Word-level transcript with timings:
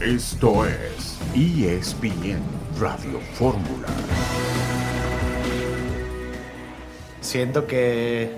Esto 0.00 0.64
es 0.64 1.18
ESPN 1.34 2.40
Radio 2.78 3.18
Fórmula. 3.34 3.88
Siento 7.20 7.66
que 7.66 8.32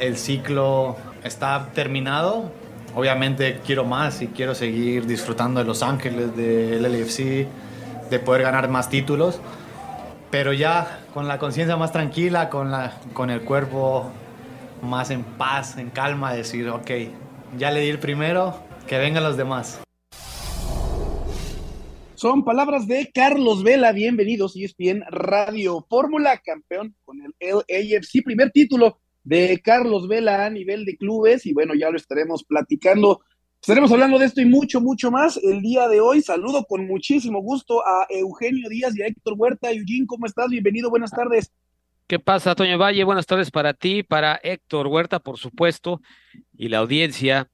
el 0.00 0.16
ciclo 0.16 0.96
está 1.22 1.68
terminado. 1.72 2.50
Obviamente 2.96 3.60
quiero 3.64 3.84
más 3.84 4.22
y 4.22 4.26
quiero 4.26 4.56
seguir 4.56 5.06
disfrutando 5.06 5.60
de 5.60 5.66
Los 5.66 5.84
Ángeles, 5.84 6.34
del 6.36 6.82
LFC, 6.82 7.46
de 8.10 8.18
poder 8.18 8.42
ganar 8.42 8.68
más 8.68 8.88
títulos. 8.88 9.40
Pero 10.32 10.52
ya 10.52 10.98
con 11.14 11.28
la 11.28 11.38
conciencia 11.38 11.76
más 11.76 11.92
tranquila, 11.92 12.50
con, 12.50 12.72
la, 12.72 12.94
con 13.12 13.30
el 13.30 13.42
cuerpo 13.42 14.10
más 14.82 15.10
en 15.10 15.22
paz, 15.22 15.78
en 15.78 15.90
calma, 15.90 16.32
decir, 16.32 16.68
ok, 16.68 16.90
ya 17.56 17.70
le 17.70 17.82
di 17.82 17.90
el 17.90 18.00
primero, 18.00 18.58
que 18.88 18.98
vengan 18.98 19.22
los 19.22 19.36
demás. 19.36 19.83
Son 22.16 22.44
palabras 22.44 22.86
de 22.86 23.10
Carlos 23.12 23.64
Vela. 23.64 23.90
Bienvenidos 23.90 24.54
y 24.54 24.64
es 24.64 24.76
bien 24.76 25.02
Radio 25.10 25.84
Fórmula, 25.88 26.40
campeón 26.44 26.94
con 27.04 27.18
el 27.20 27.34
LAFC, 27.40 28.22
primer 28.24 28.52
título 28.52 29.00
de 29.24 29.60
Carlos 29.60 30.06
Vela 30.06 30.46
a 30.46 30.50
nivel 30.50 30.84
de 30.84 30.96
clubes. 30.96 31.44
Y 31.44 31.52
bueno, 31.52 31.74
ya 31.74 31.90
lo 31.90 31.96
estaremos 31.96 32.44
platicando. 32.44 33.20
Estaremos 33.60 33.90
hablando 33.90 34.20
de 34.20 34.26
esto 34.26 34.40
y 34.40 34.46
mucho, 34.46 34.80
mucho 34.80 35.10
más 35.10 35.40
el 35.42 35.60
día 35.60 35.88
de 35.88 36.00
hoy. 36.00 36.22
Saludo 36.22 36.64
con 36.66 36.86
muchísimo 36.86 37.42
gusto 37.42 37.84
a 37.84 38.06
Eugenio 38.08 38.68
Díaz 38.68 38.96
y 38.96 39.02
a 39.02 39.06
Héctor 39.06 39.34
Huerta. 39.36 39.72
Eugene, 39.72 40.06
¿cómo 40.06 40.26
estás? 40.26 40.50
Bienvenido, 40.50 40.90
buenas 40.90 41.10
tardes. 41.10 41.52
¿Qué 42.06 42.20
pasa, 42.20 42.54
Toño 42.54 42.78
Valle? 42.78 43.02
Buenas 43.02 43.26
tardes 43.26 43.50
para 43.50 43.74
ti, 43.74 44.04
para 44.04 44.38
Héctor 44.40 44.86
Huerta, 44.86 45.18
por 45.18 45.36
supuesto, 45.36 46.00
y 46.56 46.68
la 46.68 46.78
audiencia 46.78 47.50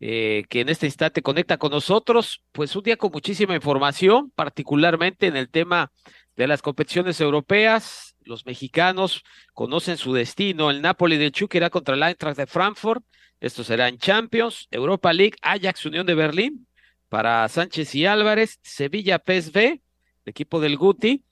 eh, 0.00 0.44
que 0.48 0.60
en 0.60 0.68
este 0.70 0.86
instante 0.86 1.22
conecta 1.22 1.58
con 1.58 1.70
nosotros. 1.70 2.42
Pues 2.52 2.74
un 2.74 2.82
día 2.82 2.96
con 2.96 3.12
muchísima 3.12 3.54
información, 3.54 4.30
particularmente 4.34 5.26
en 5.26 5.36
el 5.36 5.48
tema 5.50 5.92
de 6.36 6.46
las 6.46 6.62
competiciones 6.62 7.20
europeas. 7.20 8.16
Los 8.24 8.46
mexicanos 8.46 9.22
conocen 9.52 9.96
su 9.96 10.12
destino. 10.12 10.70
El 10.70 10.82
Napoli 10.82 11.16
de 11.18 11.30
Chuck 11.30 11.54
irá 11.54 11.70
contra 11.70 11.94
el 11.94 12.02
Eintracht 12.02 12.38
de 12.38 12.46
Frankfurt. 12.46 13.04
Esto 13.40 13.64
será 13.64 13.88
en 13.88 13.98
Champions, 13.98 14.68
Europa 14.70 15.12
League, 15.12 15.36
Ajax 15.42 15.86
Unión 15.86 16.06
de 16.06 16.14
Berlín 16.14 16.66
para 17.10 17.46
Sánchez 17.48 17.94
y 17.94 18.06
Álvarez, 18.06 18.58
Sevilla 18.62 19.18
PSV, 19.18 19.80
equipo 20.24 20.60
del 20.60 20.76
Guti 20.76 21.24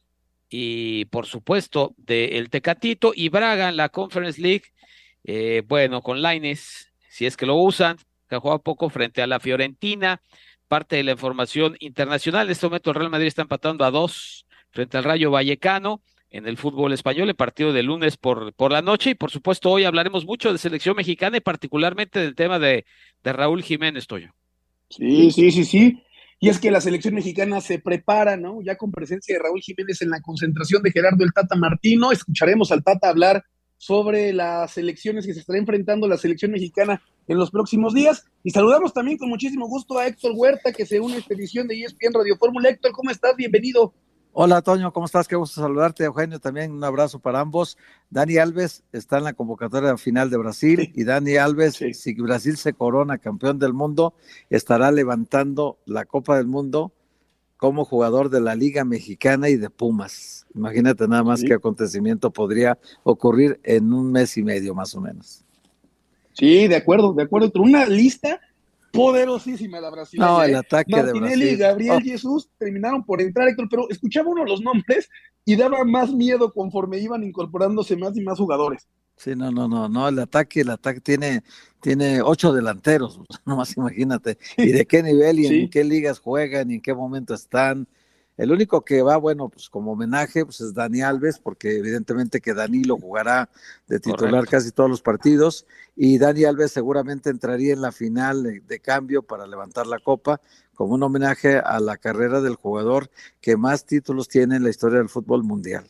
y 0.51 1.05
por 1.07 1.27
supuesto 1.27 1.95
del 1.97 2.51
Tecatito 2.51 3.13
y 3.15 3.29
Braga 3.29 3.69
en 3.69 3.77
la 3.77 3.89
Conference 3.89 4.41
League, 4.41 4.65
eh, 5.25 5.63
bueno, 5.67 6.03
con 6.03 6.21
Laines, 6.21 6.91
si 7.09 7.27
es 7.27 7.37
que 7.37 7.47
lo 7.47 7.57
usan, 7.57 7.97
que 8.29 8.37
juega 8.37 8.59
poco 8.59 8.91
frente 8.91 9.23
a 9.23 9.27
la 9.27 9.41
Fiorentina, 9.41 10.21
parte 10.69 10.97
de 10.97 11.05
la 11.05 11.13
información 11.13 11.77
internacional, 11.81 12.47
en 12.47 12.53
este 12.53 12.67
momento 12.67 12.91
el 12.91 12.97
Real 12.97 13.11
Madrid 13.11 13.27
está 13.27 13.43
empatando 13.43 13.85
a 13.85 13.91
dos 13.91 14.47
frente 14.71 14.99
al 14.99 15.05
Rayo 15.05 15.31
Vallecano 15.31 16.03
en 16.31 16.47
el 16.47 16.59
fútbol 16.59 16.93
español, 16.93 17.29
el 17.29 17.37
partido 17.37 17.73
de 17.73 17.83
lunes 17.83 18.17
por, 18.17 18.53
por 18.53 18.71
la 18.71 18.83
noche, 18.83 19.11
y 19.11 19.15
por 19.15 19.31
supuesto 19.31 19.71
hoy 19.71 19.85
hablaremos 19.85 20.27
mucho 20.27 20.53
de 20.53 20.59
selección 20.59 20.95
mexicana 20.95 21.39
y 21.39 21.41
particularmente 21.41 22.21
del 22.21 22.35
tema 22.35 22.59
de, 22.59 22.85
de 23.25 23.33
Raúl 23.33 23.63
Jiménez, 23.63 24.07
Toyo. 24.07 24.35
Sí, 24.91 25.31
sí, 25.31 25.51
sí, 25.51 25.65
sí. 25.65 26.03
Y 26.41 26.51
es 26.51 26.61
que 26.61 26.71
la 26.71 26.81
selección 26.81 27.15
mexicana 27.15 27.61
se 27.61 27.79
prepara, 27.79 28.37
¿no? 28.37 28.61
Ya 28.63 28.77
con 28.77 28.93
presencia 28.93 29.35
de 29.35 29.43
Raúl 29.43 29.61
Jiménez 29.61 30.03
en 30.03 30.11
la 30.11 30.21
concentración 30.21 30.83
de 30.83 30.93
Gerardo 30.93 31.25
el 31.25 31.33
Tata 31.33 31.57
Martino. 31.57 32.13
Escucharemos 32.13 32.71
al 32.71 32.85
Tata 32.85 33.09
hablar 33.09 33.43
sobre 33.79 34.33
las 34.33 34.77
elecciones 34.77 35.27
que 35.27 35.33
se 35.33 35.41
estará 35.41 35.59
enfrentando 35.59 36.07
la 36.07 36.19
selección 36.19 36.51
mexicana 36.51 37.01
en 37.27 37.39
los 37.39 37.51
próximos 37.51 37.95
días. 37.95 38.27
Y 38.43 38.51
saludamos 38.51 38.93
también 38.93 39.17
con 39.17 39.29
muchísimo 39.29 39.67
gusto 39.67 39.99
a 39.99 40.07
Héctor 40.07 40.33
Huerta, 40.35 40.73
que 40.73 40.85
se 40.85 41.01
une 41.01 41.15
a 41.15 41.19
esta 41.19 41.35
edición 41.35 41.67
de 41.69 41.81
ESPN 41.81 42.13
Radio 42.13 42.37
Fórmula. 42.37 42.69
Héctor, 42.69 42.93
¿cómo 42.93 43.11
estás? 43.11 43.37
Bienvenido. 43.37 43.95
Hola, 44.33 44.63
Toño, 44.63 44.93
¿cómo 44.93 45.07
estás? 45.07 45.27
Qué 45.27 45.37
gusto 45.37 45.61
saludarte. 45.61 46.05
Eugenio, 46.05 46.39
también 46.39 46.71
un 46.71 46.85
abrazo 46.85 47.19
para 47.19 47.41
ambos. 47.41 47.77
Dani 48.11 48.37
Alves 48.37 48.85
está 48.93 49.19
en 49.19 49.25
la 49.25 49.33
convocatoria 49.33 49.97
final 49.97 50.31
de 50.31 50.37
Brasil 50.37 50.93
y 50.95 51.05
Dani 51.05 51.37
Alves, 51.37 51.83
si 51.93 52.15
Brasil 52.15 52.57
se 52.57 52.73
corona 52.73 53.19
campeón 53.19 53.59
del 53.59 53.73
mundo, 53.73 54.15
estará 54.51 54.93
levantando 54.93 55.79
la 55.87 56.05
Copa 56.05 56.37
del 56.37 56.47
Mundo 56.47 56.93
como 57.59 57.85
jugador 57.85 58.31
de 58.31 58.41
la 58.41 58.55
Liga 58.55 58.85
Mexicana 58.85 59.49
y 59.51 59.57
de 59.57 59.69
Pumas. 59.69 60.47
Imagínate 60.55 61.07
nada 61.07 61.25
más 61.25 61.43
qué 61.43 61.55
acontecimiento 61.55 62.31
podría 62.31 62.79
ocurrir 63.03 63.61
en 63.65 63.93
un 63.93 64.11
mes 64.11 64.37
y 64.39 64.43
medio 64.43 64.75
más 64.75 64.95
o 64.95 65.01
menos. 65.01 65.45
Sí, 66.33 66.69
de 66.69 66.77
acuerdo, 66.77 67.13
de 67.13 67.25
acuerdo. 67.25 67.51
Una 67.57 67.85
lista 67.85 68.41
poderosísima 68.93 69.81
la 69.81 69.91
Brasil. 69.91 70.21
No, 70.21 70.43
el 70.43 70.55
ataque 70.55 70.93
Martinelli 70.93 71.47
de 71.47 71.53
y 71.53 71.57
Gabriel 71.57 71.97
oh. 71.99 72.01
Jesús 72.01 72.49
terminaron 72.59 73.05
por 73.05 73.21
entrar, 73.21 73.49
Héctor, 73.49 73.67
pero 73.69 73.91
escuchaba 73.91 74.31
uno 74.31 74.45
los 74.45 74.63
nombres 74.63 75.11
y 75.45 75.57
daba 75.57 75.85
más 75.85 76.13
miedo 76.13 76.53
conforme 76.53 76.99
iban 76.99 77.25
incorporándose 77.25 77.97
más 77.97 78.17
y 78.17 78.21
más 78.21 78.39
jugadores. 78.39 78.87
Sí, 79.19 79.35
no, 79.35 79.51
no, 79.51 79.67
no, 79.67 79.89
no, 79.89 80.09
el 80.09 80.19
ataque, 80.21 80.61
el 80.61 80.71
ataque 80.71 81.01
tiene, 81.01 81.43
tiene 81.81 82.23
ocho 82.23 82.53
delanteros, 82.53 83.21
nomás 83.45 83.77
imagínate, 83.77 84.39
y 84.57 84.71
de 84.71 84.87
qué 84.87 85.03
nivel 85.03 85.41
y 85.41 85.47
en 85.47 85.71
qué 85.71 85.83
ligas 85.83 86.21
juegan 86.21 86.71
y 86.71 86.77
en 86.77 86.81
qué 86.81 86.95
momento 86.95 87.35
están. 87.35 87.89
El 88.37 88.53
único 88.53 88.85
que 88.85 89.03
va, 89.03 89.17
bueno, 89.17 89.49
pues 89.49 89.69
como 89.69 89.93
homenaje, 89.93 90.45
pues 90.45 90.61
es 90.61 90.73
Dani 90.73 91.03
Alves, 91.03 91.41
porque 91.41 91.79
evidentemente 91.79 92.41
que 92.41 92.55
Danilo 92.55 92.97
jugará 92.97 93.51
de 93.89 93.99
titular 93.99 94.47
casi 94.47 94.71
todos 94.71 94.89
los 94.89 95.03
partidos, 95.03 95.67
y 95.97 96.19
Dani 96.19 96.45
Alves 96.45 96.71
seguramente 96.71 97.31
entraría 97.31 97.73
en 97.73 97.81
la 97.81 97.91
final 97.91 98.45
de, 98.45 98.81
cambio 98.81 99.25
para 99.25 99.49
levantar 99.49 99.89
la 99.89 99.99
copa, 99.99 100.41
como 100.77 100.95
un 100.95 101.03
homenaje 101.03 101.59
a 101.59 101.81
la 101.81 101.97
carrera 101.97 102.41
del 102.41 102.55
jugador 102.55 103.11
que 103.41 103.57
más 103.57 103.85
títulos 103.85 104.29
tiene 104.29 104.55
en 104.55 104.63
la 104.63 104.71
historia 104.71 104.99
del 104.99 105.09
fútbol 105.09 105.43
mundial. 105.43 105.89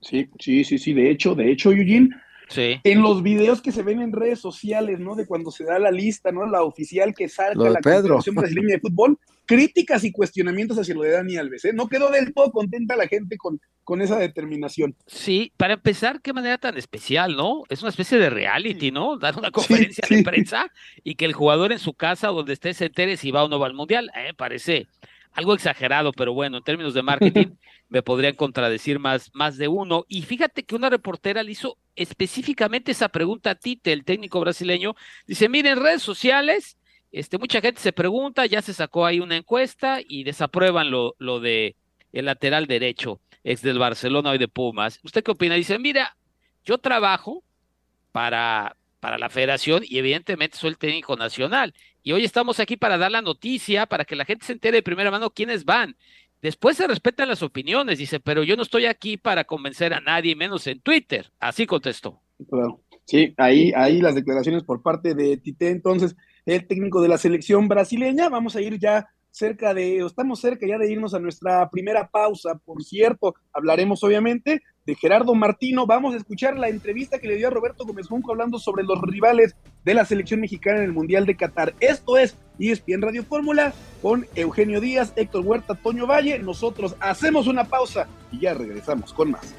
Sí, 0.00 0.28
sí, 0.38 0.64
sí, 0.64 0.78
sí, 0.78 0.92
de 0.92 1.10
hecho, 1.10 1.34
de 1.34 1.50
hecho, 1.50 1.72
Eugene, 1.72 2.10
Sí. 2.50 2.80
En 2.82 3.00
los 3.00 3.22
videos 3.22 3.62
que 3.62 3.70
se 3.70 3.84
ven 3.84 4.02
en 4.02 4.12
redes 4.12 4.40
sociales, 4.40 4.98
¿no? 4.98 5.14
De 5.14 5.24
cuando 5.24 5.52
se 5.52 5.62
da 5.62 5.78
la 5.78 5.92
lista, 5.92 6.32
¿no? 6.32 6.44
La 6.46 6.64
oficial 6.64 7.14
que 7.14 7.28
salga 7.28 7.70
la 7.70 7.78
Pedro. 7.78 8.18
Brasileña 8.32 8.74
de 8.74 8.80
Fútbol, 8.80 9.18
críticas 9.46 10.02
y 10.02 10.10
cuestionamientos 10.10 10.76
hacia 10.76 10.96
lo 10.96 11.02
de 11.02 11.12
Dani 11.12 11.36
Alves, 11.36 11.64
¿eh? 11.64 11.72
No 11.72 11.88
quedó 11.88 12.10
del 12.10 12.34
todo 12.34 12.50
contenta 12.50 12.96
la 12.96 13.06
gente 13.06 13.36
con, 13.36 13.60
con 13.84 14.02
esa 14.02 14.18
determinación. 14.18 14.96
Sí, 15.06 15.52
para 15.56 15.74
empezar, 15.74 16.20
qué 16.20 16.32
manera 16.32 16.58
tan 16.58 16.76
especial, 16.76 17.36
¿no? 17.36 17.62
Es 17.68 17.82
una 17.82 17.90
especie 17.90 18.18
de 18.18 18.30
reality, 18.30 18.90
¿no? 18.90 19.16
Dar 19.16 19.38
una 19.38 19.52
conferencia 19.52 20.04
de 20.10 20.22
prensa 20.24 20.72
y 21.04 21.14
que 21.14 21.26
el 21.26 21.32
jugador 21.32 21.70
en 21.70 21.78
su 21.78 21.94
casa, 21.94 22.28
donde 22.28 22.54
esté, 22.54 22.74
se 22.74 22.86
entere 22.86 23.16
si 23.16 23.30
va 23.30 23.44
o 23.44 23.48
no 23.48 23.60
va 23.60 23.66
al 23.66 23.74
Mundial. 23.74 24.10
Eh, 24.16 24.34
parece 24.36 24.88
algo 25.32 25.54
exagerado, 25.54 26.12
pero 26.12 26.32
bueno, 26.32 26.58
en 26.58 26.64
términos 26.64 26.94
de 26.94 27.02
marketing 27.02 27.46
me 27.88 28.02
podrían 28.02 28.34
contradecir 28.34 28.98
más, 28.98 29.30
más 29.34 29.56
de 29.56 29.68
uno. 29.68 30.04
Y 30.08 30.22
fíjate 30.22 30.64
que 30.64 30.74
una 30.74 30.90
reportera 30.90 31.42
le 31.42 31.52
hizo 31.52 31.76
específicamente 31.96 32.92
esa 32.92 33.08
pregunta 33.08 33.50
a 33.50 33.54
Tite, 33.54 33.92
el 33.92 34.04
técnico 34.04 34.40
brasileño. 34.40 34.94
Dice, 35.26 35.48
miren, 35.48 35.78
en 35.78 35.84
redes 35.84 36.02
sociales, 36.02 36.76
este, 37.12 37.38
mucha 37.38 37.60
gente 37.60 37.80
se 37.80 37.92
pregunta, 37.92 38.46
ya 38.46 38.62
se 38.62 38.74
sacó 38.74 39.06
ahí 39.06 39.20
una 39.20 39.36
encuesta 39.36 40.00
y 40.06 40.24
desaprueban 40.24 40.90
lo, 40.90 41.14
lo 41.18 41.40
de 41.40 41.76
el 42.12 42.24
lateral 42.24 42.66
derecho, 42.66 43.20
ex 43.44 43.62
del 43.62 43.78
Barcelona 43.78 44.30
hoy 44.30 44.38
de 44.38 44.48
Pumas. 44.48 45.00
¿Usted 45.02 45.22
qué 45.22 45.30
opina? 45.30 45.54
Dice, 45.54 45.78
mira, 45.78 46.16
yo 46.64 46.78
trabajo 46.78 47.42
para, 48.12 48.76
para 49.00 49.18
la 49.18 49.30
federación 49.30 49.82
y 49.84 49.98
evidentemente 49.98 50.56
soy 50.56 50.70
el 50.70 50.78
técnico 50.78 51.16
nacional. 51.16 51.74
Y 52.02 52.12
hoy 52.12 52.24
estamos 52.24 52.60
aquí 52.60 52.76
para 52.76 52.98
dar 52.98 53.10
la 53.10 53.22
noticia, 53.22 53.86
para 53.86 54.04
que 54.04 54.16
la 54.16 54.24
gente 54.24 54.46
se 54.46 54.52
entere 54.52 54.78
de 54.78 54.82
primera 54.82 55.10
mano 55.10 55.30
quiénes 55.30 55.64
van. 55.64 55.96
Después 56.42 56.76
se 56.76 56.86
respetan 56.86 57.28
las 57.28 57.42
opiniones, 57.42 57.98
dice, 57.98 58.20
pero 58.20 58.42
yo 58.42 58.56
no 58.56 58.62
estoy 58.62 58.86
aquí 58.86 59.16
para 59.16 59.44
convencer 59.44 59.92
a 59.92 60.00
nadie, 60.00 60.36
menos 60.36 60.66
en 60.66 60.80
Twitter. 60.80 61.30
Así 61.38 61.66
contestó. 61.66 62.20
Sí, 63.04 63.34
ahí, 63.36 63.72
ahí 63.76 64.00
las 64.00 64.14
declaraciones 64.14 64.62
por 64.62 64.82
parte 64.82 65.14
de 65.14 65.36
Tite, 65.36 65.68
entonces, 65.70 66.16
el 66.46 66.66
técnico 66.66 67.02
de 67.02 67.08
la 67.08 67.18
selección 67.18 67.68
brasileña. 67.68 68.28
Vamos 68.28 68.56
a 68.56 68.62
ir 68.62 68.78
ya 68.78 69.10
cerca 69.30 69.74
de, 69.74 69.98
estamos 69.98 70.40
cerca 70.40 70.66
ya 70.66 70.78
de 70.78 70.90
irnos 70.90 71.14
a 71.14 71.18
nuestra 71.18 71.68
primera 71.70 72.08
pausa. 72.08 72.54
Por 72.64 72.82
cierto, 72.82 73.34
hablaremos 73.52 74.02
obviamente 74.04 74.62
de 74.86 74.94
Gerardo 74.94 75.34
Martino. 75.34 75.86
Vamos 75.86 76.14
a 76.14 76.16
escuchar 76.16 76.58
la 76.58 76.68
entrevista 76.68 77.18
que 77.18 77.28
le 77.28 77.36
dio 77.36 77.48
a 77.48 77.50
Roberto 77.50 77.84
Gómez 77.84 78.08
Junco 78.08 78.32
hablando 78.32 78.58
sobre 78.58 78.84
los 78.84 79.00
rivales 79.02 79.56
de 79.84 79.94
la 79.94 80.04
selección 80.04 80.40
mexicana 80.40 80.78
en 80.78 80.84
el 80.84 80.92
Mundial 80.92 81.26
de 81.26 81.36
Qatar. 81.36 81.74
Esto 81.80 82.18
es 82.18 82.36
ESPN 82.58 83.02
Radio 83.02 83.24
Fórmula 83.24 83.72
con 84.02 84.26
Eugenio 84.34 84.80
Díaz, 84.80 85.12
Héctor 85.16 85.46
Huerta, 85.46 85.74
Toño 85.74 86.06
Valle. 86.06 86.38
Nosotros 86.38 86.96
hacemos 87.00 87.46
una 87.46 87.64
pausa 87.64 88.08
y 88.32 88.40
ya 88.40 88.54
regresamos 88.54 89.12
con 89.12 89.30
más. 89.30 89.54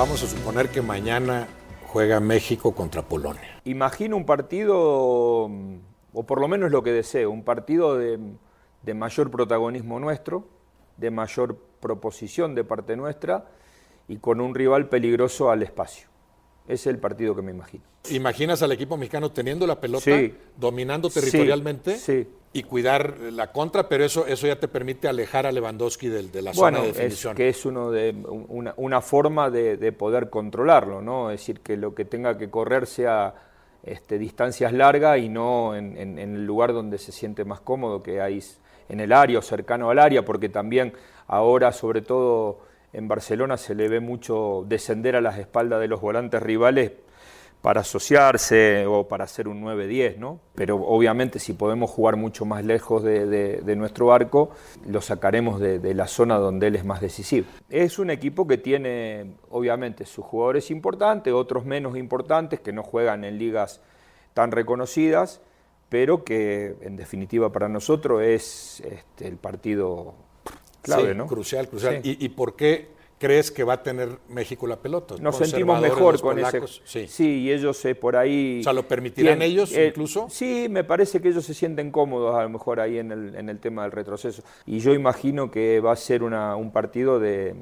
Vamos 0.00 0.22
a 0.22 0.26
suponer 0.26 0.70
que 0.70 0.80
mañana 0.80 1.46
juega 1.88 2.20
México 2.20 2.74
contra 2.74 3.02
Polonia. 3.02 3.60
Imagino 3.66 4.16
un 4.16 4.24
partido, 4.24 4.78
o 4.80 6.22
por 6.26 6.40
lo 6.40 6.48
menos 6.48 6.70
lo 6.70 6.82
que 6.82 6.90
deseo, 6.90 7.30
un 7.30 7.44
partido 7.44 7.98
de, 7.98 8.94
mayor 8.94 9.30
protagonismo 9.30 10.00
nuestro, 10.00 10.48
de 10.96 11.10
mayor 11.10 11.58
proposición 11.80 12.54
de 12.54 12.64
parte 12.64 12.96
nuestra 12.96 13.50
y 14.08 14.16
con 14.16 14.40
un 14.40 14.54
rival 14.54 14.88
peligroso 14.88 15.50
al 15.50 15.62
espacio. 15.62 16.08
Ese 16.64 16.72
es 16.72 16.86
el 16.86 16.98
partido 16.98 17.36
que 17.36 17.42
me 17.42 17.50
imagino. 17.50 17.84
¿Imaginas 18.08 18.62
al 18.62 18.72
equipo 18.72 18.96
mexicano 18.96 19.32
teniendo 19.32 19.66
la 19.66 19.78
pelota, 19.78 20.12
dominando 20.56 21.10
territorialmente 21.10 21.98
y 22.52 22.64
cuidar 22.64 23.18
la 23.18 23.52
contra? 23.52 23.88
Pero 23.88 24.04
eso, 24.04 24.26
eso 24.26 24.46
ya 24.46 24.58
te 24.58 24.68
permite 24.68 25.08
alejar 25.08 25.46
a 25.46 25.52
Lewandowski 25.52 26.08
de, 26.08 26.42
la 26.42 26.52
zona 26.52 26.80
de 26.80 26.88
definición. 26.88 27.32
Es 27.32 27.36
que 27.36 27.48
es 27.48 27.64
uno 27.64 27.90
de, 27.90 28.14
una, 28.76 29.00
forma 29.00 29.50
de, 29.50 29.92
poder 29.92 30.30
controlarlo, 30.30 31.00
¿no? 31.00 31.30
Es 31.30 31.40
decir, 31.40 31.60
que 31.60 31.76
lo 31.76 31.94
que 31.94 32.04
tenga 32.04 32.36
que 32.36 32.50
correr 32.50 32.86
sea 32.86 33.34
este, 33.82 34.18
distancias 34.18 34.72
largas 34.72 35.18
y 35.18 35.28
no 35.28 35.76
en, 35.76 35.96
en, 35.96 36.18
el 36.18 36.44
lugar 36.44 36.72
donde 36.72 36.98
se 36.98 37.12
siente 37.12 37.44
más 37.44 37.60
cómodo, 37.60 38.02
que 38.02 38.20
hay 38.20 38.42
en 38.88 39.00
el 39.00 39.12
área 39.12 39.38
o 39.38 39.42
cercano 39.42 39.90
al 39.90 39.98
área, 39.98 40.24
porque 40.24 40.48
también 40.48 40.92
ahora, 41.28 41.72
sobre 41.72 42.02
todo 42.02 42.60
en 42.92 43.06
Barcelona, 43.06 43.56
se 43.56 43.76
le 43.76 43.88
ve 43.88 44.00
mucho 44.00 44.64
descender 44.66 45.14
a 45.14 45.20
las 45.20 45.38
espaldas 45.38 45.80
de 45.80 45.86
los 45.86 46.00
volantes 46.00 46.42
rivales 46.42 46.92
para 47.62 47.82
asociarse 47.82 48.86
o 48.86 49.06
para 49.06 49.24
hacer 49.24 49.46
un 49.46 49.62
9-10, 49.62 50.16
¿no? 50.16 50.40
Pero 50.54 50.76
obviamente 50.76 51.38
si 51.38 51.52
podemos 51.52 51.90
jugar 51.90 52.16
mucho 52.16 52.46
más 52.46 52.64
lejos 52.64 53.02
de, 53.02 53.74
nuestro 53.76 54.12
arco, 54.12 54.50
lo 54.86 55.02
sacaremos 55.02 55.60
de, 55.60 55.94
la 55.94 56.06
zona 56.06 56.38
donde 56.38 56.68
él 56.68 56.76
es 56.76 56.84
más 56.84 57.00
decisivo. 57.00 57.46
Es 57.68 57.98
un 57.98 58.10
equipo 58.10 58.46
que 58.46 58.56
tiene 58.56 59.34
obviamente 59.50 60.06
sus 60.06 60.24
jugadores 60.24 60.70
importantes, 60.70 61.32
otros 61.34 61.66
menos 61.66 61.96
importantes, 61.96 62.60
que 62.60 62.72
no 62.72 62.82
juegan 62.82 63.24
en 63.24 63.38
ligas 63.38 63.80
tan 64.32 64.52
reconocidas, 64.52 65.42
pero 65.90 66.24
que 66.24 66.76
en 66.80 66.96
definitiva 66.96 67.52
para 67.52 67.68
nosotros 67.68 68.22
es 68.22 68.80
este, 68.80 69.26
el 69.26 69.36
partido 69.36 70.14
clave, 70.80 71.14
¿no? 71.14 71.26
Crucial, 71.26 71.68
crucial. 71.68 72.00
¿Y, 72.02 72.24
¿Y 72.24 72.28
por 72.30 72.56
qué 72.56 72.99
crees 73.20 73.50
que 73.50 73.62
va 73.62 73.74
a 73.74 73.82
tener 73.82 74.18
México 74.28 74.66
la 74.66 74.80
pelota? 74.80 75.14
Nos 75.20 75.36
sentimos 75.36 75.80
mejor 75.80 76.20
con 76.20 76.38
ese. 76.38 76.62
Sí. 76.84 77.06
sí, 77.06 77.42
y 77.42 77.52
ellos 77.52 77.84
eh, 77.84 77.94
por 77.94 78.16
ahí. 78.16 78.60
O 78.60 78.64
sea, 78.64 78.72
¿lo 78.72 78.88
permitirán 78.88 79.42
ellos 79.42 79.72
eh, 79.72 79.88
incluso? 79.88 80.26
Sí, 80.30 80.66
me 80.70 80.82
parece 80.82 81.20
que 81.20 81.28
ellos 81.28 81.44
se 81.44 81.54
sienten 81.54 81.90
cómodos 81.90 82.34
a 82.34 82.42
lo 82.42 82.48
mejor 82.48 82.80
ahí 82.80 82.98
en 82.98 83.12
el, 83.12 83.36
en 83.36 83.50
el 83.50 83.60
tema 83.60 83.82
del 83.82 83.92
retroceso. 83.92 84.42
Y 84.66 84.80
yo 84.80 84.94
imagino 84.94 85.50
que 85.50 85.80
va 85.80 85.92
a 85.92 85.96
ser 85.96 86.22
una, 86.22 86.56
un 86.56 86.72
partido 86.72 87.20
de. 87.20 87.54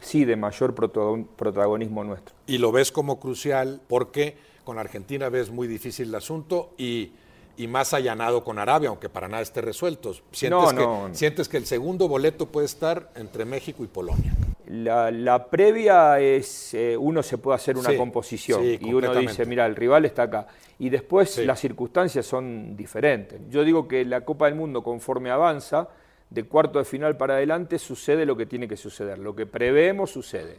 Sí, 0.00 0.26
de 0.26 0.36
mayor 0.36 0.74
protagonismo 0.74 2.04
nuestro. 2.04 2.34
Y 2.46 2.58
lo 2.58 2.70
ves 2.70 2.92
como 2.92 3.18
crucial 3.18 3.80
porque 3.88 4.36
con 4.62 4.78
Argentina 4.78 5.30
ves 5.30 5.50
muy 5.50 5.68
difícil 5.68 6.08
el 6.08 6.16
asunto 6.16 6.74
y 6.76 7.12
y 7.56 7.66
más 7.66 7.94
allanado 7.94 8.44
con 8.44 8.58
Arabia, 8.58 8.88
aunque 8.88 9.08
para 9.08 9.28
nada 9.28 9.42
esté 9.42 9.60
resuelto. 9.60 10.14
¿Sientes, 10.32 10.72
que, 10.72 10.86
¿Sientes 11.12 11.48
que 11.48 11.56
el 11.56 11.66
segundo 11.66 12.08
boleto 12.08 12.46
puede 12.46 12.66
estar 12.66 13.10
entre 13.16 13.44
México 13.44 13.84
y 13.84 13.86
Polonia? 13.86 14.34
La, 14.66 15.46
previa 15.48 16.18
es, 16.20 16.74
eh, 16.74 16.96
uno 16.96 17.22
se 17.22 17.38
puede 17.38 17.54
hacer 17.54 17.76
una 17.76 17.96
composición 17.96 18.64
y 18.64 18.92
uno 18.92 19.14
dice, 19.14 19.46
mira, 19.46 19.64
el 19.66 19.76
rival 19.76 20.04
está 20.04 20.24
acá. 20.24 20.48
Y 20.78 20.90
después 20.90 21.38
las 21.38 21.60
circunstancias 21.60 22.26
son 22.26 22.76
diferentes. 22.76 23.40
Yo 23.48 23.64
digo 23.64 23.86
que 23.86 24.04
la 24.04 24.22
Copa 24.22 24.46
del 24.46 24.56
Mundo, 24.56 24.82
conforme 24.82 25.30
avanza, 25.30 25.88
de 26.30 26.42
cuarto 26.44 26.80
de 26.80 26.84
final 26.84 27.16
para 27.16 27.34
adelante 27.34 27.78
sucede 27.78 28.26
lo 28.26 28.36
que 28.36 28.46
tiene 28.46 28.66
que 28.66 28.76
suceder. 28.76 29.18
Lo 29.18 29.34
que 29.36 29.46
preveemos 29.46 30.10
sucede. 30.10 30.58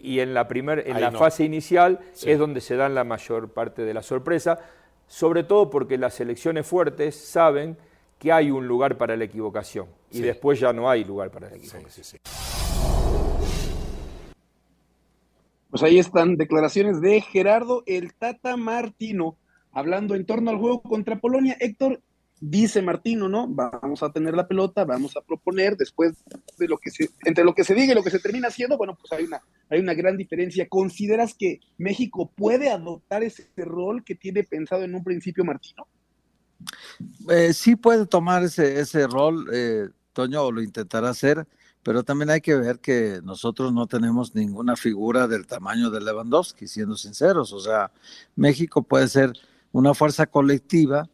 Y 0.00 0.20
en 0.20 0.34
la, 0.34 0.48
primer, 0.48 0.84
en 0.86 1.00
la 1.00 1.12
fase 1.12 1.44
inicial 1.44 2.00
es 2.24 2.38
donde 2.38 2.60
se 2.60 2.76
dan 2.76 2.94
la 2.94 3.04
mayor 3.04 3.50
parte 3.50 3.82
de 3.82 3.94
la 3.94 4.02
sorpresa 4.02 4.58
sobre 5.12 5.44
todo 5.44 5.68
porque 5.68 5.98
las 5.98 6.18
elecciones 6.20 6.66
fuertes 6.66 7.14
saben 7.14 7.76
que 8.18 8.32
hay 8.32 8.50
un 8.50 8.66
lugar 8.66 8.96
para 8.96 9.14
la 9.14 9.24
equivocación 9.24 9.86
y 10.10 10.22
después 10.22 10.58
ya 10.58 10.72
no 10.72 10.88
hay 10.88 11.04
lugar 11.04 11.30
para 11.30 11.50
la 11.50 11.56
equivocación. 11.56 12.18
pues 15.68 15.82
ahí 15.82 15.98
están 15.98 16.36
declaraciones 16.36 17.02
de 17.02 17.20
Gerardo 17.20 17.82
el 17.84 18.14
Tata 18.14 18.56
Martino 18.56 19.36
hablando 19.70 20.14
en 20.14 20.24
torno 20.24 20.50
al 20.50 20.56
juego 20.56 20.80
contra 20.80 21.20
Polonia. 21.20 21.58
Héctor, 21.60 22.00
dice 22.44 22.82
Martino, 22.82 23.28
¿no? 23.28 23.46
Vamos 23.46 24.02
a 24.02 24.10
tener 24.10 24.34
la 24.34 24.48
pelota, 24.48 24.84
vamos 24.84 25.16
a 25.16 25.20
proponer, 25.20 25.76
después 25.76 26.24
de 26.58 26.66
lo 26.66 26.76
que 26.76 26.90
se, 26.90 27.08
entre 27.24 27.44
lo 27.44 27.54
que 27.54 27.62
se 27.62 27.72
diga 27.72 27.92
y 27.92 27.94
lo 27.94 28.02
que 28.02 28.10
se 28.10 28.18
termina 28.18 28.48
haciendo, 28.48 28.76
bueno, 28.76 28.98
pues 29.00 29.12
hay 29.12 29.24
una, 29.24 29.40
hay 29.70 29.78
una 29.78 29.94
gran 29.94 30.16
diferencia. 30.16 30.68
¿Consideras 30.68 31.34
que 31.38 31.60
México 31.78 32.32
puede 32.36 32.68
adoptar 32.68 33.22
ese 33.22 33.46
rol 33.56 34.02
que 34.04 34.16
tiene 34.16 34.42
pensado 34.42 34.82
en 34.82 34.94
un 34.96 35.04
principio 35.04 35.44
Martino? 35.44 35.86
Eh, 37.30 37.52
sí 37.52 37.76
puede 37.76 38.06
tomar 38.06 38.42
ese, 38.42 38.80
ese 38.80 39.06
rol, 39.06 39.48
eh, 39.52 39.88
Toño, 40.12 40.50
lo 40.50 40.62
intentará 40.62 41.10
hacer, 41.10 41.46
pero 41.84 42.02
también 42.02 42.30
hay 42.30 42.40
que 42.40 42.56
ver 42.56 42.80
que 42.80 43.20
nosotros 43.22 43.72
no 43.72 43.86
tenemos 43.86 44.34
ninguna 44.34 44.74
figura 44.74 45.28
del 45.28 45.46
tamaño 45.46 45.90
de 45.90 46.00
Lewandowski, 46.00 46.66
siendo 46.66 46.96
sinceros. 46.96 47.52
O 47.52 47.60
sea, 47.60 47.92
México 48.34 48.82
puede 48.82 49.06
ser 49.06 49.32
una 49.70 49.94
fuerza 49.94 50.26
colectiva 50.26 51.08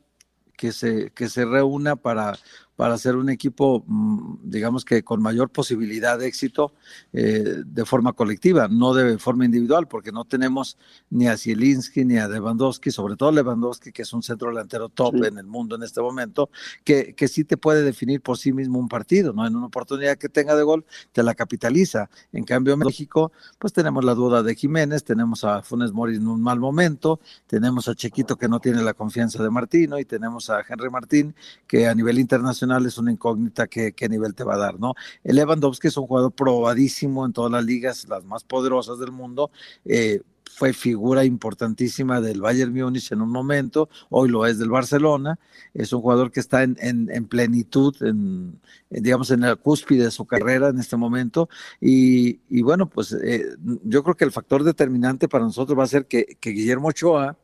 que 0.59 0.73
se, 0.73 1.11
que 1.13 1.29
se 1.31 1.47
reúna 1.47 1.97
para 1.97 2.37
para 2.79 2.97
ser 2.97 3.17
un 3.17 3.29
equipo, 3.29 3.83
mm, 3.89 4.37
digamos 4.45 4.85
que 4.85 5.03
con 5.03 5.21
mayor 5.21 5.51
posibilidad 5.51 6.17
de 6.17 6.29
éxito 6.29 6.75
eh, 7.13 7.65
de 7.67 7.85
forma 7.85 8.13
colectiva, 8.13 8.69
no 8.69 8.95
de 8.95 9.19
forma 9.19 9.45
individual, 9.45 9.89
porque 9.89 10.13
no 10.13 10.25
tenemos 10.25 10.79
ni 11.11 11.27
a 11.27 11.37
Zielinski 11.37 12.05
ni 12.05 12.19
a 12.19 12.29
Lewandowski, 12.29 12.93
sobre 12.93 13.17
todo 13.17 13.33
Lewandowski, 13.33 13.91
que 13.91 14.03
es 14.03 14.13
un 14.13 14.23
centro 14.23 14.51
delantero 14.51 14.91
top 14.91 15.25
en 15.25 15.39
el 15.39 15.47
mundo 15.49 15.75
en 15.75 15.83
este 15.83 16.01
momento, 16.01 16.51
que, 16.85 17.15
que 17.17 17.27
sí 17.27 17.43
te 17.43 17.57
puede 17.57 17.83
definir 17.83 18.21
por 18.21 18.39
sí 18.39 18.53
mismo 18.53 18.79
un 18.79 18.89
partido, 18.89 19.33
¿no? 19.33 19.45
En 19.45 19.57
una 19.57 19.67
oportunidad 19.67 20.17
que 20.17 20.29
tenga 20.29 20.55
de 20.55 20.63
gol, 20.63 20.85
te 21.11 21.25
la 21.25 21.35
capitaliza. 21.35 22.09
En 22.33 22.45
cambio, 22.45 22.75
en 22.75 22.79
México, 22.79 23.33
pues 23.59 23.73
tenemos 23.73 24.05
la 24.05 24.15
duda 24.15 24.45
de 24.45 24.55
Jiménez, 24.55 25.03
tenemos 25.03 25.43
a 25.43 25.63
Funes 25.63 25.91
Mori 25.91 26.15
en 26.15 26.29
un 26.29 26.41
mal 26.41 26.61
momento, 26.61 27.19
tenemos 27.49 27.89
a 27.89 27.97
Chequito 27.97 28.37
que 28.37 28.47
no 28.47 28.61
tiene 28.61 28.85
la 28.85 28.95
confianza 28.95 29.43
de 29.43 29.51
Martino 29.51 29.99
y 29.99 30.05
tenemos 30.05 30.49
a 30.49 30.63
Henry 30.69 30.91
Martín, 30.91 31.35
que 31.67 31.89
a 31.89 31.95
nivel 31.97 32.21
internacional 32.21 32.68
es 32.87 32.99
una 32.99 33.13
incógnita 33.13 33.67
qué, 33.67 33.95
nivel 34.09 34.35
te 34.35 34.45
va 34.45 34.55
a 34.55 34.59
dar, 34.59 34.79
¿no? 34.79 34.95
El 35.25 35.37
Lewandowski 35.37 35.89
es 35.89 35.97
un 35.97 36.07
jugador 36.07 36.33
probadísimo 36.33 37.27
en 37.27 37.33
todas 37.33 37.53
las 37.53 37.65
ligas, 37.65 38.07
las 38.09 38.25
más 38.25 38.45
poderosas 38.45 38.99
del 38.99 39.13
mundo. 39.13 39.51
Eh, 39.85 40.21
fue 40.59 40.73
figura 40.73 41.25
importantísima 41.25 42.21
del 42.21 42.41
Bayern 42.41 42.73
Múnich 42.73 43.13
en 43.13 43.21
un 43.21 43.31
momento, 43.31 43.89
hoy 44.11 44.29
lo 44.29 44.45
es 44.45 44.59
del 44.59 44.71
Barcelona, 44.71 45.39
es 45.73 45.93
un 45.93 46.01
jugador 46.01 46.33
que 46.33 46.41
está 46.41 46.65
en, 46.65 46.77
en, 46.81 47.25
plenitud, 47.27 47.95
en, 48.03 48.61
digamos, 48.91 49.31
en 49.31 49.43
la 49.43 49.55
cúspide 49.55 50.05
de 50.05 50.11
su 50.11 50.25
carrera 50.27 50.71
en 50.71 50.81
este 50.81 50.97
momento, 50.97 51.49
y, 51.81 52.41
y 52.49 52.63
bueno, 52.63 52.89
pues 52.89 53.13
eh, 53.13 53.45
yo 53.85 54.03
creo 54.03 54.17
que 54.17 54.25
el 54.25 54.33
factor 54.33 54.65
determinante 54.65 55.29
para 55.29 55.45
nosotros 55.45 55.79
va 55.79 55.85
a 55.85 55.87
ser 55.87 56.07
que, 56.07 56.37
que 56.41 56.51
Guillermo 56.51 56.89
Ochoa, 56.89 57.37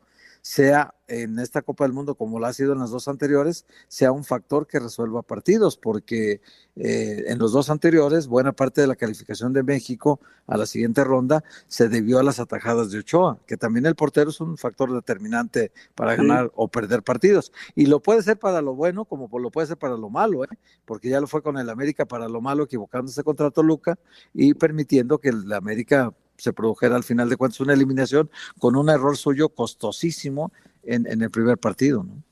sea 0.44 0.94
en 1.08 1.38
esta 1.38 1.62
Copa 1.62 1.84
del 1.84 1.94
Mundo, 1.94 2.16
como 2.16 2.38
lo 2.38 2.44
ha 2.44 2.52
sido 2.52 2.74
en 2.74 2.78
las 2.78 2.90
dos 2.90 3.08
anteriores, 3.08 3.64
sea 3.88 4.12
un 4.12 4.24
factor 4.24 4.66
que 4.66 4.78
resuelva 4.78 5.22
partidos, 5.22 5.78
porque 5.78 6.42
eh, 6.76 7.24
en 7.28 7.38
los 7.38 7.52
dos 7.52 7.70
anteriores, 7.70 8.26
buena 8.26 8.52
parte 8.52 8.82
de 8.82 8.86
la 8.86 8.94
calificación 8.94 9.54
de 9.54 9.62
México 9.62 10.20
a 10.46 10.58
la 10.58 10.66
siguiente 10.66 11.02
ronda 11.02 11.42
se 11.66 11.88
debió 11.88 12.18
a 12.18 12.22
las 12.22 12.40
atajadas 12.40 12.90
de 12.90 12.98
Ochoa, 12.98 13.38
que 13.46 13.56
también 13.56 13.86
el 13.86 13.94
portero 13.94 14.28
es 14.28 14.38
un 14.38 14.58
factor 14.58 14.92
determinante 14.92 15.72
para 15.94 16.14
ganar 16.14 16.52
o 16.56 16.68
perder 16.68 17.02
partidos. 17.02 17.50
Y 17.74 17.86
lo 17.86 18.00
puede 18.00 18.22
ser 18.22 18.38
para 18.38 18.60
lo 18.60 18.74
bueno 18.74 19.06
como 19.06 19.30
lo 19.38 19.50
puede 19.50 19.66
ser 19.66 19.78
para 19.78 19.96
lo 19.96 20.10
malo, 20.10 20.44
¿eh? 20.44 20.48
porque 20.84 21.08
ya 21.08 21.22
lo 21.22 21.26
fue 21.26 21.42
con 21.42 21.56
el 21.56 21.70
América 21.70 22.04
para 22.04 22.28
lo 22.28 22.42
malo, 22.42 22.64
equivocándose 22.64 23.24
contra 23.24 23.50
Toluca 23.50 23.98
y 24.34 24.52
permitiendo 24.52 25.18
que 25.18 25.30
el 25.30 25.50
América 25.54 26.12
se 26.36 26.52
produjera 26.52 26.96
al 26.96 27.04
final 27.04 27.28
de 27.28 27.36
cuentas 27.36 27.60
una 27.60 27.74
eliminación 27.74 28.30
con 28.58 28.76
un 28.76 28.88
error 28.88 29.16
suyo 29.16 29.48
costosísimo 29.48 30.52
en, 30.82 31.06
en 31.06 31.22
el 31.22 31.30
primer 31.30 31.58
partido. 31.58 32.02
¿no? 32.02 32.22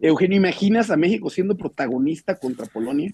Eugenio, 0.00 0.36
¿imaginas 0.36 0.90
a 0.90 0.96
México 0.96 1.28
siendo 1.28 1.56
protagonista 1.56 2.38
contra 2.38 2.66
Polonia? 2.66 3.12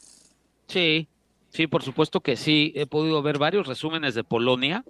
Sí, 0.69 1.09
sí, 1.51 1.67
por 1.67 1.83
supuesto 1.83 2.21
que 2.21 2.37
sí. 2.37 2.73
He 2.75 2.87
podido 2.87 3.23
ver 3.23 3.39
varios 3.39 3.67
resúmenes 3.67 4.15
de 4.15 4.25
Polonia. 4.25 4.85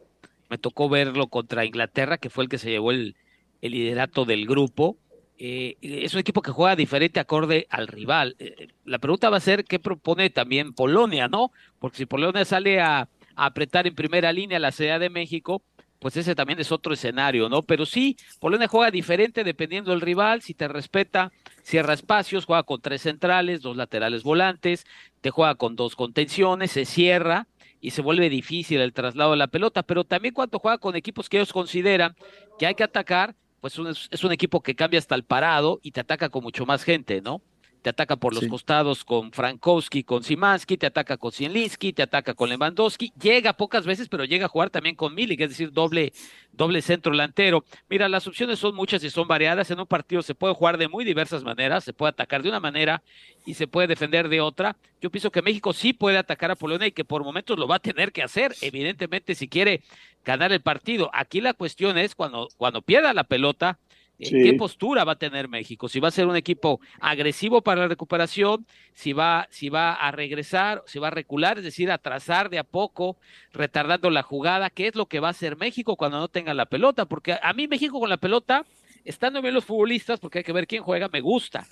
Me 0.51 0.59
tocó 0.59 0.89
verlo 0.89 1.29
contra 1.29 1.65
Inglaterra, 1.65 2.19
que 2.19 2.31
fue 2.31 2.45
el 2.45 2.51
que 2.51 2.59
se 2.59 2.71
llevó 2.71 2.91
el, 2.91 3.17
el 3.61 3.73
liderato 3.73 4.25
del 4.25 4.47
grupo. 4.47 4.97
Eh, 5.39 5.77
es 5.81 6.15
un 6.15 6.21
equipo 6.21 6.43
que 6.43 6.53
juega 6.53 6.77
diferente 6.77 7.21
acorde 7.21 7.67
al 7.71 7.87
rival. 7.87 8.37
Eh, 8.39 8.69
la 8.85 8.99
pregunta 8.99 9.31
va 9.31 9.37
a 9.37 9.41
ser 9.41 9.65
qué 9.65 9.79
propone 9.79 10.31
también 10.31 10.75
Polonia, 10.75 11.29
¿no? 11.29 11.53
Porque 11.79 11.99
si 11.99 12.07
Polonia 12.07 12.45
sale 12.45 12.81
a, 12.81 13.09
apretar 13.37 13.87
en 13.87 13.95
primera 13.95 14.33
línea 14.33 14.59
la 14.59 14.73
Ciudad 14.73 15.01
de 15.01 15.11
México, 15.11 15.63
pues 15.99 16.17
ese 16.19 16.35
también 16.35 16.61
es 16.61 16.71
otro 16.71 16.93
escenario, 16.93 17.49
¿no? 17.49 17.63
Pero 17.63 17.87
sí, 17.87 18.17
Polonia 18.39 18.69
juega 18.69 18.91
diferente 18.91 19.43
dependiendo 19.43 19.91
del 19.91 20.03
rival, 20.03 20.43
si 20.43 20.53
te 20.53 20.69
respeta, 20.69 21.33
cierra 21.63 21.95
espacios, 21.95 22.45
juega 22.45 22.63
con 22.63 22.81
tres 22.83 23.03
centrales, 23.03 23.63
dos 23.63 23.77
laterales 23.77 24.23
volantes, 24.23 24.85
te 25.23 25.31
juega 25.31 25.55
con 25.55 25.77
dos 25.77 25.97
contenciones, 25.97 26.73
se 26.73 26.85
cierra 26.85 27.47
y 27.81 27.93
se 27.93 28.03
vuelve 28.03 28.29
difícil 28.29 28.81
el 28.81 28.93
traslado 28.93 29.31
de 29.31 29.39
la 29.39 29.47
pelota, 29.47 29.83
pero 29.83 30.05
también 30.05 30.35
cuando 30.35 30.59
juega 30.59 30.77
con 30.77 30.95
equipos 30.95 31.29
que 31.29 31.39
ellos 31.39 31.53
consideran 31.53 32.15
que 32.59 32.67
hay 32.67 32.75
que 32.75 32.85
atacar, 32.85 33.35
pues 33.63 33.79
es 34.11 34.25
un 34.25 34.33
equipo 34.33 34.63
que 34.63 34.75
cambia 34.75 34.99
hasta 34.99 35.15
el 35.15 35.25
parado 35.25 35.81
y 35.83 35.93
te 35.93 36.01
ataca 36.01 36.29
con 36.29 36.43
mucho 36.43 36.67
más 36.67 36.85
gente, 36.85 37.23
¿no? 37.23 37.41
Te 37.85 37.91
ataca 37.91 38.17
por 38.17 38.35
los 38.35 38.47
costados 38.47 39.05
con 39.05 39.31
Frankowski, 39.31 40.05
con 40.05 40.25
Simansky, 40.25 40.79
te 40.79 40.87
ataca 40.87 41.19
con 41.19 41.31
Zielinski, 41.31 41.93
te 41.93 42.03
ataca 42.03 42.33
con 42.33 42.49
Lewandowski, 42.49 43.13
llega 43.21 43.53
pocas 43.53 43.85
veces, 43.85 44.09
pero 44.09 44.25
llega 44.25 44.47
a 44.47 44.49
jugar 44.49 44.71
también 44.71 44.97
con 44.97 45.15
Milik, 45.15 45.43
es 45.43 45.51
decir, 45.51 45.71
doble, 45.71 46.15
doble 46.51 46.81
centro 46.81 47.13
delantero. 47.13 47.63
Mira, 47.91 48.09
las 48.09 48.27
opciones 48.27 48.59
son 48.59 48.75
muchas 48.75 49.05
y 49.05 49.11
son 49.11 49.29
variadas. 49.29 49.71
En 49.71 49.79
un 49.81 49.87
partido 49.87 50.23
se 50.23 50.35
puede 50.35 50.55
jugar 50.55 50.79
de 50.79 50.89
muy 50.89 51.05
diversas 51.05 51.45
maneras, 51.45 51.85
se 51.85 51.93
puede 51.93 52.09
atacar 52.09 52.43
de 52.43 52.49
una 52.49 52.59
manera 52.59 53.03
y 53.45 53.53
se 53.53 53.67
puede 53.67 53.87
defender 53.87 54.31
de 54.31 54.41
otra. 54.41 54.79
Yo 55.03 55.11
pienso 55.11 55.31
que 55.31 55.43
México 55.43 55.75
sí 55.75 55.93
puede 55.93 56.17
atacar 56.17 56.51
a 56.51 56.57
Polonia 56.57 56.87
y 56.87 56.93
que 56.93 57.05
por 57.05 57.23
momentos 57.23 57.59
lo 57.59 57.69
va 57.69 57.77
a 57.77 57.81
tener 57.81 58.13
que 58.13 58.23
hacer, 58.23 58.55
evidentemente, 58.63 59.35
si 59.35 59.47
quiere 59.47 59.83
ganar 60.25 60.53
el 60.53 60.63
partido. 60.63 61.11
Aquí 61.13 61.43
la 61.43 61.53
cuestión 61.53 61.99
es 61.99 62.15
cuando, 62.15 62.49
cuando 62.57 62.81
pierda 62.81 63.13
la 63.13 63.25
pelota, 63.25 63.79
¿Qué 64.19 64.55
postura 64.55 65.05
va 65.05 65.13
a 65.13 65.19
tener 65.19 65.49
México? 65.49 65.89
Si 65.89 65.99
va 65.99 66.09
a 66.09 66.13
ser 66.13 66.27
un 66.27 66.37
equipo 66.37 66.81
agresivo 67.01 67.63
para 67.63 67.83
la 67.83 67.89
recuperación, 67.89 68.65
si 68.93 69.13
va, 69.13 69.49
si 69.51 69.69
va 69.69 69.93
a 69.93 70.11
regresar, 70.13 70.83
si 70.87 70.99
va 70.99 71.09
a 71.09 71.11
recular, 71.11 71.59
es 71.59 71.65
decir, 71.65 71.91
a 71.91 71.99
trazar 71.99 72.49
de 72.49 72.59
a 72.59 72.65
poco, 72.65 73.17
retardando 73.53 74.11
la 74.11 74.23
jugada, 74.23 74.71
¿qué 74.71 74.87
es 74.87 74.95
lo 74.95 75.07
que 75.07 75.21
va 75.21 75.29
a 75.29 75.31
hacer 75.33 75.57
México 75.57 75.97
cuando 75.97 76.19
no 76.19 76.29
tenga 76.29 76.55
la 76.55 76.67
pelota? 76.67 77.07
Porque 77.07 77.37
a 77.41 77.53
mí 77.53 77.67
México 77.67 77.99
con 77.99 78.09
la 78.09 78.17
pelota, 78.17 78.65
estando 79.05 79.43
bien 79.43 79.55
los 79.55 79.65
futbolistas, 79.65 80.21
porque 80.21 80.39
hay 80.39 80.45
que 80.45 80.53
ver 80.53 80.69
quién 80.69 80.83
juega, 80.83 81.09
me 81.09 81.21
gusta. 81.21 81.67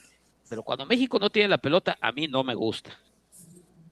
Pero 0.49 0.63
cuando 0.65 0.85
México 0.85 1.19
no 1.21 1.31
tiene 1.31 1.49
la 1.49 1.59
pelota, 1.59 1.97
a 2.01 2.11
mí 2.11 2.27
no 2.27 2.43
me 2.43 2.55
gusta. 2.55 2.91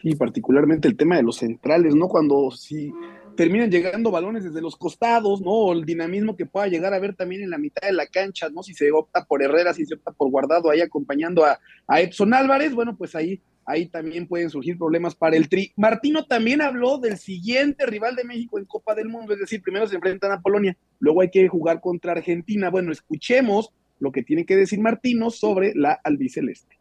Y 0.02 0.16
particularmente 0.16 0.88
el 0.88 0.96
tema 0.96 1.16
de 1.16 1.22
los 1.22 1.36
centrales, 1.36 1.94
¿no? 1.94 2.08
Cuando 2.08 2.50
si 2.50 2.92
terminan 3.36 3.70
llegando 3.70 4.10
balones 4.10 4.44
desde 4.44 4.60
los 4.60 4.76
costados, 4.76 5.40
¿no? 5.40 5.50
O 5.50 5.72
el 5.72 5.84
dinamismo 5.84 6.36
que 6.36 6.46
pueda 6.46 6.66
llegar 6.66 6.94
a 6.94 6.98
ver 6.98 7.14
también 7.14 7.42
en 7.42 7.50
la 7.50 7.58
mitad 7.58 7.86
de 7.86 7.92
la 7.92 8.06
cancha, 8.06 8.48
¿no? 8.50 8.62
Si 8.62 8.74
se 8.74 8.90
opta 8.92 9.24
por 9.24 9.42
Herrera, 9.42 9.72
si 9.72 9.86
se 9.86 9.94
opta 9.94 10.12
por 10.12 10.30
Guardado 10.30 10.70
ahí 10.70 10.80
acompañando 10.80 11.44
a, 11.44 11.58
a 11.86 12.00
Edson 12.00 12.34
Álvarez, 12.34 12.74
bueno, 12.74 12.96
pues 12.96 13.14
ahí, 13.14 13.40
ahí 13.64 13.86
también 13.86 14.26
pueden 14.26 14.50
surgir 14.50 14.76
problemas 14.76 15.14
para 15.14 15.36
el 15.36 15.48
Tri. 15.48 15.72
Martino 15.76 16.26
también 16.26 16.62
habló 16.62 16.98
del 16.98 17.18
siguiente 17.18 17.86
rival 17.86 18.16
de 18.16 18.24
México 18.24 18.58
en 18.58 18.64
Copa 18.64 18.94
del 18.94 19.08
Mundo, 19.08 19.32
es 19.32 19.40
decir, 19.40 19.62
primero 19.62 19.86
se 19.86 19.96
enfrentan 19.96 20.32
a 20.32 20.40
Polonia, 20.40 20.76
luego 20.98 21.20
hay 21.20 21.30
que 21.30 21.48
jugar 21.48 21.80
contra 21.80 22.12
Argentina. 22.12 22.70
Bueno, 22.70 22.92
escuchemos 22.92 23.72
lo 23.98 24.12
que 24.12 24.22
tiene 24.22 24.46
que 24.46 24.56
decir 24.56 24.80
Martino 24.80 25.30
sobre 25.30 25.74
la 25.74 25.92
albiceleste 25.92 26.79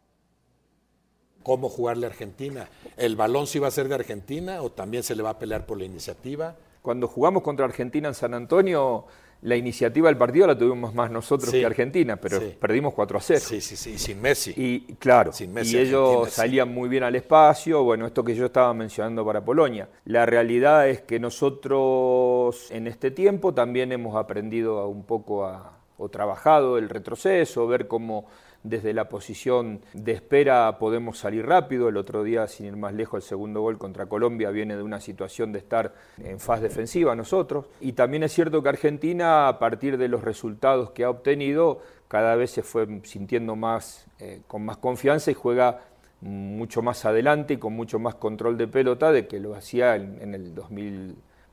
cómo 1.44 1.70
jugarle 1.70 2.06
a 2.06 2.10
Argentina. 2.10 2.70
¿El 2.98 3.16
balón 3.16 3.48
sí 3.48 3.60
va 3.60 3.68
a 3.68 3.72
ser 3.72 3.88
de 3.88 3.96
Argentina 3.96 4.62
o 4.62 4.72
también 4.72 5.04
se 5.04 5.16
le 5.16 5.24
va 5.24 5.32
a 5.32 5.40
pelear 5.40 5.66
por 5.66 5.78
la 5.78 5.86
iniciativa? 5.86 6.56
Cuando 6.82 7.08
jugamos 7.08 7.44
contra 7.44 7.66
Argentina 7.66 8.08
en 8.08 8.14
San 8.14 8.34
Antonio, 8.34 9.06
la 9.42 9.56
iniciativa 9.56 10.10
del 10.10 10.18
partido 10.18 10.48
la 10.48 10.58
tuvimos 10.58 10.94
más 10.94 11.10
nosotros 11.12 11.52
que 11.52 11.66
Argentina, 11.66 12.18
pero 12.18 12.42
perdimos 12.60 12.94
4 12.94 13.18
a 13.18 13.22
0. 13.22 13.40
Sí, 13.42 13.62
sí, 13.62 13.76
sí, 13.78 13.98
sin 13.98 14.22
Messi. 14.22 14.54
Y 14.56 14.96
claro, 14.96 15.32
y 15.40 15.78
ellos 15.78 16.30
salían 16.30 16.74
muy 16.74 16.90
bien 16.90 17.04
al 17.04 17.16
espacio, 17.16 17.84
bueno, 17.84 18.06
esto 18.06 18.24
que 18.24 18.36
yo 18.36 18.46
estaba 18.46 18.74
mencionando 18.74 19.26
para 19.26 19.44
Polonia. 19.44 19.88
La 20.06 20.26
realidad 20.26 20.90
es 20.90 21.02
que 21.02 21.20
nosotros 21.20 22.70
en 22.72 22.88
este 22.88 23.12
tiempo 23.12 23.54
también 23.54 23.92
hemos 23.92 24.16
aprendido 24.18 24.88
un 24.88 25.04
poco 25.04 25.46
a, 25.46 25.79
o 26.00 26.10
trabajado 26.10 26.78
el 26.78 26.90
retroceso, 26.90 27.68
ver 27.68 27.88
cómo 27.88 28.26
desde 28.64 28.94
la 28.94 29.08
posición 29.08 29.82
de 29.94 30.14
espera 30.14 30.78
podemos 30.80 31.18
salir 31.18 31.46
rápido. 31.46 31.88
El 31.90 31.98
otro 31.98 32.24
día, 32.24 32.48
sin 32.48 32.66
ir 32.66 32.76
más 32.76 32.94
lejos, 32.94 33.24
el 33.24 33.28
segundo 33.28 33.62
gol 33.62 33.78
contra 33.78 34.08
Colombia 34.08 34.50
viene 34.50 34.76
de 34.76 34.84
una 34.84 35.00
situación 35.00 35.52
de 35.52 35.60
estar 35.60 35.94
en 36.18 36.40
fase 36.40 36.64
defensiva 36.64 37.16
nosotros. 37.16 37.66
Y 37.80 37.94
también 37.94 38.24
es 38.24 38.34
cierto 38.34 38.62
que 38.64 38.70
Argentina, 38.70 39.48
a 39.48 39.60
partir 39.60 39.98
de 39.98 40.08
los 40.08 40.24
resultados 40.24 40.92
que 40.92 41.04
ha 41.04 41.10
obtenido, 41.10 41.82
cada 42.08 42.36
vez 42.36 42.52
se 42.52 42.64
fue 42.64 43.02
sintiendo 43.04 43.56
más, 43.56 44.08
eh, 44.20 44.42
con 44.48 44.66
más 44.66 44.78
confianza 44.78 45.32
y 45.32 45.36
juega 45.36 45.82
mucho 46.22 46.82
más 46.82 47.06
adelante 47.06 47.54
y 47.54 47.58
con 47.58 47.74
mucho 47.74 48.00
más 48.00 48.16
control 48.16 48.58
de 48.58 48.68
pelota 48.68 49.12
de 49.12 49.28
que 49.28 49.40
lo 49.40 49.56
hacía 49.56 49.96
en, 49.96 50.34
el 50.34 50.54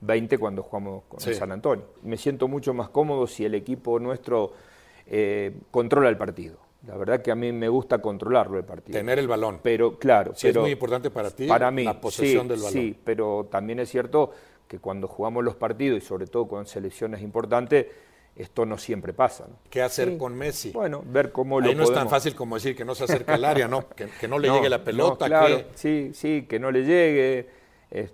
2020 0.00 0.38
cuando 0.38 0.62
jugamos 0.62 1.04
con 1.08 1.20
San 1.20 1.52
Antonio. 1.52 1.84
Me 2.02 2.16
siento 2.16 2.48
mucho 2.48 2.74
más 2.74 2.88
cómodo 2.88 3.26
si 3.26 3.44
el 3.44 3.54
equipo 3.54 3.98
nuestro 3.98 4.52
eh, 5.06 5.54
controla 5.70 6.08
el 6.08 6.16
partido. 6.16 6.58
La 6.86 6.96
verdad 6.96 7.20
que 7.20 7.30
a 7.30 7.34
mí 7.34 7.50
me 7.52 7.68
gusta 7.68 7.98
controlarlo 7.98 8.58
el 8.58 8.64
partido. 8.64 8.98
Tener 8.98 9.18
el 9.18 9.26
balón. 9.26 9.60
Pero 9.62 9.98
claro. 9.98 10.32
Sí, 10.34 10.48
es 10.48 10.56
muy 10.56 10.70
importante 10.70 11.10
para 11.10 11.30
ti 11.30 11.46
para 11.46 11.70
mí, 11.70 11.84
la 11.84 12.00
posesión 12.00 12.46
del 12.46 12.58
balón. 12.58 12.72
Sí, 12.72 12.96
pero 13.02 13.48
también 13.50 13.80
es 13.80 13.90
cierto 13.90 14.30
que 14.68 14.78
cuando 14.78 15.08
jugamos 15.08 15.44
los 15.44 15.56
partidos 15.56 16.02
y 16.02 16.06
sobre 16.06 16.26
todo 16.26 16.46
con 16.46 16.66
selecciones 16.66 17.22
importantes, 17.22 17.86
esto 18.36 18.66
no 18.66 18.76
siempre 18.76 19.12
pasa. 19.12 19.46
¿Qué 19.70 19.82
hacer 19.82 20.18
con 20.18 20.34
Messi? 20.34 20.70
Bueno, 20.70 21.02
ver 21.06 21.32
cómo 21.32 21.58
Ahí 21.60 21.74
no 21.74 21.84
es 21.84 21.92
tan 21.92 22.08
fácil 22.08 22.34
como 22.34 22.56
decir 22.56 22.76
que 22.76 22.84
no 22.84 22.94
se 22.94 23.04
acerca 23.04 23.34
al 23.34 23.44
área, 23.44 23.66
¿no? 23.66 23.86
Que, 23.96 24.28
no 24.28 24.38
le 24.38 24.50
llegue 24.50 24.68
la 24.68 24.84
pelota. 24.84 25.26
claro, 25.26 25.64
sí, 25.74 26.10
sí, 26.12 26.46
que 26.48 26.58
no 26.58 26.70
le 26.70 26.84
llegue. 26.84 27.48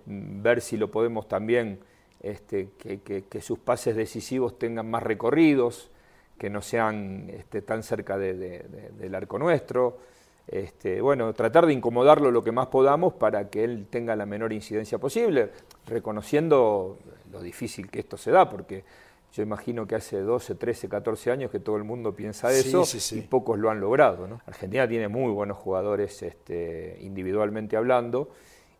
Ver 0.05 0.61
si 0.61 0.77
lo 0.77 0.91
podemos 0.91 1.27
también, 1.27 1.79
este, 2.21 2.69
que 2.77 3.41
sus 3.41 3.59
pases 3.59 3.95
decisivos 3.95 4.57
tengan 4.57 4.89
más 4.89 5.03
recorridos 5.03 5.91
que 6.37 6.49
no 6.49 6.61
sean 6.61 7.29
este, 7.29 7.61
tan 7.61 7.83
cerca 7.83 8.17
del 8.17 9.15
arco 9.15 9.39
nuestro. 9.39 9.97
Este, 10.45 10.99
bueno, 10.99 11.33
tratar 11.33 11.65
de 11.65 11.73
incomodarlo 11.73 12.29
lo 12.29 12.43
que 12.43 12.51
más 12.51 12.67
podamos 12.67 13.13
para 13.13 13.49
que 13.49 13.63
él 13.63 13.87
tenga 13.89 14.15
la 14.15 14.25
menor 14.25 14.51
incidencia 14.51 14.97
posible, 14.97 15.51
reconociendo 15.87 16.99
lo 17.31 17.41
difícil 17.41 17.89
que 17.89 17.99
esto 17.99 18.17
se 18.17 18.31
da, 18.31 18.49
porque 18.49 18.83
yo 19.31 19.41
imagino 19.41 19.87
que 19.87 19.95
hace 19.95 20.19
12, 20.19 20.55
13, 20.55 20.89
14 20.89 21.31
años 21.31 21.49
que 21.49 21.59
todo 21.59 21.77
el 21.77 21.85
mundo 21.85 22.13
piensa 22.13 22.51
eso 22.51 22.83
y 23.15 23.21
pocos 23.21 23.57
lo 23.57 23.69
han 23.69 23.79
logrado. 23.79 24.27
Argentina 24.45 24.85
tiene 24.87 25.07
muy 25.07 25.31
buenos 25.31 25.57
jugadores 25.57 26.21
este, 26.23 26.97
individualmente 26.99 27.77
hablando 27.77 28.31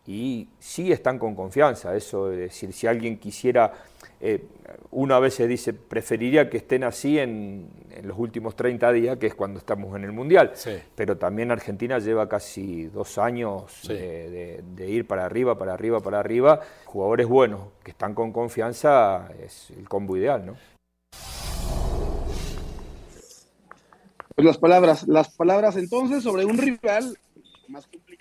y 0.06 0.48
sí 0.58 0.92
están 0.92 1.18
con 1.18 1.34
confianza. 1.34 1.96
Eso 1.96 2.30
es 2.30 2.38
decir, 2.38 2.72
si 2.72 2.86
alguien 2.86 3.18
quisiera, 3.18 3.72
eh, 4.20 4.44
uno 4.90 5.14
a 5.14 5.20
veces 5.20 5.48
dice, 5.48 5.72
preferiría 5.72 6.50
que 6.50 6.58
estén 6.58 6.84
así 6.84 7.18
en, 7.18 7.68
los 8.02 8.18
últimos 8.18 8.56
30 8.56 8.92
días, 8.92 9.18
que 9.18 9.28
es 9.28 9.34
cuando 9.34 9.58
estamos 9.58 9.96
en 9.96 10.04
el 10.04 10.12
Mundial. 10.12 10.52
Pero 10.94 11.16
también 11.16 11.50
Argentina 11.50 11.98
lleva 11.98 12.28
casi 12.28 12.86
dos 12.86 13.18
años 13.18 13.82
de, 13.88 14.62
ir 14.88 15.06
para 15.06 15.24
arriba, 15.24 15.56
para 15.56 15.74
arriba, 15.74 16.00
para 16.00 16.20
arriba. 16.20 16.60
Jugadores 16.84 17.26
buenos 17.26 17.60
que 17.82 17.92
están 17.92 18.14
con 18.14 18.32
confianza 18.32 19.28
es 19.42 19.70
el 19.70 19.88
combo 19.88 20.16
ideal, 20.16 20.44
¿no? 20.44 20.56
Pues 24.34 24.44
las 24.44 24.58
palabras, 24.58 25.06
las 25.06 25.28
palabras 25.30 25.76
entonces 25.76 26.24
sobre 26.24 26.44
un 26.44 26.58
rival 26.58 27.16
más 27.68 27.86
complicado. 27.86 28.13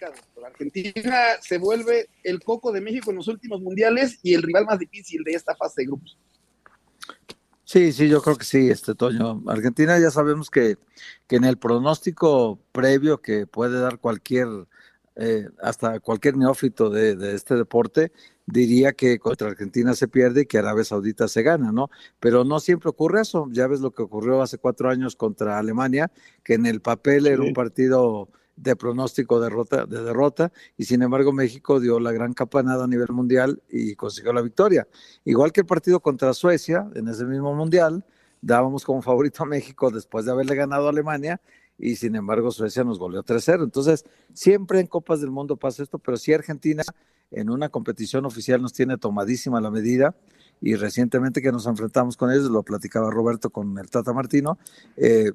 Argentina 0.45 1.17
se 1.41 1.57
vuelve 1.57 2.09
el 2.23 2.41
coco 2.43 2.71
de 2.71 2.81
México 2.81 3.11
en 3.11 3.17
los 3.17 3.27
últimos 3.27 3.61
mundiales 3.61 4.19
y 4.23 4.33
el 4.33 4.41
rival 4.41 4.65
más 4.65 4.79
difícil 4.79 5.23
de 5.23 5.33
esta 5.33 5.55
fase 5.55 5.81
de 5.81 5.87
grupos. 5.87 6.17
Sí, 7.65 7.91
sí, 7.93 8.07
yo 8.09 8.21
creo 8.21 8.35
que 8.35 8.45
sí, 8.45 8.69
este 8.69 8.93
Toño. 8.93 9.41
Argentina 9.47 9.97
ya 9.97 10.11
sabemos 10.11 10.49
que, 10.49 10.77
que 11.27 11.37
en 11.37 11.45
el 11.45 11.57
pronóstico 11.57 12.59
previo 12.71 13.21
que 13.21 13.47
puede 13.47 13.79
dar 13.79 13.99
cualquier, 13.99 14.47
eh, 15.15 15.47
hasta 15.61 15.99
cualquier 15.99 16.37
neófito 16.37 16.89
de, 16.89 17.15
de, 17.15 17.33
este 17.33 17.55
deporte, 17.55 18.11
diría 18.45 18.91
que 18.91 19.17
contra 19.17 19.47
Argentina 19.47 19.95
se 19.95 20.07
pierde 20.07 20.41
y 20.41 20.45
que 20.45 20.57
Arabia 20.57 20.83
Saudita 20.83 21.27
se 21.27 21.41
gana, 21.41 21.71
¿no? 21.71 21.89
Pero 22.19 22.43
no 22.43 22.59
siempre 22.59 22.89
ocurre 22.89 23.21
eso. 23.21 23.47
Ya 23.51 23.65
ves 23.67 23.79
lo 23.79 23.91
que 23.91 24.03
ocurrió 24.03 24.41
hace 24.41 24.57
cuatro 24.57 24.89
años 24.89 25.15
contra 25.15 25.57
Alemania, 25.57 26.11
que 26.43 26.55
en 26.55 26.65
el 26.65 26.81
papel 26.81 27.27
era 27.27 27.41
un 27.41 27.53
partido 27.53 28.29
de 28.55 28.75
pronóstico 28.75 29.39
derrota, 29.39 29.85
de 29.85 30.03
derrota 30.03 30.51
y 30.77 30.85
sin 30.85 31.01
embargo 31.01 31.31
México 31.31 31.79
dio 31.79 31.99
la 31.99 32.11
gran 32.11 32.33
campanada 32.33 32.83
a 32.83 32.87
nivel 32.87 33.09
mundial 33.09 33.61
y 33.69 33.95
consiguió 33.95 34.33
la 34.33 34.41
victoria. 34.41 34.87
Igual 35.25 35.51
que 35.51 35.61
el 35.61 35.67
partido 35.67 35.99
contra 35.99 36.33
Suecia 36.33 36.87
en 36.95 37.07
ese 37.07 37.25
mismo 37.25 37.53
mundial, 37.53 38.05
dábamos 38.41 38.85
como 38.85 39.01
favorito 39.01 39.43
a 39.43 39.45
México 39.45 39.89
después 39.89 40.25
de 40.25 40.31
haberle 40.31 40.55
ganado 40.55 40.87
a 40.87 40.89
Alemania 40.89 41.41
y 41.77 41.95
sin 41.95 42.15
embargo 42.15 42.51
Suecia 42.51 42.83
nos 42.83 42.99
goleó 42.99 43.23
3-0. 43.23 43.63
Entonces, 43.63 44.05
siempre 44.33 44.79
en 44.79 44.87
Copas 44.87 45.21
del 45.21 45.31
Mundo 45.31 45.57
pasa 45.57 45.83
esto, 45.83 45.97
pero 45.97 46.17
sí 46.17 46.33
Argentina 46.33 46.83
en 47.31 47.49
una 47.49 47.69
competición 47.69 48.25
oficial 48.25 48.61
nos 48.61 48.73
tiene 48.73 48.97
tomadísima 48.97 49.59
la 49.59 49.71
medida 49.71 50.15
y 50.61 50.75
recientemente 50.75 51.41
que 51.41 51.51
nos 51.51 51.65
enfrentamos 51.65 52.15
con 52.15 52.31
ellos, 52.31 52.49
lo 52.49 52.63
platicaba 52.63 53.09
Roberto 53.11 53.49
con 53.49 53.77
el 53.77 53.89
Tata 53.89 54.13
Martino, 54.13 54.57
eh, 54.95 55.31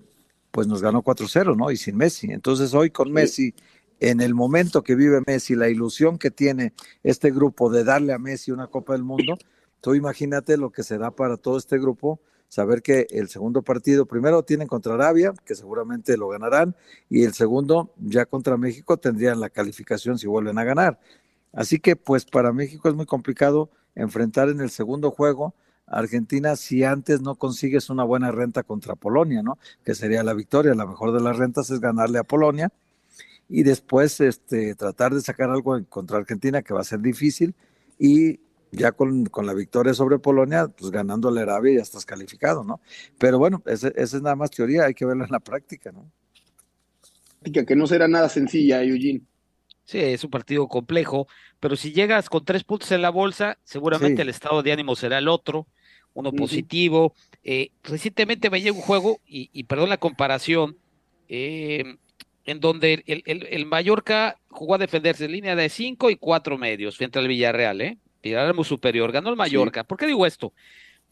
pues 0.51 0.67
nos 0.67 0.83
ganó 0.83 1.03
4-0, 1.03 1.57
¿no? 1.57 1.71
Y 1.71 1.77
sin 1.77 1.97
Messi. 1.97 2.33
Entonces 2.33 2.75
hoy 2.75 2.91
con 2.91 3.13
Messi, 3.13 3.55
en 4.01 4.21
el 4.21 4.35
momento 4.35 4.83
que 4.83 4.95
vive 4.95 5.23
Messi, 5.27 5.55
la 5.55 5.69
ilusión 5.69 6.19
que 6.19 6.31
tiene 6.31 6.73
este 7.03 7.31
grupo 7.31 7.71
de 7.71 7.85
darle 7.85 8.13
a 8.13 8.19
Messi 8.19 8.51
una 8.51 8.69
Copa 8.69 8.93
del 8.93 9.05
Mundo, 9.05 9.37
tú 9.81 9.95
imagínate 9.95 10.57
lo 10.57 10.71
que 10.71 10.83
se 10.83 10.99
da 10.99 11.11
para 11.11 11.37
todo 11.37 11.59
este 11.59 11.79
grupo, 11.79 12.21
saber 12.49 12.83
que 12.83 13.07
el 13.11 13.29
segundo 13.29 13.63
partido, 13.63 14.07
primero 14.07 14.43
tienen 14.43 14.69
contra 14.69 14.95
Arabia, 14.95 15.35
que 15.45 15.55
seguramente 15.55 16.17
lo 16.17 16.29
ganarán, 16.29 16.75
y 17.11 17.25
el 17.25 17.35
segundo, 17.35 17.93
ya 17.99 18.25
contra 18.25 18.57
México, 18.57 18.97
tendrían 18.97 19.41
la 19.41 19.51
calificación 19.51 20.19
si 20.19 20.27
vuelven 20.27 20.59
a 20.59 20.65
ganar. 20.65 20.99
Así 21.53 21.79
que 21.79 21.97
pues 21.97 22.25
para 22.25 22.53
México 22.53 22.89
es 22.89 22.95
muy 22.95 23.07
complicado 23.07 23.71
enfrentar 23.95 24.49
en 24.49 24.61
el 24.61 24.71
segundo 24.71 25.11
juego 25.11 25.55
Argentina 25.91 26.57
si 26.57 26.85
antes 26.85 27.21
no 27.21 27.35
consigues 27.37 27.91
una 27.91 28.05
buena 28.05 28.31
renta 28.31 28.63
contra 28.63 28.95
Polonia, 28.95 29.43
¿no? 29.43 29.59
Que 29.85 29.95
sería 29.95 30.23
la 30.23 30.35
victoria. 30.35 30.75
La 30.75 30.87
mejor 30.87 31.13
de 31.13 31.21
las 31.21 31.37
rentas 31.37 31.71
es 31.71 31.81
ganarle 31.81 32.19
a 32.19 32.25
Polonia. 32.25 32.71
y 33.51 33.63
después 33.63 34.21
este, 34.21 34.75
tratar 34.75 35.15
de 35.15 35.23
sacar 35.23 35.51
algo 35.51 35.83
contra 35.89 36.19
Argentina 36.19 36.61
que 36.63 36.75
va 36.75 36.81
a 36.83 36.85
ser 36.85 37.01
difícil 37.01 37.55
y 37.99 38.41
ya 38.71 38.93
con, 38.93 39.25
la 39.43 39.55
victoria 39.55 39.95
sobre 39.95 40.19
Polonia, 40.19 40.69
pues 40.69 40.91
ganando 40.91 41.31
la 41.31 41.43
Arabia 41.43 41.77
ya 41.77 41.83
estás 41.83 42.05
calificado, 42.05 42.65
¿no? 42.65 42.81
Pero 43.19 43.39
bueno, 43.39 43.63
esa 43.67 43.89
es 43.89 44.15
nada 44.21 44.37
más 44.37 44.51
teoría, 44.51 44.85
hay 44.85 44.95
que 44.95 45.07
verlo 45.07 45.25
en 45.25 45.31
la 45.31 45.41
práctica, 45.41 45.93
¿no? 45.93 46.11
Que 47.51 47.77
no 47.77 47.87
será 47.87 48.09
nada 48.09 48.29
sencilla, 48.29 48.83
Eugene. 48.83 49.23
Sí, 49.85 49.99
es 49.99 50.23
un 50.23 50.31
partido 50.31 50.69
complejo, 50.69 51.29
pero 51.61 51.77
si 51.77 51.93
llegas 51.93 52.29
con 52.29 52.45
tres 52.45 52.63
puntos 52.63 52.93
en 52.93 53.01
la 53.01 53.11
bolsa, 53.11 53.59
seguramente 53.65 54.21
el 54.21 54.29
estado 54.29 54.63
de 54.63 54.73
ánimo 54.73 54.95
será 54.97 55.17
el 55.17 55.29
otro, 55.29 55.67
uno 56.19 56.33
positivo. 56.33 57.15
Eh, 57.45 57.71
recientemente 57.83 58.51
me 58.51 58.61
llegó 58.61 58.77
un 58.77 58.83
juego, 58.83 59.21
y, 59.27 59.63
perdón 59.65 59.89
la 59.89 59.99
comparación, 59.99 60.77
eh, 61.29 61.97
en 62.45 62.61
donde 62.61 63.05
el, 63.07 63.23
el, 63.27 63.67
Mallorca 63.67 64.39
jugó 64.49 64.75
a 64.75 64.79
defenderse 64.79 65.27
en 65.27 65.33
línea 65.33 65.55
de 65.55 65.69
cinco 65.69 66.11
y 66.11 66.17
cuatro 66.17 66.59
medios 66.59 66.97
frente 66.97 67.19
al 67.19 67.29
Villarreal, 67.29 67.81
¿eh? 67.81 67.99
Villarreal 68.23 68.55
muy 68.55 68.65
superior, 68.65 69.13
ganó 69.13 69.31
el 69.31 69.37
Mallorca. 69.37 69.85
¿Por 69.85 69.99
qué 69.99 70.07
digo 70.07 70.27
esto? 70.27 70.53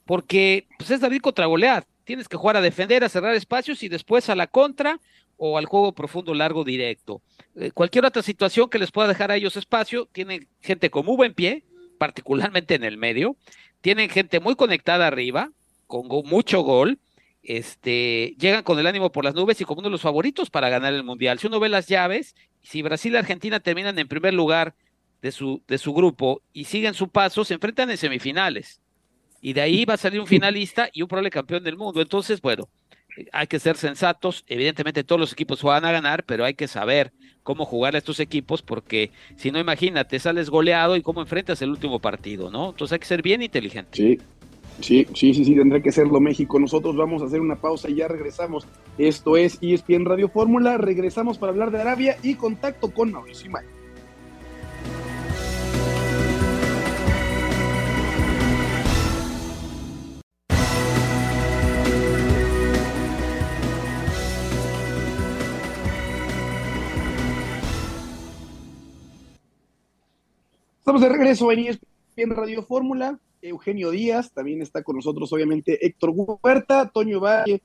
Porque 0.05 0.67
pues 0.79 0.91
es 0.91 1.01
David 1.01 1.21
contra 1.21 1.47
golear. 1.47 1.87
Tienes 2.05 2.29
que 2.29 2.37
jugar 2.37 2.57
a 2.57 2.61
defender, 2.61 3.05
a 3.05 3.09
cerrar 3.09 3.35
espacios 3.35 3.83
y 3.83 3.89
después 3.89 4.29
a 4.29 4.35
la 4.35 4.47
contra 4.47 5.01
o 5.37 5.59
al 5.59 5.67
juego 5.67 5.93
profundo, 5.93 6.35
largo, 6.35 6.65
directo. 6.65 7.21
Eh, 7.55 7.71
cualquier 7.71 8.07
otra 8.07 8.23
situación 8.23 8.71
que 8.71 8.79
les 8.79 8.91
pueda 8.91 9.09
dejar 9.09 9.31
a 9.31 9.37
ellos 9.37 9.57
espacio, 9.57 10.09
tienen 10.13 10.49
gente 10.61 10.91
con 10.91 11.05
muy 11.05 11.17
buen 11.17 11.35
pie, 11.35 11.65
particularmente 11.99 12.75
en 12.75 12.85
el 12.85 12.97
medio, 12.97 13.37
tienen 13.87 14.11
gente 14.11 14.41
muy 14.41 14.57
conectada 14.57 15.07
arriba, 15.07 15.53
con 15.87 16.09
mucho 16.09 16.63
gol, 16.63 16.99
este, 17.45 18.35
llegan 18.37 18.65
con 18.65 18.81
el 18.81 18.87
ánimo 18.89 19.13
por 19.13 19.25
las 19.25 19.37
nubes 19.37 19.61
y 19.61 19.65
como 19.65 19.79
uno 19.79 19.87
de 19.87 19.93
los 19.93 20.01
favoritos 20.01 20.51
para 20.51 20.69
ganar 20.69 20.93
el 20.93 21.05
Mundial. 21.05 21.39
Si 21.39 21.47
uno 21.47 21.61
ve 21.61 21.69
las 21.69 21.87
llaves, 21.87 22.35
si 22.65 22.83
Brasil 22.83 23.13
y 23.13 23.17
Argentina 23.17 23.61
terminan 23.61 23.97
en 24.01 24.09
primer 24.09 24.35
lugar 24.35 24.75
de 25.23 25.31
su, 25.31 25.63
de 25.69 25.79
su 25.79 25.95
grupo 25.95 26.43
y 26.53 26.65
siguen 26.65 26.95
su 26.95 27.11
paso, 27.11 27.45
se 27.45 27.55
enfrentan 27.55 27.89
en 27.89 27.97
semifinales. 27.97 28.81
Y 29.41 29.53
de 29.53 29.61
ahí 29.61 29.85
va 29.85 29.95
a 29.95 29.99
salir 29.99 30.19
un 30.19 30.27
finalista 30.27 30.89
y 30.93 31.03
un 31.03 31.09
probable 31.09 31.31
campeón 31.31 31.63
del 31.63 31.77
mundo. 31.77 32.03
Entonces, 32.03 32.41
bueno, 32.41 32.69
hay 33.33 33.47
que 33.47 33.59
ser 33.59 33.77
sensatos. 33.77 34.45
Evidentemente 34.49 35.05
todos 35.05 35.21
los 35.21 35.33
equipos 35.33 35.63
van 35.63 35.85
a 35.85 35.93
ganar, 35.93 36.25
pero 36.25 36.45
hay 36.45 36.55
que 36.55 36.69
saber 36.69 37.13
cómo 37.43 37.65
jugar 37.65 37.95
a 37.95 37.99
estos 37.99 38.21
equipos, 38.21 38.63
porque 38.63 39.13
si 39.37 39.51
no, 39.51 39.59
imagínate, 39.59 40.19
sales 40.19 40.51
goleado 40.51 40.97
y 40.97 41.03
cómo 41.03 41.21
enfrentas 41.21 41.63
el 41.63 41.71
último 41.71 42.01
partido, 42.01 42.51
¿no? 42.51 42.71
Entonces 42.71 42.95
hay 42.95 42.99
que 42.99 43.07
ser 43.07 43.23
bien 43.23 43.43
inteligente. 43.43 43.91
Sí, 43.93 44.19
sí, 44.81 45.07
sí, 45.15 45.33
sí, 45.33 45.45
sí, 45.45 45.55
tendrá 45.55 45.81
que 45.81 45.93
serlo 45.93 46.21
México. 46.21 46.59
Nosotros 46.59 46.97
vamos 46.97 47.23
a 47.23 47.27
hacer 47.27 47.41
una 47.41 47.57
pausa 47.57 47.89
y 47.89 47.97
ya 47.97 48.09
regresamos. 48.09 48.67
Esto 48.99 49.37
es 49.37 49.59
ESPN 49.61 50.05
Radio 50.05 50.29
Fórmula. 50.29 50.77
Regresamos 50.77 51.39
para 51.39 51.53
hablar 51.53 51.71
de 51.71 51.81
Arabia 51.81 52.17
y 52.23 52.35
contacto 52.35 52.93
con 52.93 53.13
Mauricio 53.13 53.47
Imay. 53.47 53.65
Estamos 70.87 71.03
de 71.03 71.09
regreso 71.09 71.51
en 71.51 71.67
ESPN 71.67 72.31
Radio 72.31 72.63
Fórmula. 72.63 73.19
Eugenio 73.43 73.91
Díaz, 73.91 74.31
también 74.33 74.63
está 74.63 74.85
con 74.85 74.95
nosotros, 74.95 75.33
obviamente, 75.33 75.85
Héctor 75.85 76.13
Huerta, 76.15 76.89
Toño 76.89 77.19
Valle, 77.19 77.61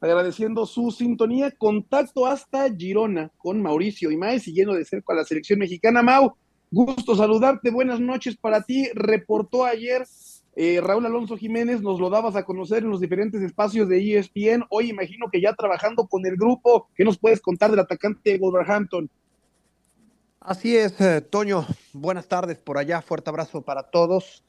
agradeciendo 0.00 0.64
su 0.64 0.90
sintonía. 0.90 1.50
Contacto 1.50 2.24
hasta 2.24 2.74
Girona 2.74 3.30
con 3.36 3.60
Mauricio 3.60 4.10
y 4.10 4.40
siguiendo 4.40 4.72
de 4.72 4.86
cerca 4.86 5.12
a 5.12 5.16
la 5.16 5.24
selección 5.24 5.58
mexicana. 5.58 6.00
Mau, 6.00 6.32
gusto 6.70 7.14
saludarte, 7.14 7.70
buenas 7.70 8.00
noches 8.00 8.38
para 8.38 8.62
ti. 8.62 8.88
Reportó 8.94 9.66
ayer 9.66 10.06
eh, 10.56 10.80
Raúl 10.82 11.04
Alonso 11.04 11.36
Jiménez, 11.36 11.82
nos 11.82 12.00
lo 12.00 12.08
dabas 12.08 12.36
a 12.36 12.44
conocer 12.44 12.84
en 12.84 12.90
los 12.90 13.00
diferentes 13.00 13.42
espacios 13.42 13.86
de 13.86 14.16
ESPN. 14.16 14.64
Hoy 14.70 14.88
imagino 14.88 15.26
que 15.30 15.42
ya 15.42 15.52
trabajando 15.52 16.06
con 16.06 16.24
el 16.24 16.36
grupo, 16.36 16.88
¿qué 16.94 17.04
nos 17.04 17.18
puedes 17.18 17.42
contar 17.42 17.70
del 17.70 17.80
atacante 17.80 18.38
Wolverhampton? 18.38 19.10
Así 20.44 20.76
es, 20.76 21.00
eh, 21.00 21.20
Toño. 21.20 21.64
Buenas 21.92 22.26
tardes 22.26 22.58
por 22.58 22.76
allá. 22.76 23.00
Fuerte 23.00 23.30
abrazo 23.30 23.62
para 23.62 23.84
todos. 23.84 24.42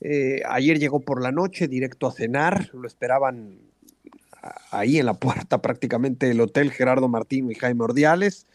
Eh, 0.00 0.40
ayer 0.48 0.78
llegó 0.78 1.00
por 1.00 1.20
la 1.20 1.32
noche 1.32 1.66
directo 1.66 2.06
a 2.06 2.12
cenar. 2.12 2.70
Lo 2.72 2.86
esperaban 2.86 3.58
ahí 4.70 4.98
en 4.98 5.06
la 5.06 5.14
puerta 5.14 5.60
prácticamente 5.60 6.30
el 6.30 6.40
hotel 6.40 6.70
Gerardo 6.70 7.08
Martín 7.08 7.50
y 7.50 7.56
Jaime 7.56 7.82
Ordiales. 7.82 8.46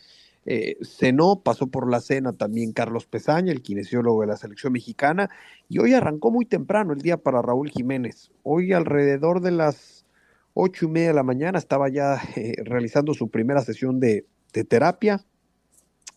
Eh, 0.45 0.77
cenó, 0.81 1.41
pasó 1.43 1.67
por 1.67 1.91
la 1.91 1.99
cena 1.99 2.31
también 2.31 2.71
Carlos 2.71 3.05
Pesaña, 3.05 3.51
el 3.51 3.61
kinesiólogo 3.61 4.21
de 4.21 4.27
la 4.27 4.37
selección 4.37 4.71
mexicana, 4.71 5.29
y 5.67 5.79
hoy 5.79 5.93
arrancó 5.93 6.31
muy 6.31 6.45
temprano 6.45 6.93
el 6.93 7.01
día 7.01 7.17
para 7.17 7.41
Raúl 7.41 7.69
Jiménez. 7.69 8.31
Hoy 8.43 8.71
alrededor 8.71 9.41
de 9.41 9.51
las 9.51 10.05
ocho 10.53 10.85
y 10.85 10.89
media 10.89 11.09
de 11.09 11.15
la 11.15 11.23
mañana 11.23 11.59
estaba 11.59 11.89
ya 11.89 12.21
realizando 12.63 13.13
su 13.13 13.27
primera 13.27 13.61
sesión 13.61 13.99
de 13.99 14.25
terapia, 14.69 15.25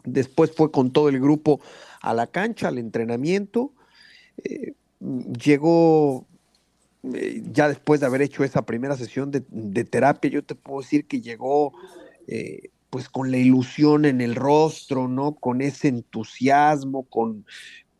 Después 0.04 0.52
fue 0.54 0.70
con 0.70 0.92
todo 0.92 1.08
el 1.08 1.20
grupo 1.20 1.60
a 2.00 2.14
la 2.14 2.26
cancha, 2.26 2.68
al 2.68 2.78
entrenamiento. 2.78 3.72
Eh, 4.44 4.74
llegó, 5.00 6.26
eh, 7.14 7.42
ya 7.52 7.68
después 7.68 8.00
de 8.00 8.06
haber 8.06 8.22
hecho 8.22 8.44
esa 8.44 8.62
primera 8.62 8.96
sesión 8.96 9.30
de, 9.30 9.84
terapia, 9.84 10.30
yo 10.30 10.44
te 10.44 10.54
puedo 10.54 10.80
decir 10.80 11.06
que 11.06 11.20
llegó 11.20 11.72
eh, 12.26 12.70
pues 12.90 13.08
con 13.08 13.30
la 13.30 13.38
ilusión 13.38 14.04
en 14.04 14.20
el 14.20 14.34
rostro, 14.34 15.08
¿no? 15.08 15.34
Con 15.34 15.60
ese 15.60 15.88
entusiasmo, 15.88 17.04
con, 17.04 17.44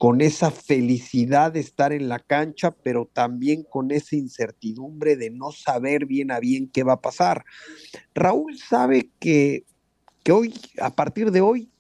con 0.01 0.21
esa 0.21 0.51
felicidad 0.51 1.53
de 1.53 1.61
estar 1.61 1.93
en 1.93 2.09
la 2.09 2.19
cancha, 2.19 2.71
pero 2.71 3.09
también 3.13 3.65
con 3.65 3.91
esa 3.91 4.17
incertidumbre 4.17 5.17
de 5.17 5.31
no 5.31 5.53
saber 5.53 6.07
bien 6.07 6.33
a 6.33 6.41
bien 6.41 6.69
qué 6.69 6.83
va 6.83 6.95
a 6.95 7.01
pasar. 7.01 7.45
Raúl 8.15 8.59
sabe 8.59 9.11
que, 9.21 9.65
que 10.25 10.33
hoy, 10.33 10.55
a 10.81 10.91
partir 10.91 11.31
de 11.31 11.41
hoy, 11.41 11.71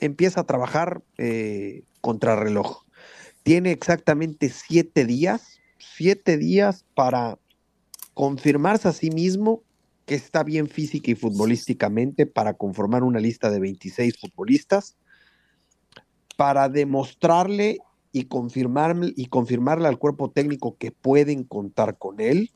empieza 0.00 0.40
a 0.40 0.46
trabajar 0.46 1.02
eh, 1.18 1.82
contrarreloj. 2.00 2.84
Tiene 3.42 3.72
exactamente 3.72 4.48
siete 4.48 5.04
días, 5.04 5.60
siete 5.78 6.38
días 6.38 6.84
para 6.94 7.38
confirmarse 8.14 8.88
a 8.88 8.92
sí 8.92 9.10
mismo 9.10 9.62
que 10.06 10.14
está 10.14 10.42
bien 10.42 10.68
física 10.68 11.10
y 11.10 11.14
futbolísticamente 11.14 12.26
para 12.26 12.54
conformar 12.54 13.02
una 13.02 13.20
lista 13.20 13.50
de 13.50 13.60
26 13.60 14.18
futbolistas, 14.18 14.96
para 16.36 16.68
demostrarle 16.68 17.78
y 18.12 18.24
confirmarle, 18.24 19.12
y 19.16 19.26
confirmarle 19.26 19.88
al 19.88 19.98
cuerpo 19.98 20.30
técnico 20.30 20.76
que 20.76 20.92
pueden 20.92 21.44
contar 21.44 21.96
con 21.96 22.20
él, 22.20 22.50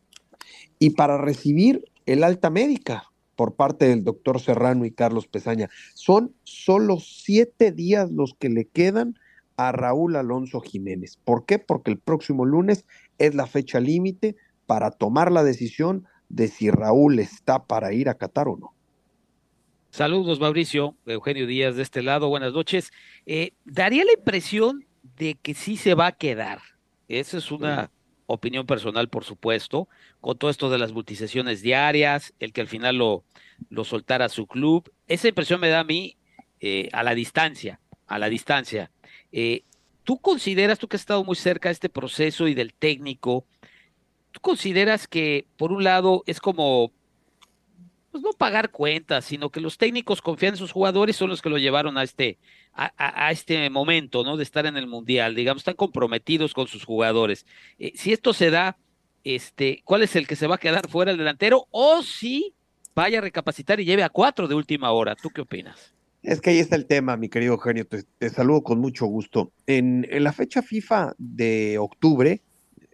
y 0.78 0.90
para 0.90 1.18
recibir 1.18 1.84
el 2.06 2.22
alta 2.22 2.50
médica, 2.50 3.04
por 3.38 3.54
parte 3.54 3.86
del 3.86 4.02
doctor 4.02 4.40
Serrano 4.40 4.84
y 4.84 4.90
Carlos 4.90 5.28
Pesaña. 5.28 5.70
Son 5.94 6.34
solo 6.42 6.98
siete 6.98 7.70
días 7.70 8.10
los 8.10 8.34
que 8.34 8.48
le 8.48 8.64
quedan 8.64 9.16
a 9.56 9.70
Raúl 9.70 10.16
Alonso 10.16 10.60
Jiménez. 10.60 11.20
¿Por 11.22 11.46
qué? 11.46 11.60
Porque 11.60 11.92
el 11.92 12.00
próximo 12.00 12.44
lunes 12.44 12.84
es 13.16 13.36
la 13.36 13.46
fecha 13.46 13.78
límite 13.78 14.34
para 14.66 14.90
tomar 14.90 15.30
la 15.30 15.44
decisión 15.44 16.04
de 16.28 16.48
si 16.48 16.68
Raúl 16.68 17.20
está 17.20 17.64
para 17.64 17.92
ir 17.92 18.08
a 18.08 18.14
Qatar 18.14 18.48
o 18.48 18.56
no. 18.56 18.74
Saludos, 19.90 20.40
Mauricio. 20.40 20.96
Eugenio 21.06 21.46
Díaz 21.46 21.76
de 21.76 21.82
este 21.82 22.02
lado. 22.02 22.28
Buenas 22.28 22.52
noches. 22.52 22.90
Eh, 23.24 23.52
daría 23.64 24.04
la 24.04 24.14
impresión 24.14 24.84
de 25.16 25.36
que 25.36 25.54
sí 25.54 25.76
se 25.76 25.94
va 25.94 26.08
a 26.08 26.12
quedar. 26.12 26.58
Esa 27.06 27.38
es 27.38 27.52
una 27.52 27.92
opinión 28.28 28.66
personal, 28.66 29.08
por 29.08 29.24
supuesto, 29.24 29.88
con 30.20 30.38
todo 30.38 30.50
esto 30.50 30.70
de 30.70 30.78
las 30.78 30.92
multisesiones 30.92 31.62
diarias, 31.62 32.34
el 32.38 32.52
que 32.52 32.60
al 32.60 32.68
final 32.68 32.96
lo, 32.96 33.24
lo 33.70 33.84
soltara 33.84 34.28
su 34.28 34.46
club. 34.46 34.92
Esa 35.08 35.28
impresión 35.28 35.60
me 35.60 35.70
da 35.70 35.80
a 35.80 35.84
mí 35.84 36.16
eh, 36.60 36.88
a 36.92 37.02
la 37.02 37.14
distancia, 37.14 37.80
a 38.06 38.18
la 38.18 38.28
distancia. 38.28 38.90
Eh, 39.32 39.62
¿Tú 40.04 40.18
consideras, 40.18 40.78
tú 40.78 40.88
que 40.88 40.96
has 40.96 41.02
estado 41.02 41.24
muy 41.24 41.36
cerca 41.36 41.70
de 41.70 41.74
este 41.74 41.88
proceso 41.88 42.48
y 42.48 42.54
del 42.54 42.74
técnico, 42.74 43.46
tú 44.30 44.40
consideras 44.40 45.08
que, 45.08 45.46
por 45.56 45.72
un 45.72 45.84
lado, 45.84 46.22
es 46.26 46.40
como 46.40 46.92
pues 48.20 48.34
no 48.34 48.38
pagar 48.38 48.70
cuentas, 48.70 49.24
sino 49.24 49.50
que 49.50 49.60
los 49.60 49.78
técnicos 49.78 50.20
confían 50.22 50.54
en 50.54 50.58
sus 50.58 50.72
jugadores, 50.72 51.16
son 51.16 51.30
los 51.30 51.42
que 51.42 51.48
lo 51.48 51.58
llevaron 51.58 51.96
a 51.98 52.02
este, 52.02 52.38
a, 52.72 53.30
este 53.30 53.68
momento, 53.70 54.24
¿no? 54.24 54.36
De 54.36 54.42
estar 54.42 54.66
en 54.66 54.76
el 54.76 54.86
Mundial, 54.86 55.34
digamos, 55.34 55.60
están 55.60 55.74
comprometidos 55.74 56.54
con 56.54 56.66
sus 56.66 56.84
jugadores. 56.84 57.46
Eh, 57.78 57.92
si 57.94 58.12
esto 58.12 58.32
se 58.32 58.50
da, 58.50 58.76
este, 59.24 59.82
¿cuál 59.84 60.02
es 60.02 60.16
el 60.16 60.26
que 60.26 60.36
se 60.36 60.46
va 60.46 60.56
a 60.56 60.58
quedar 60.58 60.88
fuera 60.88 61.12
el 61.12 61.18
delantero? 61.18 61.66
O 61.70 62.02
si 62.02 62.54
vaya 62.94 63.18
a 63.18 63.22
recapacitar 63.22 63.78
y 63.80 63.84
lleve 63.84 64.02
a 64.02 64.08
cuatro 64.08 64.48
de 64.48 64.54
última 64.54 64.90
hora. 64.90 65.14
¿Tú 65.14 65.30
qué 65.30 65.42
opinas? 65.42 65.94
Es 66.22 66.40
que 66.40 66.50
ahí 66.50 66.58
está 66.58 66.74
el 66.74 66.86
tema, 66.86 67.16
mi 67.16 67.28
querido 67.28 67.54
Eugenio. 67.54 67.86
Te, 67.86 68.30
saludo 68.30 68.62
con 68.62 68.80
mucho 68.80 69.06
gusto. 69.06 69.52
En, 69.66 70.06
la 70.10 70.32
fecha 70.32 70.62
FIFA 70.62 71.14
de 71.18 71.78
octubre, 71.78 72.42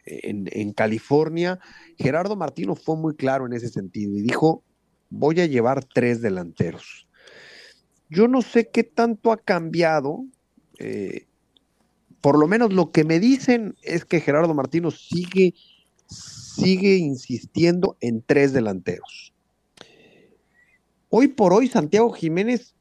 en 0.05 0.73
California, 0.75 1.59
Gerardo 1.97 2.37
Martino 2.37 2.75
fue 2.75 2.97
muy 2.97 3.17
claro 3.17 3.47
en 3.47 3.55
ese 3.55 3.69
sentido 3.69 4.19
y 4.19 4.21
dijo, 4.21 4.63
voy 5.11 5.41
a 5.41 5.47
llevar 5.47 5.85
tres 5.85 6.21
delanteros. 6.21 7.07
yo 8.11 8.29
no 8.29 8.43
sé 8.43 8.69
qué 8.69 8.85
tanto 8.85 9.33
ha 9.33 9.37
cambiado. 9.37 10.25
Eh, 10.79 11.27
por 12.21 12.39
lo 12.39 12.47
menos 12.47 12.73
lo 12.73 12.91
que 12.91 13.05
me 13.05 13.21
dicen 13.21 13.77
es 13.83 14.05
que 14.05 14.21
Gerardo 14.21 14.55
Martino 14.55 14.91
sigue, 14.91 15.55
sigue 16.07 16.97
insistiendo 16.97 17.97
en 18.01 18.23
tres 18.23 18.53
delanteros. 18.53 19.35
Hoy 21.11 21.29
por 21.29 21.53
hoy, 21.53 21.69
Santiago 21.69 22.13
Jiménez, 22.13 22.75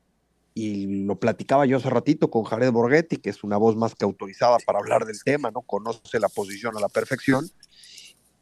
y 0.54 1.06
lo 1.06 1.20
platicaba 1.20 1.66
yo 1.66 1.78
hace 1.78 1.90
ratito 1.90 2.30
con 2.30 2.44
Jared 2.44 2.72
Borghetti, 2.72 3.18
que 3.18 3.30
es 3.30 3.44
una 3.44 3.58
voz 3.58 3.76
más 3.76 3.96
que 3.96 4.06
autorizada 4.06 4.58
para 4.66 4.80
hablar 4.80 5.06
del 5.06 5.22
tema, 5.24 5.52
¿no? 5.52 5.62
Conoce 5.62 6.20
la 6.20 6.30
posición 6.30 6.78
a 6.78 6.80
la 6.80 6.90
perfección. 6.90 7.50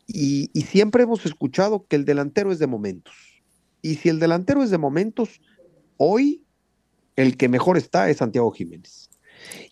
Y, 0.08 0.50
y 0.54 0.62
siempre 0.63 1.04
hemos 1.04 1.26
escuchado 1.26 1.86
que 1.88 1.96
el 1.96 2.06
delantero 2.06 2.52
es 2.52 2.60
de 2.60 2.67
momentos. 2.67 3.31
Y 3.82 3.96
si 3.96 4.10
el 4.10 4.20
delantero 4.20 4.63
es 4.63 4.70
de 4.70 4.78
momentos, 4.78 5.41
hoy 5.98 6.44
el 7.15 7.38
que 7.38 7.50
mejor 7.50 7.78
está 7.78 8.10
es 8.10 8.17
Santiago 8.17 8.52
Jiménez. 8.52 9.10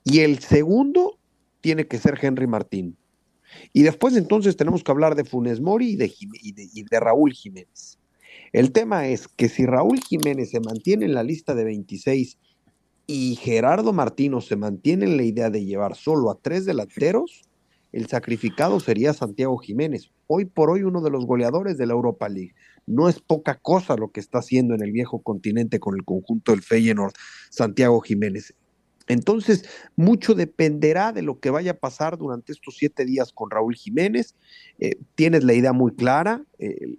Y 0.04 0.20
el 0.20 0.40
segundo 0.40 1.20
tiene 1.62 1.88
que 1.88 1.98
ser 1.98 2.18
Henry 2.22 2.48
Martín. 2.48 2.98
Y 3.74 3.84
después 3.84 4.16
entonces 4.16 4.56
tenemos 4.56 4.84
que 4.84 4.92
hablar 4.92 5.16
de 5.16 5.26
Funes 5.26 5.60
Mori 5.60 5.92
y 5.92 6.84
de, 6.84 7.00
Raúl 7.00 7.34
Jiménez. 7.34 7.98
El 8.54 8.72
tema 8.72 9.08
es 9.08 9.28
que 9.28 9.50
si 9.50 9.66
Raúl 9.66 10.00
Jiménez 10.00 10.52
se 10.52 10.60
mantiene 10.60 11.06
en 11.06 11.14
la 11.14 11.24
lista 11.24 11.56
de 11.56 11.64
26 11.64 12.38
y 13.08 13.36
Gerardo 13.36 13.92
Martino 13.94 14.42
se 14.42 14.56
mantiene 14.56 15.06
en 15.06 15.18
la 15.18 15.24
idea 15.24 15.50
de 15.50 15.66
llevar 15.66 15.96
solo 15.96 16.30
a 16.30 16.40
tres 16.40 16.66
delanteros, 16.66 17.44
el 17.92 18.08
sacrificado 18.08 18.80
sería 18.80 19.14
Santiago 19.14 19.58
Jiménez, 19.58 20.12
hoy 20.28 20.46
por 20.46 20.70
hoy 20.70 20.84
uno 20.84 21.02
de 21.02 21.10
los 21.10 21.26
goleadores 21.26 21.78
de 21.78 21.88
la 21.88 21.94
Europa 21.94 22.30
League. 22.30 22.54
No 22.90 23.08
es 23.08 23.20
poca 23.22 23.56
cosa 23.56 23.96
lo 23.96 24.12
que 24.12 24.20
está 24.20 24.40
haciendo 24.40 24.74
en 24.74 24.82
el 24.82 24.92
viejo 24.92 25.22
continente 25.22 25.80
con 25.80 25.96
el 25.96 26.04
conjunto 26.04 26.52
del 26.52 26.64
Feyenoord 26.64 27.14
Santiago 27.52 28.02
Jiménez. 28.02 28.56
Entonces, 29.08 29.64
mucho 29.96 30.36
dependerá 30.36 31.12
de 31.12 31.22
lo 31.22 31.40
que 31.40 31.50
vaya 31.50 31.72
a 31.72 31.78
pasar 31.78 32.18
durante 32.18 32.52
estos 32.52 32.78
siete 32.78 33.06
días 33.06 33.32
con 33.32 33.50
Raúl 33.50 33.76
Jiménez. 33.76 34.36
Eh, 34.80 34.98
tienes 35.16 35.44
la 35.44 35.54
idea 35.54 35.74
muy 35.74 35.94
clara. 35.94 36.44
Eh, 36.58 36.98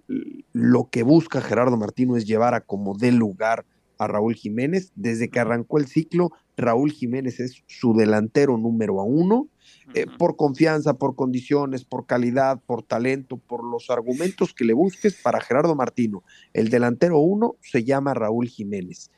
lo 0.51 0.89
que 0.89 1.03
busca 1.03 1.41
Gerardo 1.41 1.77
Martino 1.77 2.17
es 2.17 2.25
llevar 2.25 2.53
a 2.53 2.61
como 2.61 2.97
dé 2.97 3.11
lugar 3.11 3.65
a 3.97 4.07
Raúl 4.07 4.35
Jiménez. 4.35 4.91
Desde 4.95 5.29
que 5.29 5.39
arrancó 5.39 5.77
el 5.77 5.87
ciclo, 5.87 6.31
Raúl 6.57 6.91
Jiménez 6.91 7.39
es 7.39 7.63
su 7.67 7.93
delantero 7.93 8.57
número 8.57 8.95
uno. 9.03 9.47
Eh, 9.93 10.05
por 10.17 10.35
confianza, 10.35 10.93
por 10.93 11.15
condiciones, 11.15 11.83
por 11.83 12.05
calidad, 12.05 12.59
por 12.65 12.83
talento, 12.83 13.37
por 13.37 13.63
los 13.63 13.89
argumentos 13.89 14.53
que 14.53 14.65
le 14.65 14.73
busques 14.73 15.15
para 15.21 15.41
Gerardo 15.41 15.75
Martino. 15.75 16.23
El 16.53 16.69
delantero 16.69 17.19
uno 17.19 17.55
se 17.61 17.83
llama 17.83 18.13
Raúl 18.13 18.47
Jiménez. 18.47 19.11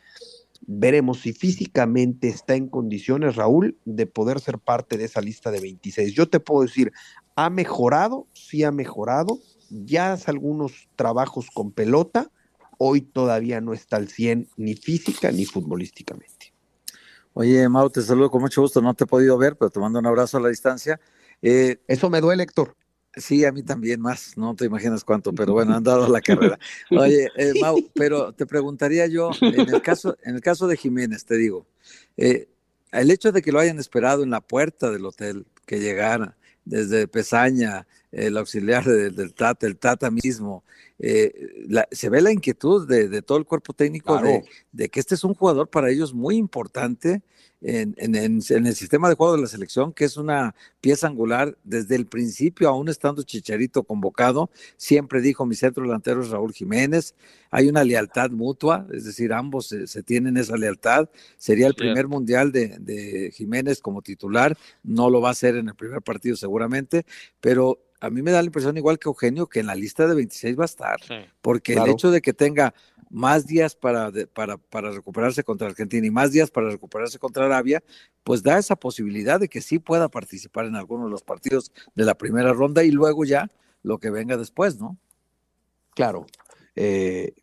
Veremos 0.65 1.19
si 1.19 1.33
físicamente 1.33 2.29
está 2.29 2.55
en 2.55 2.69
condiciones, 2.69 3.35
Raúl, 3.35 3.77
de 3.85 4.07
poder 4.07 4.39
ser 4.39 4.57
parte 4.59 4.97
de 4.97 5.05
esa 5.05 5.21
lista 5.21 5.51
de 5.51 5.59
26. 5.59 6.13
Yo 6.13 6.29
te 6.29 6.39
puedo 6.39 6.63
decir, 6.63 6.91
ha 7.35 7.49
mejorado, 7.49 8.27
sí 8.33 8.63
ha 8.63 8.71
mejorado, 8.71 9.39
ya 9.69 10.13
hace 10.13 10.31
algunos 10.31 10.87
trabajos 10.95 11.49
con 11.51 11.71
pelota, 11.71 12.31
hoy 12.77 13.01
todavía 13.01 13.61
no 13.61 13.73
está 13.73 13.97
al 13.97 14.07
100 14.07 14.47
ni 14.57 14.75
física 14.75 15.31
ni 15.31 15.45
futbolísticamente. 15.45 16.32
Oye, 17.33 17.67
Mau, 17.67 17.89
te 17.89 18.01
saludo 18.01 18.29
con 18.29 18.41
mucho 18.41 18.61
gusto, 18.61 18.81
no 18.81 18.93
te 18.93 19.05
he 19.05 19.07
podido 19.07 19.37
ver, 19.37 19.55
pero 19.57 19.69
te 19.69 19.79
mando 19.79 19.99
un 19.99 20.05
abrazo 20.05 20.37
a 20.37 20.41
la 20.41 20.49
distancia. 20.49 20.99
Eh, 21.41 21.77
Eso 21.87 22.09
me 22.09 22.21
duele, 22.21 22.43
Héctor. 22.43 22.75
Sí, 23.15 23.45
a 23.45 23.51
mí 23.51 23.61
también 23.61 24.01
más, 24.01 24.37
no 24.37 24.55
te 24.55 24.65
imaginas 24.65 25.03
cuánto, 25.03 25.33
pero 25.33 25.53
bueno, 25.53 25.75
han 25.75 25.83
dado 25.83 26.07
la 26.07 26.21
carrera. 26.21 26.57
Oye, 26.89 27.29
eh, 27.37 27.53
Mau, 27.61 27.77
pero 27.93 28.33
te 28.33 28.45
preguntaría 28.45 29.05
yo, 29.07 29.29
en 29.41 29.73
el 29.73 29.81
caso, 29.81 30.17
en 30.23 30.35
el 30.35 30.41
caso 30.41 30.67
de 30.67 30.77
Jiménez, 30.77 31.25
te 31.25 31.37
digo, 31.37 31.67
eh, 32.17 32.49
el 32.91 33.11
hecho 33.11 33.31
de 33.31 33.41
que 33.41 33.51
lo 33.51 33.59
hayan 33.59 33.79
esperado 33.79 34.23
en 34.23 34.29
la 34.31 34.41
puerta 34.41 34.91
del 34.91 35.05
hotel, 35.05 35.45
que 35.65 35.79
llegara 35.79 36.37
desde 36.65 37.07
Pesaña, 37.07 37.85
el 38.13 38.37
auxiliar 38.37 38.85
del 38.85 39.33
Tata, 39.33 39.67
el 39.67 39.77
Tata 39.77 40.11
mismo, 40.11 40.63
eh, 40.99 41.33
se 41.91 42.09
ve 42.09 42.21
la 42.21 42.31
inquietud 42.31 42.87
de, 42.87 43.21
todo 43.21 43.37
el 43.37 43.45
cuerpo 43.45 43.73
técnico 43.73 44.17
de, 44.19 44.45
de, 44.71 44.89
que 44.89 44.99
este 44.99 45.15
es 45.15 45.23
un 45.23 45.33
jugador 45.33 45.67
para 45.67 45.89
ellos 45.89 46.13
muy 46.13 46.37
importante 46.37 47.21
en, 47.63 48.15
el 48.15 48.75
sistema 48.75 49.07
de 49.07 49.15
juego 49.15 49.35
de 49.35 49.41
la 49.41 49.47
selección, 49.47 49.93
que 49.93 50.05
es 50.05 50.17
una 50.17 50.53
pieza 50.81 51.07
angular 51.07 51.57
desde 51.63 51.95
el 51.95 52.07
principio, 52.07 52.67
aún 52.67 52.89
estando 52.89 53.23
Chicharito 53.23 53.83
convocado, 53.83 54.49
siempre 54.75 55.21
dijo 55.21 55.45
mi 55.45 55.55
centro 55.55 55.83
delantero 55.83 56.21
es 56.21 56.29
Raúl 56.29 56.53
Jiménez, 56.53 57.15
hay 57.51 57.69
una 57.69 57.83
lealtad 57.83 58.31
mutua, 58.31 58.85
es 58.91 59.05
decir, 59.05 59.31
ambos 59.31 59.73
se, 59.85 60.03
tienen 60.03 60.35
esa 60.37 60.57
lealtad, 60.57 61.09
sería 61.37 61.67
el 61.67 61.75
primer 61.75 62.07
mundial 62.07 62.51
de, 62.51 63.31
Jiménez 63.33 63.79
como 63.79 64.01
titular, 64.01 64.57
no 64.83 65.09
lo 65.09 65.21
va 65.21 65.29
a 65.29 65.31
hacer 65.31 65.55
en 65.55 65.69
el 65.69 65.75
primer 65.75 66.01
partido 66.01 66.35
seguramente, 66.35 67.05
pero 67.39 67.79
a 68.03 68.09
mí 68.09 68.21
me 68.21 68.31
da 68.31 68.41
la 68.41 68.47
impresión 68.47 68.75
igual 68.75 68.99
que 68.99 69.07
Eugenio 69.07 69.47
que 69.47 69.61
en 69.61 69.67
la 69.67 69.75
lista 69.75 70.05
de 70.05 70.13
26 70.13 70.59
va 70.59 70.63
a 70.63 70.65
estar, 70.65 70.99
porque 71.41 71.75
el 71.75 71.87
hecho 71.87 72.11
de 72.11 72.21
que 72.21 72.33
tenga 72.33 72.73
más 73.09 73.47
días 73.47 73.75
para, 73.75 74.11
para, 74.33 74.57
para, 74.57 74.91
recuperarse 74.91 75.41
contra 75.45 75.67
Argentina 75.67 76.05
y 76.05 76.11
más 76.11 76.33
días 76.33 76.51
para 76.51 76.69
recuperarse 76.69 77.17
contra 77.17 77.45
Arabia, 77.45 77.81
pues 78.25 78.43
da 78.43 78.57
esa 78.57 78.75
posibilidad 78.75 79.39
de 79.39 79.47
que 79.47 79.61
sí 79.61 79.79
pueda 79.79 80.09
participar 80.09 80.65
en 80.65 80.75
algunos 80.75 81.05
de 81.05 81.11
los 81.11 81.23
partidos 81.23 81.71
de 81.95 82.03
la 82.03 82.15
primera 82.15 82.51
ronda 82.51 82.83
y 82.83 82.91
luego 82.91 83.23
ya 83.23 83.49
lo 83.83 83.99
que 83.99 84.09
venga 84.09 84.35
después, 84.35 84.79
¿no? 84.79 84.97
Claro. 85.91 86.25
Eh, 86.75 87.33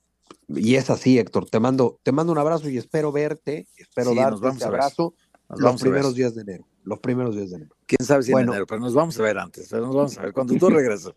y 0.49 0.75
es 0.75 0.91
así, 0.91 1.19
Héctor. 1.19 1.49
Te 1.49 1.59
mando, 1.59 1.99
te 2.03 2.13
mando 2.13 2.33
un 2.33 2.39
abrazo 2.39 2.69
y 2.69 2.77
espero 2.77 3.13
verte, 3.13 3.67
espero 3.79 4.15
darte 4.15 4.47
un 4.47 4.63
abrazo 4.63 5.15
los 5.57 5.81
primeros 5.81 6.15
días 6.15 6.35
de 6.35 6.43
enero. 6.43 6.67
Los 6.85 6.99
primeros 7.01 7.35
días 7.35 7.51
de 7.51 7.57
enero. 7.57 7.77
Quién 7.87 8.07
sabe 8.07 8.23
si 8.23 8.33
en 8.33 8.39
enero, 8.39 8.67
pero 8.67 8.81
nos 8.81 8.95
vamos 8.95 9.19
a 9.19 9.23
ver 9.23 9.39
antes, 9.39 9.69
pero 9.71 9.87
nos 9.87 9.95
vamos 9.95 10.19
a 10.19 10.23
ver 10.23 10.33
cuando 10.33 10.55
tú 10.55 10.71
regreses. 10.71 11.13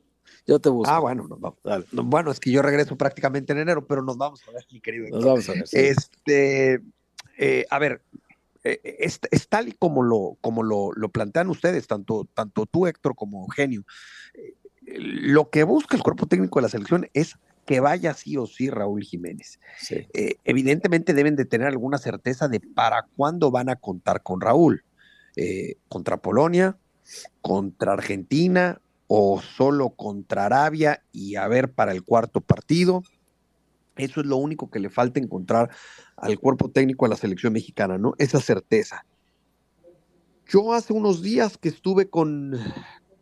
Yo 0.46 0.60
te 0.60 0.70
busco. 0.70 0.92
Ah, 0.92 1.00
bueno, 1.00 1.28
nos 1.28 1.40
vamos. 1.40 1.60
Bueno, 1.92 2.32
es 2.32 2.40
que 2.40 2.52
yo 2.52 2.62
regreso 2.62 2.98
prácticamente 2.98 3.54
en 3.54 3.60
enero, 3.60 3.86
pero 3.86 4.02
nos 4.02 4.18
vamos 4.18 4.42
a 4.48 4.52
ver, 4.52 4.66
mi 4.72 4.82
querido. 4.82 5.08
Nos 5.10 5.24
vamos 5.24 5.48
a 5.50 5.54
ver. 5.54 5.64
Este, 5.72 6.82
eh, 7.38 7.66
a 7.70 7.80
ver, 7.80 8.02
eh, 8.64 8.98
es, 9.00 9.20
tal 9.48 9.70
y 9.70 9.72
como 9.74 10.04
lo, 10.04 10.38
como 10.42 10.64
lo, 10.64 11.10
plantean 11.10 11.50
ustedes, 11.50 11.88
tanto, 11.88 12.28
tanto 12.34 12.66
tú, 12.66 12.88
Héctor, 12.88 13.16
como 13.16 13.44
Eugenio. 13.44 13.86
Eh, 14.34 14.56
lo 14.86 15.50
que 15.50 15.64
busca 15.64 15.96
el 15.96 16.04
cuerpo 16.04 16.28
técnico 16.28 16.60
de 16.60 16.64
la 16.64 16.70
selección 16.70 17.10
es 17.14 17.38
que 17.66 17.80
vaya 17.80 18.14
sí 18.14 18.38
o 18.38 18.46
sí 18.46 18.70
Raúl 18.70 19.04
Jiménez. 19.04 19.60
evidentemente 20.44 21.14
deben 21.14 21.36
de 21.36 21.46
tener 21.46 21.68
alguna 21.68 21.98
certeza 21.98 22.48
de 22.48 22.60
para 22.60 23.06
cuándo 23.16 23.52
van 23.52 23.70
a 23.70 23.76
contar 23.76 24.22
con 24.22 24.42
Raúl. 24.42 24.84
contra 25.88 26.18
Polonia, 26.18 26.78
contra 27.42 27.94
Argentina, 27.94 28.80
o 29.16 29.40
solo 29.42 29.92
contra 29.92 30.46
Arabia 30.46 31.04
y 31.12 31.36
a 31.36 31.48
ver 31.48 31.72
para 31.72 31.92
el 31.92 32.04
cuarto 32.04 32.42
partido. 32.42 33.04
Eso 33.96 34.22
es 34.22 34.26
lo 34.26 34.38
único 34.38 34.72
que 34.72 34.80
le 34.80 34.90
falta 34.90 35.20
encontrar 35.20 35.70
al 36.18 36.40
cuerpo 36.40 36.72
técnico 36.72 37.06
de 37.06 37.12
la 37.12 37.16
selección 37.16 37.54
mexicana, 37.54 38.00
¿no? 38.00 38.16
Esa 38.18 38.40
certeza. 38.40 39.06
Yo 40.48 40.74
hace 40.74 40.94
unos 40.94 41.22
días 41.22 41.60
que 41.60 41.70
estuve 41.70 42.10
con, 42.10 42.58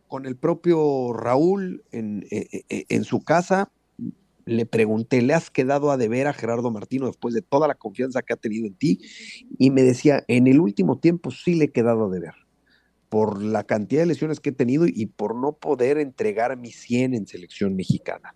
con 0.07 0.25
el 0.25 0.37
propio 0.37 1.11
Raúl 1.11 1.83
en, 1.91 2.25
e, 2.31 2.63
e, 2.69 2.85
en, 2.87 3.03
su 3.03 3.21
casa, 3.21 3.69
le 4.45 4.65
pregunté, 4.65 5.21
¿le 5.21 5.33
has 5.33 5.49
quedado 5.49 5.91
a 5.91 5.97
deber 5.97 6.27
a 6.27 6.33
Gerardo 6.33 6.71
Martino 6.71 7.07
después 7.07 7.33
de 7.33 7.41
toda 7.41 7.67
la 7.67 7.75
confianza 7.75 8.21
que 8.21 8.33
ha 8.33 8.37
tenido 8.37 8.65
en 8.67 8.75
ti? 8.75 8.99
Y 9.57 9.69
me 9.71 9.83
decía, 9.83 10.23
en 10.27 10.47
el 10.47 10.59
último 10.59 10.99
tiempo 10.99 11.31
sí 11.31 11.55
le 11.55 11.65
he 11.65 11.71
quedado 11.71 12.05
a 12.05 12.09
deber 12.09 12.33
por 13.11 13.43
la 13.43 13.65
cantidad 13.65 14.03
de 14.03 14.07
lesiones 14.07 14.39
que 14.39 14.51
he 14.51 14.53
tenido 14.53 14.85
y 14.87 15.05
por 15.07 15.35
no 15.35 15.51
poder 15.51 15.97
entregar 15.97 16.57
mi 16.57 16.71
100 16.71 17.13
en 17.13 17.27
selección 17.27 17.75
mexicana. 17.75 18.35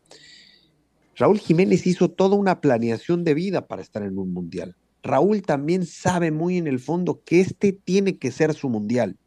Raúl 1.15 1.39
Jiménez 1.39 1.87
hizo 1.87 2.11
toda 2.11 2.35
una 2.35 2.59
planeación 2.59 3.23
de 3.23 3.33
vida 3.33 3.67
para 3.67 3.81
estar 3.81 4.03
en 4.03 4.17
un 4.17 4.33
mundial. 4.33 4.75
Raúl 5.01 5.43
también 5.43 5.85
sabe 5.85 6.31
muy 6.31 6.57
en 6.57 6.67
el 6.67 6.79
fondo 6.79 7.21
que 7.23 7.39
este 7.39 7.71
tiene 7.71 8.17
que 8.17 8.31
ser 8.31 8.53
su 8.53 8.67
mundial. 8.67 9.17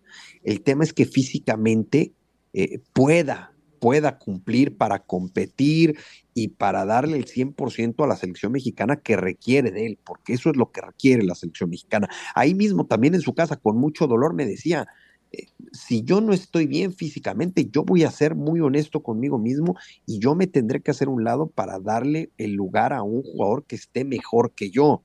El 0.43 0.61
tema 0.61 0.85
es 0.85 0.93
que 0.93 1.07
físicamente 1.07 2.12
eh, 2.53 2.81
pueda, 2.93 3.55
pueda 3.79 4.19
cumplir 4.19 4.77
para 4.77 5.01
competir 5.01 5.99
y 6.35 6.49
para 6.49 6.85
darle 6.85 7.17
el 7.17 7.27
100% 7.27 8.05
a 8.05 8.07
la 8.07 8.17
selección 8.17 8.53
mexicana 8.53 8.97
que 8.97 9.17
requiere 9.17 9.71
de 9.71 9.87
él, 9.87 9.99
porque 10.05 10.35
eso 10.35 10.51
es 10.51 10.57
lo 10.57 10.71
que 10.71 10.81
requiere 10.81 11.23
la 11.25 11.35
selección 11.35 11.71
mexicana. 11.71 12.09
Ahí 12.35 12.55
mismo, 12.55 12.87
también 12.87 13.14
en 13.14 13.21
su 13.21 13.35
casa, 13.35 13.57
con 13.57 13.77
mucho 13.77 14.07
dolor, 14.07 14.35
me 14.35 14.47
decía, 14.47 14.87
eh, 15.33 15.47
si 15.73 16.03
yo 16.03 16.21
no 16.21 16.33
estoy 16.33 16.67
bien 16.67 16.93
físicamente, 16.93 17.69
yo 17.71 17.85
voy 17.85 18.05
a 18.05 18.11
ser 18.11 18.35
muy 18.35 18.61
honesto 18.61 19.03
conmigo 19.03 19.38
mismo 19.38 19.77
y 20.07 20.19
yo 20.21 20.35
me 20.35 20.47
tendré 20.47 20.81
que 20.81 20.91
hacer 20.91 21.09
un 21.09 21.25
lado 21.25 21.49
para 21.49 21.79
darle 21.79 22.31
el 22.38 22.53
lugar 22.53 22.93
a 22.93 23.03
un 23.03 23.23
jugador 23.23 23.64
que 23.64 23.77
esté 23.77 24.05
mejor 24.05 24.53
que 24.53 24.71
yo. 24.71 25.03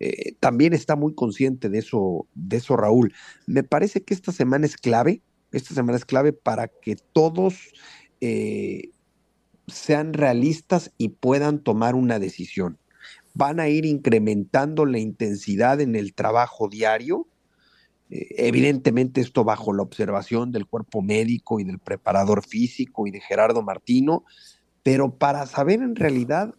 Eh, 0.00 0.34
también 0.40 0.72
está 0.72 0.96
muy 0.96 1.14
consciente 1.14 1.68
de 1.68 1.78
eso, 1.78 2.26
de 2.34 2.56
eso 2.56 2.76
Raúl. 2.76 3.14
Me 3.46 3.62
parece 3.62 4.02
que 4.02 4.14
esta 4.14 4.32
semana 4.32 4.66
es 4.66 4.76
clave, 4.76 5.22
esta 5.52 5.74
semana 5.74 5.96
es 5.96 6.04
clave 6.04 6.32
para 6.32 6.68
que 6.68 6.96
todos 7.12 7.72
eh, 8.24 8.90
sean 9.66 10.12
realistas 10.12 10.92
y 10.96 11.08
puedan 11.08 11.58
tomar 11.58 11.96
una 11.96 12.20
decisión. 12.20 12.78
van 13.34 13.60
a 13.60 13.68
ir 13.68 13.86
incrementando 13.86 14.84
la 14.84 14.98
intensidad 14.98 15.80
en 15.80 15.96
el 15.96 16.12
trabajo 16.12 16.68
diario. 16.68 17.26
Eh, 18.10 18.28
evidentemente 18.46 19.22
esto 19.22 19.42
bajo 19.42 19.72
la 19.72 19.82
observación 19.82 20.52
del 20.52 20.66
cuerpo 20.66 21.00
médico 21.02 21.58
y 21.58 21.64
del 21.64 21.78
preparador 21.78 22.44
físico 22.44 23.06
y 23.06 23.10
de 23.10 23.20
Gerardo 23.20 23.62
Martino, 23.62 24.24
pero 24.82 25.16
para 25.16 25.46
saber 25.46 25.80
en 25.80 25.96
realidad 25.96 26.54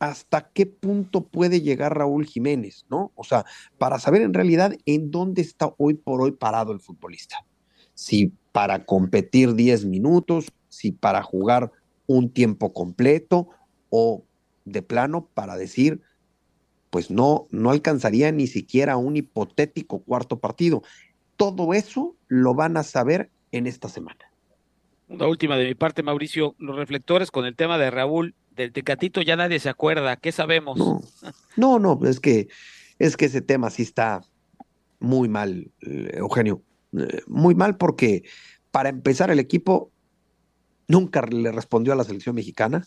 hasta 0.00 0.50
qué 0.52 0.66
punto 0.66 1.24
puede 1.24 1.62
llegar 1.62 1.96
Raúl 1.96 2.26
Jiménez, 2.26 2.84
¿no? 2.90 3.12
O 3.14 3.24
sea, 3.24 3.46
para 3.78 3.98
saber 3.98 4.22
en 4.22 4.34
realidad 4.34 4.76
en 4.84 5.10
dónde 5.10 5.40
está 5.40 5.72
hoy 5.78 5.94
por 5.94 6.20
hoy 6.20 6.32
parado 6.32 6.72
el 6.72 6.80
futbolista. 6.80 7.46
Si 7.94 8.32
para 8.54 8.84
competir 8.84 9.56
10 9.56 9.86
minutos, 9.86 10.52
si 10.68 10.92
para 10.92 11.24
jugar 11.24 11.72
un 12.06 12.30
tiempo 12.30 12.72
completo 12.72 13.48
o 13.90 14.22
de 14.64 14.80
plano 14.80 15.28
para 15.34 15.56
decir, 15.56 16.02
pues 16.90 17.10
no, 17.10 17.48
no 17.50 17.70
alcanzaría 17.70 18.30
ni 18.30 18.46
siquiera 18.46 18.96
un 18.96 19.16
hipotético 19.16 19.98
cuarto 20.04 20.38
partido. 20.38 20.84
Todo 21.36 21.74
eso 21.74 22.14
lo 22.28 22.54
van 22.54 22.76
a 22.76 22.84
saber 22.84 23.28
en 23.50 23.66
esta 23.66 23.88
semana. 23.88 24.20
La 25.08 25.26
última 25.26 25.56
de 25.56 25.64
mi 25.66 25.74
parte, 25.74 26.04
Mauricio, 26.04 26.54
los 26.58 26.76
reflectores 26.76 27.32
con 27.32 27.46
el 27.46 27.56
tema 27.56 27.76
de 27.76 27.90
Raúl, 27.90 28.36
del 28.52 28.72
Tecatito 28.72 29.20
ya 29.20 29.34
nadie 29.34 29.58
se 29.58 29.68
acuerda, 29.68 30.14
¿qué 30.14 30.30
sabemos? 30.30 30.78
No, 31.56 31.80
no, 31.80 31.98
es 32.04 32.20
que 32.20 32.46
es 33.00 33.16
que 33.16 33.24
ese 33.24 33.40
tema 33.40 33.70
sí 33.70 33.82
está 33.82 34.22
muy 35.00 35.28
mal, 35.28 35.72
eh, 35.80 36.12
Eugenio, 36.14 36.62
muy 37.26 37.54
mal 37.54 37.76
porque 37.76 38.24
para 38.70 38.88
empezar 38.88 39.30
el 39.30 39.38
equipo 39.38 39.90
nunca 40.88 41.22
le 41.22 41.52
respondió 41.52 41.92
a 41.92 41.96
la 41.96 42.04
selección 42.04 42.34
mexicana, 42.34 42.84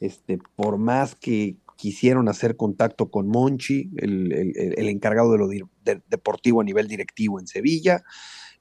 este, 0.00 0.38
por 0.56 0.78
más 0.78 1.14
que 1.14 1.56
quisieron 1.76 2.28
hacer 2.28 2.56
contacto 2.56 3.10
con 3.10 3.28
Monchi, 3.28 3.90
el, 3.96 4.88
encargado 4.88 5.32
de 5.32 5.38
lo 5.38 5.48
deportivo 6.08 6.60
a 6.60 6.64
nivel 6.64 6.88
directivo 6.88 7.40
en 7.40 7.46
Sevilla, 7.46 8.04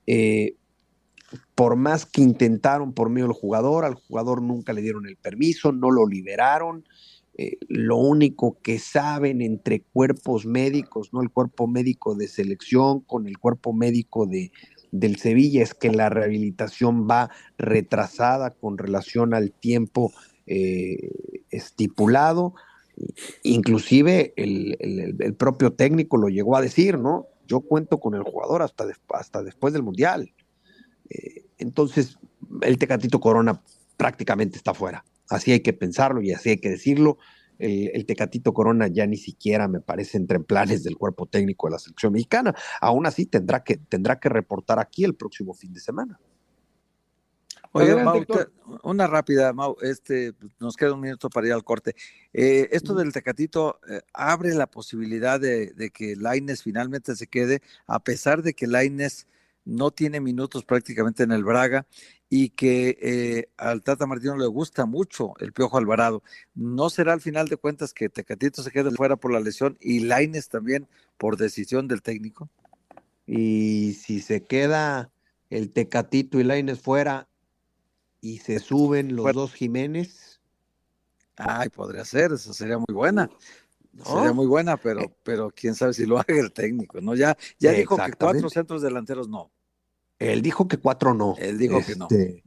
eh, 0.08 0.56
por 1.54 1.76
más 1.76 2.06
que 2.06 2.22
intentaron 2.22 2.94
por 2.94 3.10
medio 3.10 3.28
del 3.28 3.36
jugador, 3.36 3.86
al 3.86 3.96
jugador 3.96 4.42
nunca 4.42 4.74
le 4.74 4.82
dieron 4.82 5.06
el 5.06 5.18
permiso, 5.18 5.72
no 5.72 5.92
lo 5.92 6.08
liberaron. 6.08 6.86
Eh, 7.38 7.58
lo 7.68 7.98
único 7.98 8.58
que 8.62 8.80
saben 8.80 9.42
entre 9.42 9.82
cuerpos 9.82 10.46
médicos, 10.46 11.14
no 11.14 11.22
el 11.22 11.30
cuerpo 11.30 11.68
médico 11.68 12.16
de 12.16 12.28
selección 12.28 13.02
con 13.02 13.28
el 13.28 13.38
cuerpo 13.38 13.74
médico 13.74 14.26
de, 14.26 14.52
del 14.92 15.18
Sevilla, 15.18 15.64
es 15.64 15.74
que 15.74 15.92
la 15.92 16.10
rehabilitación 16.10 17.08
va 17.08 17.30
retrasada 17.58 18.52
con 18.52 18.78
relación 18.78 19.34
al 19.34 19.52
tiempo 19.52 20.12
eh, 20.48 21.12
estipulado. 21.52 22.56
Inclusive 23.44 24.34
el, 24.36 25.36
propio 25.38 25.74
técnico 25.74 26.18
lo 26.18 26.30
llegó 26.30 26.58
a 26.58 26.62
decir, 26.62 26.98
¿no? 26.98 27.28
Yo 27.48 27.62
cuento 27.62 28.00
con 28.00 28.16
el 28.16 28.24
jugador 28.24 28.62
hasta, 28.62 28.86
hasta 29.14 29.44
después 29.44 29.74
del 29.74 29.84
Mundial. 29.84 30.34
Eh, 31.10 31.46
entonces, 31.58 32.18
el 32.62 32.78
Tecatito 32.78 33.20
Corona 33.20 33.62
prácticamente 33.98 34.58
está 34.58 34.74
fuera. 34.74 35.06
Así 35.30 35.52
hay 35.52 35.60
que 35.60 35.74
pensarlo 35.74 36.22
y 36.22 36.32
así 36.32 36.50
hay 36.50 36.58
que 36.58 36.70
decirlo. 36.70 37.18
El, 37.60 38.06
Tecatito 38.06 38.54
Corona 38.54 38.88
ya 38.88 39.06
ni 39.06 39.18
siquiera 39.18 39.68
me 39.68 39.82
parece 39.82 40.18
entre 40.18 40.40
planes 40.40 40.84
del 40.84 40.98
cuerpo 40.98 41.26
técnico 41.26 41.68
de 41.68 41.74
la 41.74 41.80
selección 41.80 42.14
mexicana. 42.14 42.56
Aún 42.82 43.06
así 43.06 43.26
tendrá 43.26 43.64
que, 43.64 43.78
tendrá 43.78 44.20
que 44.20 44.30
reportar 44.30 44.80
aquí 44.80 45.04
el 45.04 45.16
próximo 45.16 45.54
fin 45.54 45.74
de 45.74 45.80
semana. 45.80 46.20
Oye, 47.72 47.96
una 48.82 49.06
rápida, 49.06 49.54
Mau, 49.54 49.76
este, 49.82 50.34
nos 50.60 50.76
queda 50.76 50.94
un 50.94 51.02
minuto 51.02 51.30
para 51.30 51.48
ir 51.48 51.54
al 51.54 51.64
corte. 51.64 51.96
Eh, 52.34 52.68
esto 52.72 52.96
del 52.96 53.14
Tecatito 53.14 53.80
eh, 53.88 54.02
abre 54.12 54.56
la 54.56 54.66
posibilidad 54.66 55.40
de, 55.40 55.68
de 55.74 55.92
que 55.92 56.16
Laines 56.16 56.64
finalmente 56.64 57.16
se 57.16 57.28
quede, 57.28 57.62
a 57.86 58.04
pesar 58.04 58.42
de 58.42 58.56
que 58.56 58.66
Laines 58.66 59.28
no 59.66 59.92
tiene 59.92 60.20
minutos 60.20 60.66
prácticamente 60.66 61.22
en 61.22 61.32
el 61.32 61.44
Braga 61.44 61.86
y 62.30 62.50
que 62.50 62.98
eh, 63.02 63.50
al 63.58 63.82
Tata 63.82 64.06
Martino 64.06 64.38
le 64.38 64.46
gusta 64.46 64.86
mucho 64.86 65.34
el 65.40 65.52
Piojo 65.52 65.78
Alvarado. 65.78 66.24
¿No 66.54 66.90
será 66.92 67.14
al 67.14 67.22
final 67.22 67.48
de 67.48 67.58
cuentas 67.58 67.94
que 67.94 68.08
Tecatito 68.08 68.62
se 68.62 68.72
quede 68.72 68.92
fuera 68.92 69.16
por 69.16 69.32
la 69.32 69.40
lesión 69.40 69.78
y 69.82 70.02
Laines 70.02 70.48
también 70.48 70.88
por 71.18 71.38
decisión 71.38 71.88
del 71.88 72.04
técnico? 72.04 72.50
Y 73.26 73.94
si 73.94 74.22
se 74.22 74.44
queda 74.44 75.12
el 75.50 75.72
Tecatito 75.72 76.40
y 76.40 76.44
Laines 76.44 76.80
fuera 76.80 77.28
y 78.22 78.38
se 78.38 78.60
suben 78.60 79.16
los 79.16 79.34
dos 79.34 79.54
Jiménez. 79.54 80.40
Ay, 81.36 81.70
podría 81.70 82.06
ser, 82.06 82.34
eso 82.34 82.54
sería 82.54 82.78
muy 82.78 82.94
buena. 82.94 83.30
Sería 84.04 84.34
muy 84.34 84.46
buena, 84.46 84.78
pero, 84.78 85.02
eh. 85.02 85.16
pero 85.24 85.52
quién 85.52 85.74
sabe 85.74 85.94
si 85.94 86.06
lo 86.06 86.20
haga 86.20 86.40
el 86.40 86.54
técnico, 86.54 87.02
¿no? 87.02 87.16
Ya, 87.16 87.36
ya 87.58 87.72
dijo 87.72 87.98
que 87.98 88.14
cuatro 88.14 88.50
centros 88.50 88.82
delanteros 88.82 89.28
no. 89.28 89.52
Él 90.20 90.42
dijo 90.42 90.68
que 90.68 90.78
cuatro 90.78 91.14
no. 91.14 91.36
Él 91.40 91.58
dijo 91.58 91.82
que 91.86 91.96
no. 91.96 92.08
Este, 92.10 92.44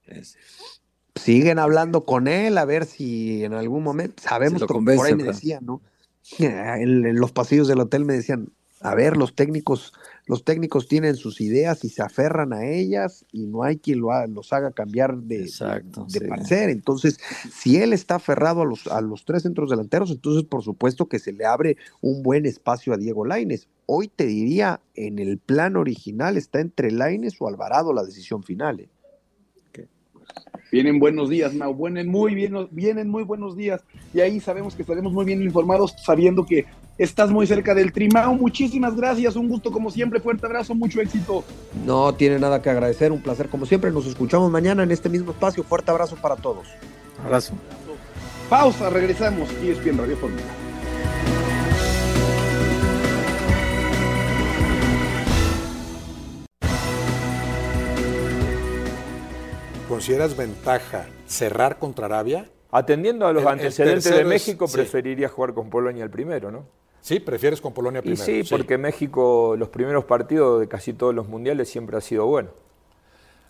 siguen 1.15 1.59
hablando 1.59 2.05
con 2.05 2.29
él 2.29 2.59
a 2.59 2.65
ver 2.65 2.87
si 2.87 3.45
en 3.45 3.55
algún 3.55 3.83
momento, 3.83 4.23
sabemos 4.23 4.63
que 4.63 4.67
por 4.67 5.07
ahí 5.07 5.15
me 5.15 5.25
decían, 5.25 5.65
¿no? 5.65 5.81
en, 6.39 7.17
los 7.17 7.33
pasillos 7.33 7.69
del 7.69 7.81
hotel 7.81 8.05
me 8.05 8.15
decían, 8.15 8.51
a 8.83 8.95
ver, 8.95 9.17
los 9.17 9.35
técnicos, 9.35 9.93
los 10.27 10.45
técnicos 10.45 10.89
tienen 10.89 11.17
sus 11.17 11.41
ideas 11.41 11.85
y 11.85 11.89
se 11.89 12.03
aferran 12.03 12.53
a 12.53 12.67
ellas 12.67 13.25
y 13.33 13.47
no 13.47 13.63
hay 13.63 13.79
quien 13.79 14.01
lo 14.01 14.11
los 14.27 14.53
haga 14.53 14.73
cambiar 14.73 15.17
de, 15.17 15.49
de, 15.49 16.29
parecer. 16.29 16.71
Entonces, 16.71 17.19
si 17.53 17.77
él 17.77 17.93
está 17.93 18.17
aferrado 18.17 18.63
a 18.63 18.65
los, 18.65 18.87
a 18.89 19.01
los 19.01 19.25
tres 19.25 19.43
centros 19.43 19.71
delanteros, 19.71 20.11
entonces 20.11 20.45
por 20.45 20.63
supuesto 20.63 21.09
que 21.09 21.19
se 21.19 21.33
le 21.33 21.45
abre 21.45 21.77
un 22.01 22.23
buen 22.23 22.47
espacio 22.47 22.93
a 22.93 22.97
Diego 22.97 23.25
Laines. 23.25 23.69
Hoy 23.87 24.09
te 24.09 24.27
diría, 24.27 24.81
en 24.95 25.19
el 25.19 25.39
plan 25.39 25.77
original 25.77 26.37
está 26.37 26.61
entre 26.61 26.91
Laines 26.91 27.37
o 27.41 27.49
Alvarado 27.49 27.93
la 27.93 28.05
decisión 28.05 28.43
final. 28.43 28.81
¿eh? 28.81 28.89
Vienen 30.71 30.99
buenos 30.99 31.29
días, 31.29 31.55
Mau. 31.55 31.75
Vienen 31.75 32.09
muy, 32.09 32.35
bien, 32.35 32.69
vienen 32.71 33.09
muy 33.09 33.25
buenos 33.25 33.57
días. 33.57 33.83
Y 34.15 34.21
ahí 34.21 34.41
sabemos 34.41 34.75
que 34.75 34.83
estaremos 34.83 35.13
muy 35.13 35.25
bien 35.25 35.43
informados, 35.43 35.95
sabiendo 36.03 36.47
que 36.47 36.65
estás 36.97 37.31
muy 37.31 37.47
cerca 37.47 37.75
del 37.75 37.93
Trimao. 37.93 38.35
Muchísimas 38.35 38.97
gracias, 38.97 39.37
un 39.37 39.49
gusto 39.49 39.71
como 39.71 39.91
siempre. 39.91 40.21
Fuerte 40.21 40.47
abrazo, 40.47 40.75
mucho 40.75 41.01
éxito. 41.01 41.45
No 41.85 42.15
tiene 42.15 42.39
nada 42.39 42.63
que 42.63 42.71
agradecer, 42.71 43.13
un 43.13 43.21
placer 43.21 43.49
como 43.49 43.67
siempre. 43.67 43.91
Nos 43.91 44.07
escuchamos 44.07 44.51
mañana 44.51 44.83
en 44.83 44.91
este 44.91 45.09
mismo 45.09 45.33
espacio. 45.33 45.63
Fuerte 45.63 45.91
abrazo 45.91 46.17
para 46.17 46.37
todos. 46.37 46.67
Abrazo. 47.23 47.53
Pausa, 48.49 48.89
regresamos. 48.91 49.51
Y 49.63 49.69
es 49.69 49.85
bien 49.85 49.99
Radio 49.99 50.17
Fórmula. 50.17 50.62
¿Consideras 59.93 60.35
ventaja 60.35 61.07
cerrar 61.27 61.79
contra 61.79 62.07
Arabia? 62.07 62.49
Atendiendo 62.71 63.27
a 63.27 63.33
los 63.35 63.45
antecedentes 63.45 64.11
de 64.11 64.25
México, 64.25 64.67
preferiría 64.67 65.29
jugar 65.29 65.53
con 65.53 65.69
Polonia 65.69 66.03
el 66.03 66.09
primero, 66.09 66.51
¿no? 66.51 66.65
Sí, 67.03 67.21
prefieres 67.21 67.61
con 67.61 67.75
Polonia 67.75 68.01
primero. 68.01 68.25
sí, 68.25 68.43
porque 68.49 68.79
México, 68.79 69.55
los 69.55 69.69
primeros 69.69 70.07
partidos 70.07 70.61
de 70.61 70.67
casi 70.67 70.95
todos 70.95 71.15
los 71.15 71.29
mundiales 71.29 71.69
siempre 71.69 71.99
ha 71.99 72.01
sido 72.01 72.25
bueno. 72.25 72.49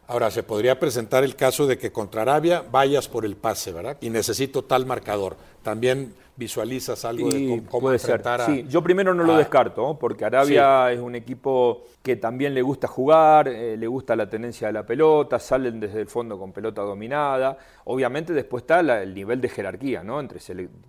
Ahora, 0.09 0.33
se 0.33 0.43
podría 0.43 0.81
presentar 0.81 1.23
el 1.23 1.37
caso 1.37 1.69
de 1.69 1.79
que 1.79 1.93
contra 1.93 2.23
Arabia 2.23 2.65
vayas 2.69 3.07
por 3.07 3.25
el 3.25 3.37
pase, 3.37 3.71
¿verdad? 3.71 3.99
Y 4.01 4.11
necesito 4.11 4.65
tal 4.65 4.85
marcador. 4.85 5.37
También 5.63 6.13
visualizas 6.37 7.05
algo 7.05 7.29
de 7.29 7.63
cómo, 7.69 7.81
puede 7.81 7.97
enfrentar 7.97 8.41
A, 8.41 8.47
sí, 8.47 8.65
yo 8.69 8.83
primero 8.83 9.15
no 9.15 9.23
lo 9.23 9.37
descarto, 9.37 9.99
porque 9.99 10.25
Arabia 10.25 10.91
es 10.91 10.99
un 10.99 11.15
equipo 11.15 11.85
que 12.03 12.17
también 12.17 12.55
le 12.55 12.63
gusta 12.63 12.89
jugar, 12.89 13.49
eh, 13.49 13.77
le 13.77 13.87
gusta 13.87 14.17
la 14.17 14.29
tenencia 14.29 14.69
de 14.69 14.73
la 14.73 14.87
pelota, 14.87 15.39
salen 15.39 15.79
desde 15.79 16.01
el 16.01 16.07
fondo 16.07 16.39
con 16.39 16.53
pelota 16.53 16.83
dominada. 16.83 17.59
Obviamente 17.85 18.33
después 18.33 18.63
está 18.63 18.81
el 18.81 19.15
nivel 19.15 19.41
de 19.41 19.49
jerarquía 19.49 20.03
¿no? 20.03 20.21
entre 20.21 20.41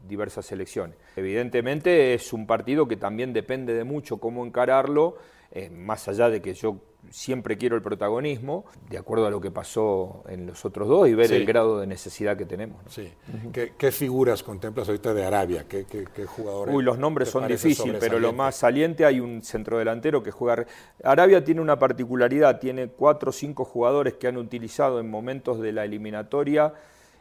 diversas 0.08 0.46
selecciones. 0.46 0.96
Evidentemente 1.16 2.14
es 2.14 2.32
un 2.32 2.48
partido 2.48 2.88
que 2.88 2.96
también 2.96 3.34
depende 3.34 3.74
de 3.74 3.84
mucho 3.84 4.18
cómo 4.18 4.46
encararlo, 4.46 5.18
eh, 5.52 5.70
más 5.70 6.08
allá 6.08 6.30
de 6.30 6.42
que 6.42 6.54
yo 6.54 6.78
siempre 7.10 7.58
quiero 7.58 7.76
el 7.76 7.82
protagonismo, 7.82 8.66
de 8.90 8.98
acuerdo 8.98 9.28
a 9.28 9.30
lo 9.30 9.40
que 9.40 9.52
pasó 9.52 10.24
en 10.28 10.48
los 10.48 10.66
otros 10.66 10.88
dos 10.88 11.08
y 11.08 11.14
ver 11.14 11.32
el 11.32 11.46
grado 11.46 11.80
de 11.80 11.88
necesidad 11.88 12.38
que 12.38 12.46
tenemos. 12.46 12.82
Sí. 12.90 13.12
¿Qué, 13.52 13.92
figuras 13.92 14.44
contemplas 14.44 14.88
ahorita 14.88 15.14
de 15.14 15.26
Arabia? 15.26 15.66
¿Qué, 15.68 15.86
jugadores? 16.26 16.74
Uy, 16.74 16.84
los 16.84 16.98
nombres 16.98 17.30
son 17.30 17.48
difíciles, 17.48 17.98
pero 18.00 18.20
lo 18.20 18.34
más 18.34 18.56
saliente 18.56 19.06
hay 19.06 19.20
un 19.20 19.44
centrodelantero 19.44 20.24
que 20.24 20.32
juega. 20.32 20.66
Arabia 21.04 21.44
tiene 21.44 21.62
una 21.62 21.78
particularidad, 21.78 22.60
tiene 22.60 22.88
cuatro 22.88 23.30
o 23.30 23.34
cinco 23.34 23.66
jugadores 23.66 24.16
que 24.16 24.28
han 24.28 24.38
utilizado 24.38 25.00
en 25.00 25.10
momentos 25.10 25.60
de 25.60 25.72
la 25.72 25.86
eliminatoria. 25.86 26.74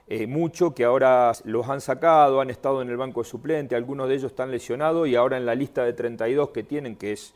Eh, 0.08 0.26
mucho 0.26 0.74
que 0.74 0.84
ahora 0.84 1.32
los 1.44 1.68
han 1.68 1.80
sacado, 1.80 2.40
han 2.40 2.50
estado 2.50 2.82
en 2.82 2.90
el 2.90 2.96
banco 2.96 3.22
de 3.22 3.28
suplente, 3.28 3.76
algunos 3.76 4.08
de 4.08 4.16
ellos 4.16 4.32
están 4.32 4.50
lesionados 4.50 5.06
y 5.08 5.14
ahora 5.16 5.36
en 5.36 5.46
la 5.46 5.54
lista 5.54 5.84
de 5.84 5.92
32 5.92 6.50
que 6.50 6.64
tienen, 6.64 6.96
que 6.96 7.12
es 7.12 7.34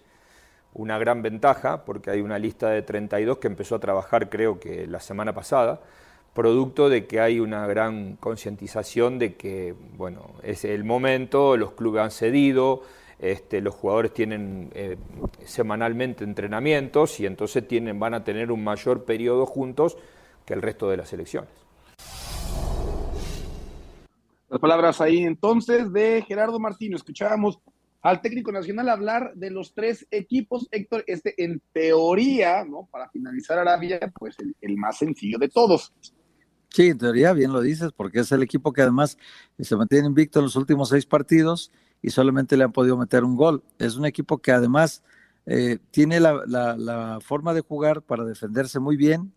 una 0.77 0.99
gran 0.99 1.23
ventaja, 1.23 1.85
porque 1.85 2.11
hay 2.11 2.21
una 2.21 2.39
lista 2.39 2.69
de 2.71 2.83
32 2.83 3.39
que 3.39 3.47
empezó 3.47 3.77
a 3.77 3.79
trabajar 3.79 4.29
creo 4.29 4.61
que 4.61 4.87
la 4.87 5.01
semana 5.01 5.33
pasada, 5.33 5.81
producto 6.35 6.91
de 6.91 7.07
que 7.07 7.19
hay 7.19 7.41
una 7.41 7.67
gran 7.67 8.17
concientización 8.17 9.19
de 9.19 9.37
que, 9.37 9.75
bueno, 9.97 10.35
es 10.43 10.65
el 10.67 10.85
momento, 10.85 11.57
los 11.57 11.73
clubes 11.73 12.03
han 12.03 12.11
cedido, 12.11 12.83
este, 13.19 13.63
los 13.63 13.75
jugadores 13.75 14.13
tienen 14.13 14.71
eh, 14.75 14.99
semanalmente 15.47 16.25
entrenamientos 16.25 17.21
y 17.21 17.27
entonces 17.27 17.67
tienen, 17.67 17.99
van 17.99 18.13
a 18.13 18.23
tener 18.23 18.53
un 18.53 18.63
mayor 18.63 19.05
periodo 19.05 19.47
juntos 19.47 19.97
que 20.45 20.53
el 20.53 20.61
resto 20.61 20.91
de 20.91 20.99
las 20.99 21.09
selecciones. 21.09 21.51
Las 24.51 24.61
palabras 24.61 25.01
ahí 25.01 25.25
entonces 25.25 25.91
de 25.91 26.23
Gerardo 26.29 26.61
Martino. 26.61 26.97
Escuchábamos 26.97 27.59
al 28.07 28.21
técnico 28.21 28.53
nacional 28.53 28.89
hablar 28.89 29.33
de 29.35 29.51
los 29.51 29.75
tres 29.75 30.07
equipos. 30.13 30.69
Héctor, 30.71 31.03
este 31.09 31.43
en 31.43 31.61
teoría, 31.73 32.65
¿no? 32.65 32.89
Para 32.89 33.11
finalizar 33.11 33.59
Arabia, 33.59 33.99
pues 34.17 34.37
el, 34.61 34.77
más 34.77 34.99
sencillo 34.99 35.39
de 35.39 35.49
todos. 35.49 35.93
Sí, 36.69 36.87
en 36.87 36.99
teoría, 36.99 37.33
bien 37.33 37.53
lo 37.53 37.61
dices, 37.61 37.91
porque 37.91 38.21
es 38.21 38.31
el 38.31 38.45
equipo 38.45 38.73
que 38.73 38.83
además 38.83 39.19
se 39.59 39.75
mantiene 39.75 40.07
invicto 40.07 40.39
en 40.39 40.45
los 40.45 40.55
últimos 40.55 40.91
seis 40.91 41.05
partidos 41.05 41.73
y 42.01 42.11
solamente 42.11 42.57
le 42.57 42.63
han 42.63 42.71
podido 42.71 42.97
meter 42.97 43.25
un 43.25 43.35
gol. 43.35 43.65
Es 43.81 43.97
un 43.97 44.07
equipo 44.07 44.39
que 44.39 44.53
además 44.53 45.03
eh, 45.45 45.79
tiene 45.91 46.21
la, 46.21 47.19
forma 47.23 47.55
de 47.55 47.63
jugar 47.63 48.03
para 48.03 48.23
defenderse 48.23 48.79
muy 48.79 48.97
bien, 48.97 49.33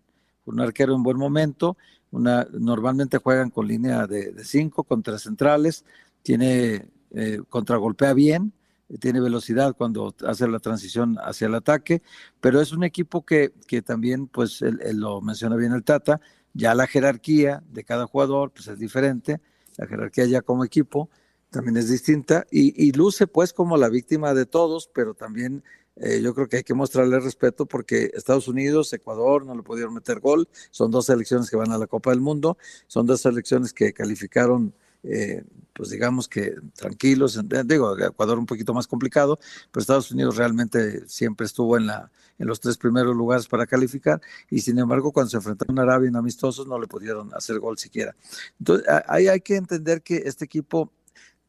un 0.45 0.59
arquero 0.59 0.93
en 0.93 1.01
buen 1.01 1.17
momento, 1.17 1.75
una, 2.11 2.47
normalmente 2.51 3.17
juegan 3.17 3.49
con 3.49 3.67
línea 3.67 4.05
de, 4.05 4.31
cinco, 4.43 4.83
con 4.83 5.01
tres 5.01 5.23
centrales, 5.23 5.85
tiene 6.21 6.87
eh, 7.15 7.41
contragolpea 7.49 8.13
bien, 8.13 8.53
tiene 8.99 9.19
velocidad 9.19 9.75
cuando 9.75 10.15
hace 10.25 10.47
la 10.47 10.59
transición 10.59 11.17
hacia 11.21 11.47
el 11.47 11.55
ataque, 11.55 12.01
pero 12.41 12.61
es 12.61 12.71
un 12.71 12.83
equipo 12.83 13.25
que, 13.25 13.53
que 13.67 13.81
también, 13.81 14.27
pues 14.27 14.61
lo 14.61 15.21
menciona 15.21 15.55
bien 15.55 15.73
el 15.73 15.83
Tata, 15.83 16.21
ya 16.53 16.73
la 16.73 16.87
jerarquía 16.87 17.63
de 17.69 17.83
cada 17.83 18.07
jugador 18.07 18.51
pues 18.51 18.67
es 18.67 18.79
diferente, 18.79 19.41
la 19.77 19.87
jerarquía 19.87 20.25
ya 20.25 20.41
como 20.41 20.65
equipo 20.65 21.09
también 21.51 21.77
es 21.77 21.89
distinta 21.89 22.45
y, 22.51 22.87
y 22.87 22.91
luce 22.91 23.27
pues 23.27 23.53
como 23.53 23.77
la 23.77 23.89
víctima 23.89 24.33
de 24.33 24.45
todos, 24.45 24.89
pero 24.93 25.13
también 25.13 25.63
eh, 25.95 26.21
yo 26.21 26.33
creo 26.33 26.47
que 26.47 26.57
hay 26.57 26.63
que 26.63 26.73
mostrarle 26.73 27.19
respeto 27.19 27.65
porque 27.65 28.11
Estados 28.13 28.47
Unidos, 28.47 28.93
Ecuador 28.93 29.45
no 29.45 29.53
le 29.53 29.63
pudieron 29.63 29.93
meter 29.93 30.19
gol, 30.19 30.47
son 30.71 30.91
dos 30.91 31.07
selecciones 31.07 31.49
que 31.49 31.57
van 31.57 31.71
a 31.71 31.77
la 31.77 31.87
Copa 31.87 32.11
del 32.11 32.21
Mundo, 32.21 32.57
son 32.87 33.05
dos 33.05 33.21
selecciones 33.21 33.73
que 33.73 33.91
calificaron 33.93 34.73
eh, 35.03 35.43
pues 35.73 35.89
digamos 35.89 36.27
que 36.27 36.55
tranquilos, 36.75 37.39
digo, 37.65 37.97
Ecuador 37.97 38.37
un 38.37 38.45
poquito 38.45 38.73
más 38.73 38.85
complicado, 38.85 39.39
pero 39.71 39.81
Estados 39.81 40.11
Unidos 40.11 40.35
realmente 40.35 41.07
siempre 41.07 41.45
estuvo 41.45 41.77
en, 41.77 41.87
la, 41.87 42.11
en 42.37 42.47
los 42.47 42.59
tres 42.59 42.77
primeros 42.77 43.15
lugares 43.15 43.47
para 43.47 43.65
calificar 43.65 44.19
y 44.49 44.59
sin 44.59 44.77
embargo 44.77 45.13
cuando 45.13 45.29
se 45.29 45.37
enfrentaron 45.37 45.79
a 45.79 45.83
Arabia 45.83 46.09
en 46.09 46.17
amistosos 46.17 46.67
no 46.67 46.77
le 46.79 46.87
pudieron 46.87 47.33
hacer 47.33 47.59
gol 47.59 47.77
siquiera. 47.77 48.13
Entonces 48.59 48.87
ahí 49.07 49.27
hay 49.29 49.39
que 49.39 49.55
entender 49.55 50.01
que 50.01 50.23
este 50.25 50.43
equipo 50.43 50.91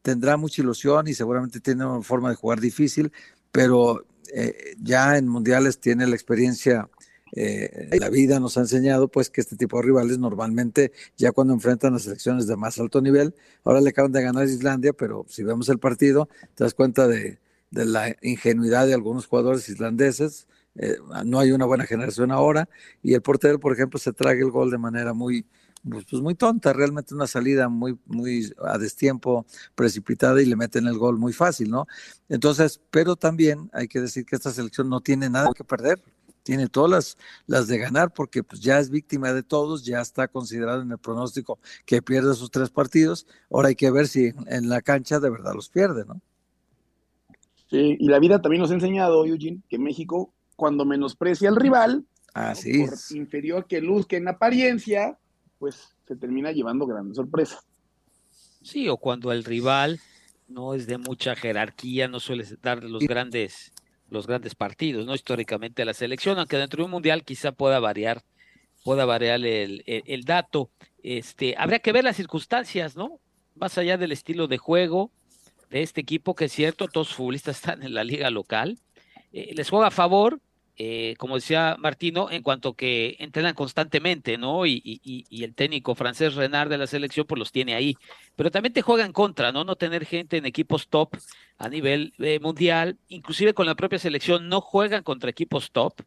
tendrá 0.03 0.37
mucha 0.37 0.63
ilusión 0.63 1.09
y 1.09 1.15
seguramente 1.15 1.61
tiene 1.61 1.85
una 1.85 2.03
forma 2.03 2.31
de 2.31 2.37
jugar 2.37 2.61
difícil, 2.61 3.13
pero 3.51 4.05
eh, 4.33 4.77
ya 4.81 5.19
en 5.19 5.27
mundiales 5.27 5.81
tiene 5.81 6.07
la 6.07 6.15
experiencia 6.15 6.89
eh, 7.33 7.89
la 7.99 8.09
vida 8.09 8.41
nos 8.41 8.57
ha 8.57 8.61
enseñado 8.61 9.09
pues 9.09 9.31
que 9.31 9.41
este 9.41 9.57
tipo 9.57 9.77
de 9.77 9.85
rivales 9.85 10.19
normalmente 10.19 10.93
ya 11.17 11.33
cuando 11.33 11.55
enfrentan 11.55 11.95
a 11.95 11.99
selecciones 11.99 12.47
de 12.47 12.57
más 12.57 12.79
alto 12.79 13.01
nivel, 13.01 13.35
ahora 13.65 13.81
le 13.81 13.91
acaban 13.91 14.13
de 14.13 14.23
ganar 14.23 14.45
a 14.45 14.51
Islandia, 14.51 14.93
pero 14.93 15.25
si 15.29 15.43
vemos 15.43 15.69
el 15.69 15.79
partido 15.79 16.29
te 16.55 16.65
das 16.65 16.75
cuenta 16.75 17.07
de, 17.07 17.39
la 17.71 18.17
ingenuidad 18.23 18.87
de 18.87 18.95
algunos 18.95 19.27
jugadores 19.27 19.69
islandeses, 19.69 20.49
eh, 20.75 20.97
no 21.25 21.39
hay 21.39 21.53
una 21.53 21.67
buena 21.67 21.87
generación 21.87 22.33
ahora 22.33 22.69
y 23.03 23.15
el 23.15 23.23
portero 23.23 23.61
por 23.61 23.73
ejemplo 23.73 23.99
se 23.99 24.13
traga 24.13 24.41
el 24.41 24.51
gol 24.51 24.71
de 24.71 24.79
manera 24.79 25.13
muy 25.15 25.45
pues, 25.89 26.05
pues, 26.11 26.21
muy 26.21 26.35
tonta, 26.35 26.73
realmente 26.73 27.15
una 27.15 27.27
salida 27.27 27.69
muy, 27.69 27.99
muy 28.07 28.53
a 28.63 28.77
destiempo, 28.77 29.47
precipitada 29.75 30.43
y 30.43 30.47
le 30.47 30.57
meten 30.57 30.87
el 30.87 30.99
gol 30.99 31.19
muy 31.19 31.33
fácil, 31.33 31.71
¿no? 31.71 31.87
Entonces, 32.29 32.81
pero 32.91 33.17
también 33.17 33.71
hay 33.73 33.89
que 33.89 34.01
decir 34.01 34.27
que 34.27 34.37
esta 34.37 34.51
selección 34.51 34.91
no 34.91 35.01
tiene 35.01 35.31
nada 35.31 35.51
que 35.55 35.65
perder, 35.65 36.03
tiene 36.43 36.69
todas 36.69 36.91
las, 36.91 37.19
las 37.47 37.69
de 37.69 37.79
ganar 37.79 38.13
porque 38.13 38.43
pues 38.43 38.61
ya 38.61 38.79
es 38.79 38.91
víctima 38.91 39.33
de 39.33 39.43
todos, 39.43 39.85
ya 39.85 40.01
está 40.01 40.29
considerado 40.29 40.83
en 40.83 40.91
el 40.91 40.99
pronóstico 40.99 41.59
que 41.85 42.03
pierde 42.03 42.35
sus 42.35 42.51
tres 42.51 42.71
partidos, 42.71 43.27
ahora 43.51 43.69
hay 43.69 43.77
que 43.77 43.91
ver 43.91 44.09
si 44.09 44.33
en 44.47 44.69
la 44.69 44.81
cancha 44.81 45.21
de 45.21 45.31
verdad 45.31 45.55
los 45.55 45.69
pierde, 45.69 46.05
¿no? 46.05 46.21
Sí, 47.71 47.97
y 48.01 48.09
la 48.09 48.19
vida 48.19 48.43
también 48.43 48.63
nos 48.63 48.71
ha 48.73 48.75
enseñado, 48.75 49.25
Eugene, 49.25 49.61
que 49.69 49.79
México 49.79 50.33
cuando 50.57 50.85
menosprecia 50.85 51.49
al 51.49 51.57
rival, 51.57 52.05
Así 52.35 52.85
por 52.85 52.95
inferior 53.11 53.67
que 53.67 53.81
luzca 53.81 54.17
en 54.17 54.29
apariencia, 54.29 55.19
pues 55.59 55.95
se 56.07 56.17
termina 56.17 56.53
llevando 56.53 56.87
grandes 56.87 57.17
sorpresas. 57.17 57.65
Sí, 58.63 58.89
o 58.89 58.97
cuando 58.97 59.33
el 59.33 59.45
rival 59.45 60.01
no 60.49 60.75
es 60.75 60.87
de 60.87 60.99
mucha 60.99 61.35
jerarquía, 61.35 62.09
no 62.09 62.21
suele 62.21 62.45
dar 62.63 62.85
los 62.85 63.03
grandes 63.03 63.73
los 64.11 64.27
grandes 64.27 64.55
partidos, 64.55 65.07
¿no? 65.07 65.15
Históricamente 65.15 65.85
la 65.85 65.95
selección, 65.95 66.39
aunque 66.39 66.57
dentro 66.57 66.79
de 66.79 66.85
un 66.85 66.91
mundial 66.91 67.25
quizá 67.25 67.53
pueda 67.53 67.79
variar, 67.81 68.23
pueda 68.85 69.05
variar 69.05 69.45
el, 69.45 69.83
el, 69.87 70.25
dato. 70.25 70.71
Este, 71.03 71.55
habría 71.57 71.79
que 71.79 71.93
ver 71.93 72.05
las 72.05 72.17
circunstancias, 72.17 72.97
¿no? 72.97 73.21
Más 73.55 73.79
allá 73.79 73.97
del 73.97 74.13
estilo 74.13 74.47
de 74.49 74.59
juego 74.59 75.11
de 75.71 75.83
este 75.83 76.01
equipo, 76.01 76.35
que 76.35 76.47
es 76.47 76.53
cierto, 76.53 76.89
todos 76.89 77.09
los 77.09 77.17
futbolistas 77.17 77.57
están 77.61 77.83
en 77.83 77.95
la 77.95 78.05
liga 78.05 78.31
local. 78.31 78.79
Eh, 79.33 79.53
les 79.55 79.71
juega 79.71 79.87
a 79.87 79.93
favor, 79.93 80.41
eh, 80.83 81.15
como 81.19 81.35
decía 81.35 81.77
Martino, 81.79 82.31
en 82.31 82.43
cuanto 82.43 82.73
que 82.73 83.15
entrenan 83.19 83.53
constantemente, 83.53 84.39
¿no? 84.39 84.65
Y, 84.65 85.27
el 85.31 85.55
técnico 85.55 85.95
francés 85.95 86.37
Renard 86.37 86.71
de 86.71 86.79
la 86.79 86.87
selección, 86.87 87.27
pues 87.27 87.39
los 87.39 87.53
tiene 87.53 87.75
ahí. 87.75 87.99
Pero 88.35 88.51
también 88.51 88.73
te 88.73 88.81
juega 88.81 89.05
en 89.05 89.13
contra, 89.13 89.53
¿no? 89.53 89.63
No 89.63 89.77
tener 89.77 90.07
gente 90.07 90.39
en 90.39 90.47
equipos 90.47 90.89
top 90.89 91.19
a 91.59 91.69
nivel 91.69 92.15
eh, 92.19 92.41
mundial, 92.41 92.97
inclusive 93.09 93.53
con 93.53 93.67
la 93.67 93.75
propia 93.75 93.99
selección, 93.99 94.49
no 94.49 94.63
juegan 94.63 95.03
contra 95.03 95.29
equipos 95.29 95.71
top. 95.71 96.01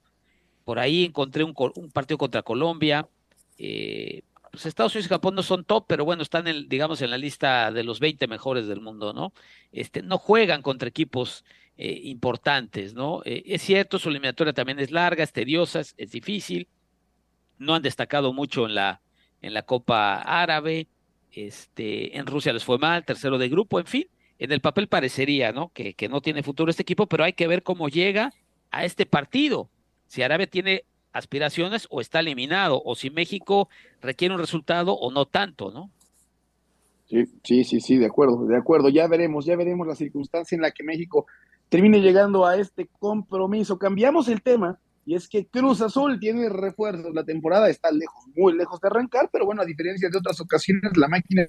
Por 0.64 0.80
ahí 0.80 1.06
encontré 1.06 1.44
un, 1.44 1.54
un 1.76 1.92
partido 1.92 2.18
contra 2.18 2.42
Colombia. 2.42 3.08
Eh, 3.60 4.24
pues 4.54 4.68
Estados 4.68 4.94
Unidos 4.94 5.08
y 5.08 5.10
Japón 5.10 5.34
no 5.34 5.42
son 5.42 5.66
top, 5.66 5.86
pero 5.88 6.06
bueno, 6.06 6.22
están, 6.22 6.48
en, 6.48 6.70
digamos, 6.70 7.02
en 7.02 7.10
la 7.10 7.18
lista 7.18 7.72
de 7.72 7.84
los 7.84 8.00
20 8.00 8.28
mejores 8.28 8.68
del 8.68 8.82
mundo, 8.82 9.12
¿no? 9.12 9.34
Este, 9.72 10.04
no 10.04 10.20
juegan 10.20 10.62
contra 10.62 10.88
equipos 10.88 11.44
eh, 11.76 12.02
importantes, 12.04 12.94
¿no? 12.94 13.24
Eh, 13.26 13.42
es 13.48 13.64
cierto, 13.64 13.98
su 13.98 14.10
eliminatoria 14.10 14.54
también 14.54 14.78
es 14.78 14.92
larga, 14.92 15.24
es 15.24 15.34
tediosa, 15.34 15.80
es, 15.80 16.12
difícil. 16.12 16.68
No 17.58 17.74
han 17.74 17.82
destacado 17.82 18.32
mucho 18.32 18.68
en 18.68 18.76
la, 18.76 19.02
en 19.42 19.56
la 19.56 19.64
Copa 19.64 20.18
Árabe. 20.18 20.88
Este, 21.32 22.16
en 22.16 22.28
Rusia 22.28 22.54
les 22.54 22.64
fue 22.64 22.78
mal, 22.78 23.06
tercero 23.06 23.40
de 23.40 23.50
grupo, 23.50 23.80
en 23.80 23.88
fin. 23.88 24.08
En 24.38 24.52
el 24.52 24.62
papel 24.62 24.88
parecería, 24.88 25.52
¿no? 25.52 25.72
Que, 25.74 25.96
que 25.96 26.10
no 26.10 26.22
tiene 26.22 26.44
futuro 26.44 26.70
este 26.70 26.84
equipo, 26.84 27.08
pero 27.08 27.24
hay 27.24 27.34
que 27.34 27.48
ver 27.48 27.64
cómo 27.64 27.90
llega 27.90 28.32
a 28.70 28.86
este 28.86 29.08
partido. 29.08 29.72
Si 30.06 30.22
Arabia 30.22 30.46
tiene 30.46 30.86
aspiraciones 31.14 31.88
o 31.90 32.02
está 32.02 32.20
eliminado, 32.20 32.82
o 32.84 32.96
si 32.96 33.10
México 33.10 33.70
requiere 34.02 34.34
un 34.34 34.42
resultado 34.42 34.94
o 34.94 35.12
no 35.12 35.26
tanto, 35.26 35.72
¿no? 35.72 35.90
Sí, 37.06 37.26
sí, 37.44 37.64
sí, 37.64 37.80
sí, 37.80 37.98
de 37.98 38.08
acuerdo, 38.08 38.46
de 38.46 38.58
acuerdo. 38.58 38.90
Ya 38.90 39.08
veremos, 39.08 39.46
ya 39.46 39.56
veremos 39.56 39.88
la 39.88 39.96
circunstancia 39.96 40.56
en 40.56 40.62
la 40.62 40.72
que 40.72 40.84
México 40.84 41.28
termine 41.70 42.02
llegando 42.02 42.46
a 42.46 42.58
este 42.58 42.88
compromiso. 43.00 43.78
Cambiamos 43.78 44.28
el 44.28 44.42
tema 44.42 44.80
y 45.06 45.16
es 45.16 45.28
que 45.28 45.46
Cruz 45.48 45.82
Azul 45.82 46.20
tiene 46.20 46.50
refuerzos. 46.50 47.14
La 47.14 47.24
temporada 47.24 47.70
está 47.70 47.92
lejos, 47.92 48.26
muy 48.36 48.54
lejos 48.54 48.80
de 48.80 48.88
arrancar, 48.88 49.30
pero 49.32 49.46
bueno, 49.46 49.62
a 49.62 49.66
diferencia 49.66 50.10
de 50.10 50.18
otras 50.18 50.40
ocasiones, 50.40 50.96
la 50.96 51.08
máquina 51.08 51.46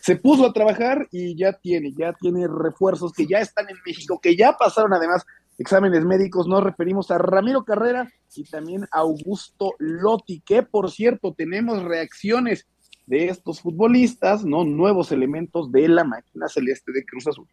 se 0.00 0.16
puso 0.16 0.46
a 0.46 0.52
trabajar 0.52 1.08
y 1.10 1.36
ya 1.36 1.52
tiene, 1.52 1.92
ya 1.96 2.12
tiene 2.12 2.46
refuerzos 2.46 3.12
que 3.12 3.26
ya 3.26 3.38
están 3.38 3.68
en 3.68 3.76
México, 3.84 4.20
que 4.20 4.36
ya 4.36 4.52
pasaron 4.52 4.92
además 4.92 5.24
exámenes 5.58 6.04
médicos. 6.04 6.46
Nos 6.46 6.62
referimos 6.62 7.10
a 7.10 7.18
Ramiro 7.18 7.64
Carrera 7.64 8.08
y 8.34 8.44
también 8.44 8.84
a 8.84 9.00
Augusto 9.00 9.72
Lotti, 9.78 10.40
que 10.40 10.62
por 10.62 10.90
cierto 10.90 11.34
tenemos 11.36 11.82
reacciones 11.82 12.66
de 13.06 13.28
estos 13.28 13.60
futbolistas, 13.60 14.44
¿no? 14.44 14.64
Nuevos 14.64 15.12
elementos 15.12 15.72
de 15.72 15.88
la 15.88 16.04
máquina 16.04 16.46
celeste 16.48 16.92
de 16.92 17.04
Cruz 17.04 17.26
Azul. 17.26 17.46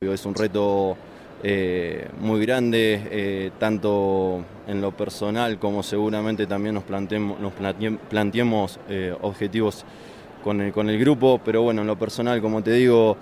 Es 0.00 0.26
un 0.26 0.34
reto 0.34 0.96
eh, 1.42 2.08
muy 2.20 2.40
grande, 2.44 3.08
eh, 3.10 3.50
tanto 3.58 4.44
en 4.66 4.80
lo 4.80 4.94
personal 4.94 5.58
como 5.58 5.82
seguramente 5.82 6.46
también 6.46 6.74
nos 6.74 6.84
planteemos, 6.84 7.40
nos 7.40 7.52
planteemos 8.10 8.78
eh, 8.88 9.14
objetivos 9.22 9.84
con 10.44 10.60
el, 10.60 10.72
con 10.72 10.90
el 10.90 10.98
grupo, 10.98 11.40
pero 11.44 11.62
bueno, 11.62 11.80
en 11.80 11.86
lo 11.86 11.98
personal, 11.98 12.40
como 12.40 12.62
te 12.62 12.72
digo, 12.72 13.16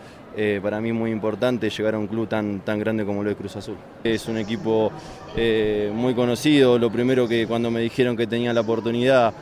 para 0.63 0.81
mí 0.81 0.89
es 0.89 0.95
muy 0.95 1.11
importante 1.11 1.71
llegar 1.71 1.95
a 1.95 1.99
un 1.99 2.07
club 2.07 2.29
tan, 2.29 2.61
tan 2.61 2.79
grande 2.79 3.05
como 3.05 3.23
lo 3.23 3.31
de 3.31 3.37
Cruz 3.37 3.57
Azul. 3.57 3.77
Es 4.03 4.29
un 4.29 4.39
equipo 4.39 4.91
muy 5.93 6.15
conocido, 6.15 6.79
lo 6.79 6.91
primero 6.91 7.29
que 7.29 7.47
cuando 7.47 7.71
me 7.71 7.81
dijeron 7.81 8.17
que 8.17 8.27
tenía 8.27 8.53
la 8.53 8.63
oportunidad 8.63 9.33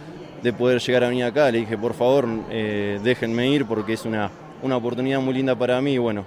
de 0.42 0.52
poder 0.52 0.80
llegar 0.80 1.04
a 1.04 1.08
venir 1.08 1.24
acá, 1.24 1.50
le 1.50 1.58
dije, 1.58 1.78
por 1.78 1.94
favor, 1.94 2.26
déjenme 2.48 3.48
ir 3.48 3.64
porque 3.66 3.94
es 3.94 4.04
una, 4.04 4.30
una 4.62 4.76
oportunidad 4.76 5.20
muy 5.20 5.34
linda 5.34 5.54
para 5.54 5.80
mí 5.80 5.98
bueno 5.98 6.24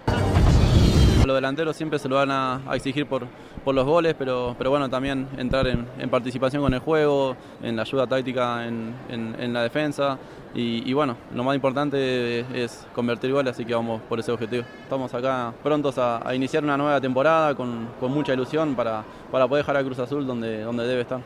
los 1.26 1.36
delanteros 1.36 1.76
siempre 1.76 2.00
se 2.00 2.08
lo 2.08 2.16
van 2.16 2.32
a, 2.32 2.62
exigir 2.74 3.06
por, 3.06 3.28
por 3.66 3.74
los 3.74 3.86
goles, 3.86 4.16
pero, 4.18 4.56
pero 4.58 4.70
bueno, 4.70 4.90
también 4.90 5.28
entrar 5.38 5.66
en, 5.68 6.10
participación 6.10 6.62
con 6.62 6.74
el 6.74 6.80
juego, 6.80 7.36
en 7.64 7.76
la 7.76 7.82
ayuda 7.82 8.06
táctica 8.06 8.66
en, 8.66 8.94
en, 9.10 9.54
la 9.54 9.64
defensa. 9.64 10.20
Y, 10.54 10.94
bueno, 10.94 11.18
lo 11.34 11.44
más 11.44 11.56
importante 11.56 12.40
es 12.64 12.88
convertir 12.94 13.34
goles, 13.34 13.52
así 13.52 13.66
que 13.66 13.74
vamos 13.74 14.02
por 14.04 14.20
ese 14.20 14.32
objetivo. 14.32 14.64
Estamos 14.84 15.14
acá 15.14 15.52
prontos 15.64 15.98
a, 15.98 16.34
iniciar 16.34 16.64
una 16.64 16.78
nueva 16.78 17.02
temporada 17.02 17.56
con, 17.56 17.90
con 18.00 18.12
mucha 18.12 18.34
ilusión 18.34 18.76
para, 18.76 19.04
para 19.32 19.48
poder 19.48 19.64
dejar 19.64 19.78
a 19.78 19.84
Cruz 19.84 20.00
Azul 20.00 20.26
donde, 20.26 20.62
donde 20.62 20.88
debe 20.88 21.02
estar. 21.02 21.22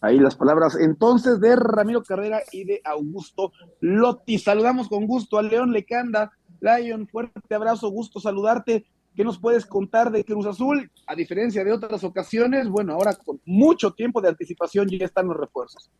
Ahí 0.00 0.18
las 0.18 0.34
palabras 0.34 0.76
entonces 0.80 1.38
de 1.40 1.54
Ramiro 1.54 2.02
Carrera 2.02 2.40
y 2.50 2.64
de 2.64 2.80
Augusto 2.84 3.52
Lotti. 3.78 4.36
Saludamos 4.40 4.88
con 4.88 5.06
gusto 5.06 5.38
a 5.38 5.42
León 5.42 5.72
Lecanda. 5.72 6.32
Lion, 6.62 7.06
fuerte 7.06 7.54
abrazo, 7.54 7.90
gusto 7.90 8.20
saludarte. 8.20 8.86
¿Qué 9.14 9.24
nos 9.24 9.38
puedes 9.38 9.66
contar 9.66 10.10
de 10.10 10.24
Cruz 10.24 10.46
Azul? 10.46 10.90
A 11.06 11.14
diferencia 11.14 11.62
de 11.64 11.72
otras 11.72 12.02
ocasiones, 12.04 12.70
bueno, 12.70 12.94
ahora 12.94 13.12
con 13.14 13.40
mucho 13.44 13.92
tiempo 13.92 14.22
de 14.22 14.30
anticipación 14.30 14.88
ya 14.88 15.04
están 15.04 15.26
los 15.26 15.36
refuerzos. 15.36 15.90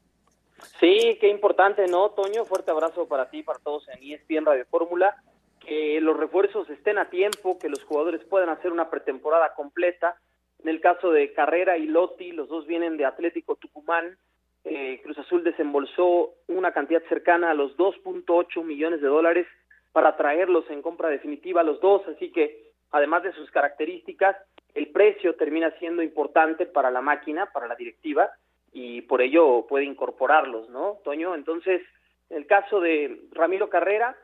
Sí, 0.81 1.19
qué 1.21 1.29
importante, 1.29 1.87
¿no, 1.89 2.11
Toño? 2.13 2.45
Fuerte 2.47 2.71
abrazo 2.71 3.07
para 3.07 3.29
ti, 3.29 3.43
para 3.43 3.59
todos 3.59 3.87
en 3.89 4.03
ESPN 4.03 4.47
Radio 4.47 4.65
Fórmula. 4.71 5.15
Que 5.61 6.01
los 6.01 6.17
refuerzos 6.17 6.71
estén 6.71 6.99
a 6.99 7.11
tiempo, 7.11 7.59
que 7.59 7.69
los 7.69 7.85
jugadores 7.85 8.25
puedan 8.25 8.49
hacer 8.49 8.73
una 8.73 8.89
pretemporada 8.89 9.55
completa 9.55 10.17
en 10.63 10.69
el 10.69 10.81
caso 10.81 11.11
de 11.11 11.33
Carrera 11.33 11.77
y 11.77 11.87
Lotti, 11.87 12.31
los 12.31 12.49
dos 12.49 12.67
vienen 12.67 12.97
de 12.97 13.05
Atlético 13.05 13.57
Tucumán. 13.57 14.17
Eh, 14.65 15.01
Cruz 15.03 15.19
Azul 15.19 15.43
desembolsó 15.43 16.35
una 16.47 16.73
cantidad 16.73 17.03
cercana 17.09 17.51
a 17.51 17.55
los 17.55 17.77
2.8 17.77 18.65
millones 18.65 19.01
de 19.01 19.09
dólares 19.09 19.47
para 19.93 20.17
traerlos 20.17 20.69
en 20.71 20.83
compra 20.83 21.09
definitiva 21.09 21.63
los 21.63 21.81
dos, 21.81 22.03
así 22.09 22.31
que 22.33 22.73
además 22.91 23.23
de 23.23 23.33
sus 23.33 23.51
características, 23.51 24.37
el 24.75 24.89
precio 24.89 25.37
termina 25.37 25.71
siendo 25.79 26.03
importante 26.03 26.67
para 26.67 26.91
la 26.91 27.01
máquina, 27.01 27.47
para 27.53 27.67
la 27.67 27.75
directiva, 27.75 28.31
y 28.73 29.03
por 29.03 29.21
ello 29.21 29.67
puede 29.69 29.85
incorporarlos, 29.85 30.69
¿no, 30.71 30.99
Toño? 31.05 31.35
Entonces, 31.35 31.83
en 32.31 32.39
el 32.39 32.47
caso 32.47 32.81
de 32.81 33.21
Ramiro 33.33 33.69
Carrera, 33.69 34.17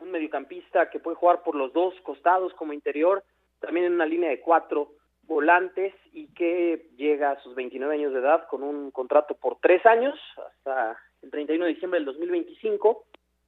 un 0.00 0.12
mediocampista 0.12 0.88
que 0.90 1.00
puede 1.00 1.16
jugar 1.16 1.42
por 1.42 1.56
los 1.56 1.72
dos 1.72 1.94
costados 2.02 2.54
como 2.54 2.72
interior, 2.72 3.24
también 3.58 3.86
en 3.86 3.94
una 3.94 4.06
línea 4.06 4.30
de 4.30 4.40
cuatro, 4.40 4.92
volantes 5.24 5.94
y 6.12 6.26
que 6.34 6.88
llega 6.96 7.30
a 7.32 7.40
sus 7.40 7.54
29 7.54 7.94
años 7.94 8.12
de 8.12 8.18
edad 8.18 8.48
con 8.48 8.62
un 8.64 8.90
contrato 8.90 9.36
por 9.36 9.58
tres 9.60 9.84
años 9.86 10.18
hasta 10.36 10.98
el 11.22 11.30
31 11.30 11.66
de 11.66 11.74
diciembre 11.74 12.00
del 12.00 12.06
2025 12.06 13.04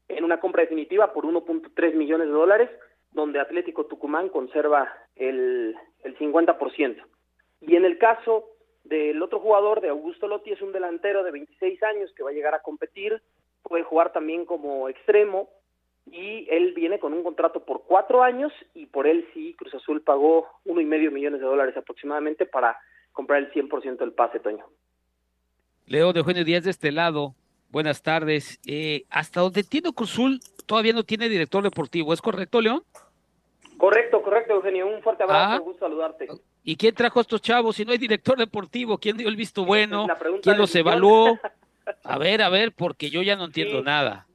en 0.09 0.25
una 0.25 0.41
compra 0.41 0.63
definitiva 0.63 1.13
por 1.13 1.25
1.3 1.25 1.95
millones 1.95 2.29
de 2.29 2.33
dólares 2.33 2.71
donde 3.13 3.41
Atlético 3.41 3.87
Tucumán 3.87 4.29
conserva 4.29 4.93
el, 5.17 5.77
el 6.03 6.19
50%. 6.19 7.05
Y 7.61 7.77
en 7.77 7.85
el 7.85 7.99
caso 7.99 8.49
del 8.85 9.23
otro 9.23 9.39
jugador, 9.39 9.81
de 9.81 9.91
Augusto 9.91 10.27
Lotti, 10.27 10.51
es 10.53 10.63
un 10.63 10.73
delantero 10.73 11.23
de 11.23 11.31
26 11.31 11.83
años 11.83 12.13
que 12.17 12.23
va 12.23 12.31
a 12.31 12.35
llegar 12.35 12.55
a 12.55 12.63
competir, 12.63 13.23
puede 13.63 13.85
jugar 13.85 14.13
también 14.13 14.45
como 14.45 14.89
extremo, 14.89 15.49
y 16.11 16.49
él 16.51 16.73
viene 16.75 16.99
con 16.99 17.13
un 17.13 17.23
contrato 17.23 17.65
por 17.65 17.85
cuatro 17.85 18.23
años 18.23 18.53
y 18.75 18.87
por 18.87 19.07
él 19.07 19.27
sí 19.33 19.55
Cruz 19.55 19.75
Azul 19.75 20.03
pagó 20.03 20.49
uno 20.65 20.81
y 20.81 20.85
medio 20.85 21.13
millones 21.13 21.41
de 21.41 21.47
dólares 21.47 21.77
aproximadamente 21.77 22.45
para 22.45 22.77
comprar 23.13 23.41
el 23.41 23.53
100% 23.53 23.99
del 23.99 24.13
pase, 24.13 24.41
Toño. 24.41 24.67
Leo 25.87 26.13
de 26.13 26.21
Eugenio 26.21 26.45
Díaz 26.45 26.65
de 26.65 26.71
este 26.71 26.91
lado, 26.91 27.35
buenas 27.73 28.03
tardes. 28.03 28.61
Eh, 28.67 29.05
hasta 29.11 29.41
donde 29.41 29.61
entiendo 29.61 29.93
Cruz 29.93 30.13
Azul 30.13 30.41
todavía 30.67 30.93
no 30.93 31.03
tiene 31.03 31.29
director 31.29 31.65
deportivo, 31.65 32.13
¿es 32.13 32.21
correcto, 32.21 32.61
León? 32.61 32.85
Correcto, 33.79 34.23
correcto, 34.23 34.55
Eugenio. 34.55 34.87
Un 34.87 35.03
fuerte 35.03 35.25
abrazo, 35.25 35.55
ah. 35.55 35.59
gusto 35.59 35.87
saludarte. 35.87 36.29
¿Y 36.63 36.77
quién 36.77 36.95
trajo 36.95 37.19
a 37.19 37.23
estos 37.23 37.43
chavos 37.43 37.75
si 37.75 37.85
no 37.85 37.91
hay 37.91 37.99
director 37.99 38.39
deportivo? 38.39 38.99
¿Quién 38.99 39.17
dio 39.17 39.29
el 39.29 39.35
visto 39.35 39.65
bueno? 39.65 40.07
¿Quién 40.43 40.59
los 40.59 40.73
evaluó? 40.77 41.37
A 42.05 42.17
ver, 42.17 42.43
a 42.43 42.49
ver, 42.49 42.71
porque 42.71 43.11
yo 43.11 43.23
ya 43.23 43.35
no 43.35 43.47
entiendo 43.47 43.83
nada. 43.83 44.29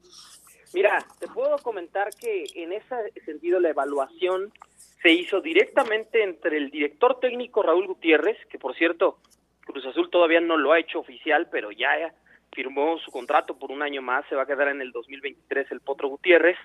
Mira, 0.74 1.02
te 1.18 1.26
puedo 1.28 1.56
comentar 1.56 2.10
que 2.14 2.44
en 2.56 2.74
ese 2.74 2.94
sentido 3.24 3.58
la 3.58 3.70
evaluación 3.70 4.52
se 5.00 5.12
hizo 5.12 5.40
directamente 5.40 6.22
entre 6.22 6.58
el 6.58 6.70
director 6.70 7.18
técnico 7.20 7.62
Raúl 7.62 7.86
Gutiérrez, 7.86 8.36
que 8.50 8.58
por 8.58 8.76
cierto, 8.76 9.16
Cruz 9.64 9.86
Azul 9.86 10.10
todavía 10.10 10.42
no 10.42 10.58
lo 10.58 10.72
ha 10.72 10.78
hecho 10.78 10.98
oficial, 10.98 11.48
pero 11.50 11.70
ya 11.72 12.12
firmó 12.52 12.98
su 12.98 13.10
contrato 13.10 13.58
por 13.58 13.70
un 13.70 13.82
año 13.82 14.02
más, 14.02 14.24
se 14.28 14.34
va 14.34 14.42
a 14.42 14.46
quedar 14.46 14.68
en 14.68 14.80
el 14.80 14.92
2023 14.92 15.70
el 15.72 15.80
Potro 15.80 16.08
Gutiérrez, 16.08 16.56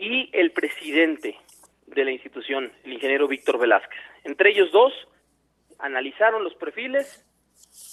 y 0.00 0.30
el 0.32 0.52
presidente 0.52 1.36
de 1.86 2.04
la 2.04 2.10
institución, 2.10 2.72
el 2.84 2.94
ingeniero 2.94 3.28
Víctor 3.28 3.58
Velázquez. 3.58 4.00
Entre 4.24 4.50
ellos 4.50 4.72
dos 4.72 4.92
analizaron 5.78 6.42
los 6.42 6.54
perfiles, 6.54 7.26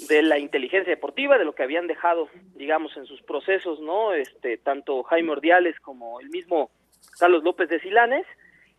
de 0.08 0.22
la 0.22 0.39
inteligencia 0.39 0.89
deportiva, 0.89 1.38
de 1.38 1.45
lo 1.45 1.54
que 1.54 1.64
habían 1.64 1.88
dejado, 1.88 2.30
digamos, 2.56 2.95
en 2.98 3.06
sus 3.06 3.22
procesos, 3.22 3.80
¿no? 3.80 4.14
Este, 4.14 4.58
tanto 4.58 5.04
Jaime 5.04 5.32
Ordiales 5.32 5.80
como 5.82 6.20
el 6.20 6.30
mismo 6.30 6.72
Carlos 7.20 7.43
López 7.43 7.70
de 7.70 7.80
Silanes, 7.80 8.26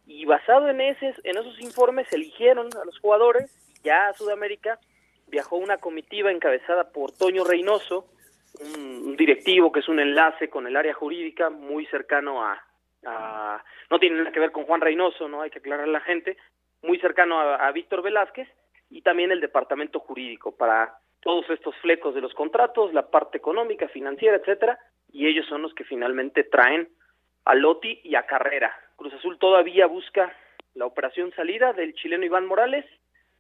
y 0.07 0.25
basado 0.25 0.69
en, 0.71 0.81
ese, 0.81 1.14
en 1.25 1.37
esos 1.37 1.61
informes 1.61 2.11
eligieron 2.12 2.69
a 2.81 2.85
los 2.85 2.99
jugadores, 2.99 3.51
ya 3.85 4.09
a 4.09 4.14
Sudamérica 4.14 4.79
viajó 5.31 5.57
una 5.57 5.79
comitiva 5.79 6.31
encabezada 6.31 6.91
por 6.91 7.12
Toño 7.12 7.45
Reynoso, 7.45 8.07
un, 8.61 9.16
directivo 9.16 9.72
que 9.72 9.81
es 9.81 9.89
un 9.89 10.01
enlace 10.01 10.49
con 10.49 10.66
el 10.66 10.76
área 10.76 10.95
jurídica 10.95 11.51
muy 11.51 11.87
cercano 11.87 12.45
a, 12.45 12.62
no 13.91 13.99
tiene 13.99 14.18
nada 14.18 14.33
que 14.33 14.41
ver 14.41 14.53
con 14.53 14.64
Juan 14.64 14.81
Reynoso, 14.81 15.29
no 15.29 15.43
hay 15.43 15.51
que 15.51 15.61
aclarar 15.61 15.89
a 15.89 15.93
la 15.93 16.01
gente, 16.01 16.37
muy 16.83 16.99
cercano 16.99 17.41
a, 17.41 17.57
a 17.57 17.72
Víctor 17.72 18.03
Velázquez, 18.03 18.49
y 18.91 19.03
también 19.03 19.31
el 19.31 19.41
departamento 19.41 20.01
jurídico 20.01 20.57
para 20.57 20.99
todos 21.20 21.49
estos 21.51 21.76
flecos 21.76 22.14
de 22.14 22.20
los 22.20 22.35
contratos, 22.35 22.93
la 22.93 23.11
parte 23.11 23.39
económica, 23.39 23.89
financiera, 23.89 24.37
etcétera, 24.37 24.79
y 25.12 25.26
ellos 25.26 25.47
son 25.47 25.62
los 25.62 25.74
que 25.74 25.85
finalmente 25.85 26.45
traen 26.45 26.89
a 27.45 27.55
Loti 27.55 28.01
y 28.05 28.14
a 28.14 28.24
Carrera. 28.24 28.74
Cruz 28.97 29.14
Azul 29.14 29.39
todavía 29.39 29.87
busca 29.87 30.33
la 30.74 30.87
operación 30.87 31.33
salida 31.35 31.72
del 31.72 31.95
chileno 31.95 32.24
Iván 32.24 32.47
Morales 32.47 32.85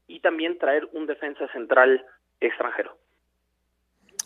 y 0.08 0.20
también 0.20 0.58
traer 0.58 0.88
un 0.92 1.06
defensa 1.06 1.46
central 1.52 2.04
extranjero. 2.40 2.98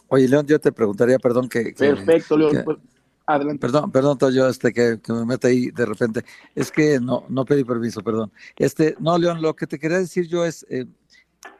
Oye, 0.08 0.28
León, 0.28 0.46
yo 0.46 0.58
te 0.58 0.72
preguntaría, 0.72 1.18
perdón 1.18 1.48
que... 1.48 1.74
Perfecto, 1.76 2.38
León. 2.38 2.62
Pues, 2.64 2.78
adelante. 3.26 3.60
Perdón, 3.60 3.92
perdón, 3.92 4.18
yo 4.32 4.48
este 4.48 4.72
que, 4.72 4.98
me 5.08 5.26
mete 5.26 5.48
ahí 5.48 5.70
de 5.70 5.84
repente. 5.86 6.22
Es 6.54 6.72
que 6.72 6.98
no, 7.00 7.24
no 7.28 7.44
pedí 7.44 7.64
permiso, 7.64 8.02
perdón. 8.02 8.32
Este, 8.56 8.94
no, 8.98 9.18
León, 9.18 9.42
lo 9.42 9.54
que 9.54 9.66
te 9.66 9.78
quería 9.78 9.98
decir 9.98 10.26
yo 10.28 10.44
es, 10.44 10.66
eh, 10.70 10.86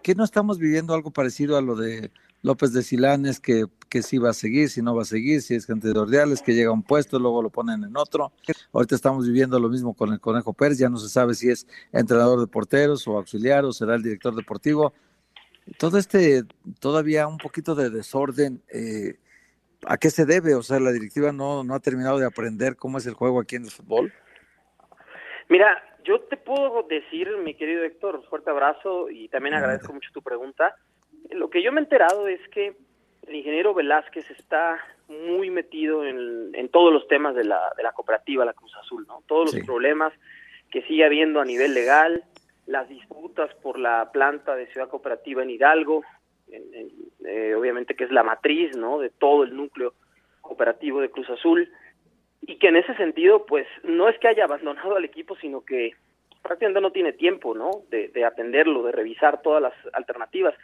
¿Qué 0.03 0.15
no 0.15 0.25
estamos 0.25 0.59
viviendo 0.59 0.95
algo 0.95 1.11
parecido 1.11 1.57
a 1.57 1.63
lo 1.63 1.77
de 1.77 2.11
López 2.43 2.73
de 2.73 2.83
Silanes, 2.83 3.41
que, 3.41 3.67
que 3.89 4.03
si 4.03 4.19
va 4.19 4.31
a 4.31 4.35
seguir, 4.35 4.69
si 4.69 4.83
no 4.83 4.95
va 4.95 5.03
a 5.03 5.07
seguir, 5.07 5.43
si 5.43 5.55
es 5.55 5.67
gente 5.67 5.93
de 5.93 5.99
Ordiales, 5.99 6.43
que 6.43 6.55
llega 6.55 6.71
a 6.71 6.73
un 6.73 6.83
puesto, 6.83 7.19
luego 7.19 7.43
lo 7.43 7.51
ponen 7.51 7.85
en 7.85 7.97
otro. 7.97 8.33
Ahorita 8.73 8.95
estamos 8.95 9.27
viviendo 9.27 9.59
lo 9.61 9.69
mismo 9.69 9.95
con 9.95 10.13
el 10.13 10.21
Conejo 10.21 10.53
Pérez, 10.53 10.79
ya 10.79 10.89
no 10.89 10.97
se 10.97 11.09
sabe 11.09 11.35
si 11.35 11.51
es 11.51 11.67
entrenador 11.93 12.41
de 12.41 12.47
porteros 12.47 13.07
o 13.07 13.17
auxiliar 13.17 13.65
o 13.65 13.73
será 13.73 13.95
el 13.95 14.03
director 14.03 14.35
deportivo. 14.35 14.93
Todo 15.79 15.99
este, 15.99 16.43
todavía 16.81 17.29
un 17.29 17.39
poquito 17.39 17.75
de 17.77 17.91
desorden, 17.91 18.63
eh, 18.73 19.19
¿a 19.87 19.97
qué 19.97 20.11
se 20.11 20.27
debe? 20.27 20.57
O 20.57 20.63
sea, 20.63 20.81
la 20.81 20.91
directiva 20.91 21.31
no, 21.31 21.63
no 21.63 21.75
ha 21.75 21.81
terminado 21.81 22.19
de 22.19 22.27
aprender 22.27 22.77
cómo 22.77 22.99
es 22.99 23.07
el 23.07 23.15
juego 23.15 23.41
aquí 23.41 23.57
en 23.57 23.65
el 23.65 23.71
fútbol. 23.71 24.13
Mira, 25.49 25.81
yo 26.05 26.21
te 26.23 26.37
puedo 26.37 26.83
decir, 26.89 27.29
mi 27.45 27.55
querido 27.55 27.85
Héctor, 27.85 28.25
fuerte 28.29 28.51
abrazo 28.51 29.09
y 29.11 29.29
también 29.29 29.55
agradezco 29.55 29.93
mucho 29.93 30.11
tu 30.13 30.23
pregunta. 30.23 30.75
Lo 31.31 31.51
que 31.51 31.63
yo 31.63 31.73
me 31.73 31.81
he 31.81 31.85
enterado 31.85 32.29
es 32.29 32.41
que 32.49 32.75
el 33.27 33.35
ingeniero 33.35 33.75
Velázquez 33.75 34.31
está 34.31 34.79
muy 35.09 35.51
metido 35.51 36.05
en, 36.05 36.69
todos 36.71 36.93
los 36.93 37.07
temas 37.09 37.35
de 37.35 37.45
la, 37.45 37.73
de 37.77 37.83
la 37.83 37.93
cooperativa 37.93 38.45
La 38.45 38.55
Cruz 38.55 38.75
Azul, 38.77 39.05
¿no? 39.07 39.23
Todos 39.27 39.55
los 39.55 39.65
problemas 39.65 40.13
que 40.71 40.83
sigue 40.83 41.05
habiendo 41.05 41.41
a 41.41 41.45
nivel 41.45 41.75
legal, 41.75 42.25
las 42.67 42.89
disputas 42.89 43.55
por 43.57 43.79
la 43.79 44.11
planta 44.13 44.57
de 44.57 44.67
Ciudad 44.69 44.89
Cooperativa 44.89 45.43
en 45.43 45.51
Hidalgo, 45.51 46.03
eh, 46.49 47.55
obviamente 47.55 47.95
que 47.95 48.05
es 48.05 48.11
la 48.11 48.23
matriz, 48.23 48.77
¿no? 48.77 48.99
De 48.99 49.11
todo 49.11 49.45
el 49.45 49.55
núcleo 49.55 49.95
cooperativo 50.41 51.01
de 51.01 51.11
Cruz 51.11 51.29
Azul 51.31 51.71
y 52.41 52.57
que 52.57 52.69
en 52.69 52.77
ese 52.77 52.95
sentido, 52.97 53.47
pues 53.47 53.67
no 53.85 54.09
es 54.09 54.19
que 54.19 54.29
haya 54.29 54.45
abandonado 54.45 54.97
al 54.97 55.05
equipo, 55.05 55.37
sino 55.37 55.65
que 55.65 55.93
prácticamente 56.43 56.81
no 56.81 56.91
tiene 56.91 57.13
tiempo, 57.13 57.55
¿no? 57.55 57.71
De, 57.89 58.09
de 58.09 58.25
atenderlo, 58.25 58.83
de 58.83 58.93
revisar 58.93 59.43
todas 59.43 59.63
las 59.63 59.75
alternativas. 59.93 60.55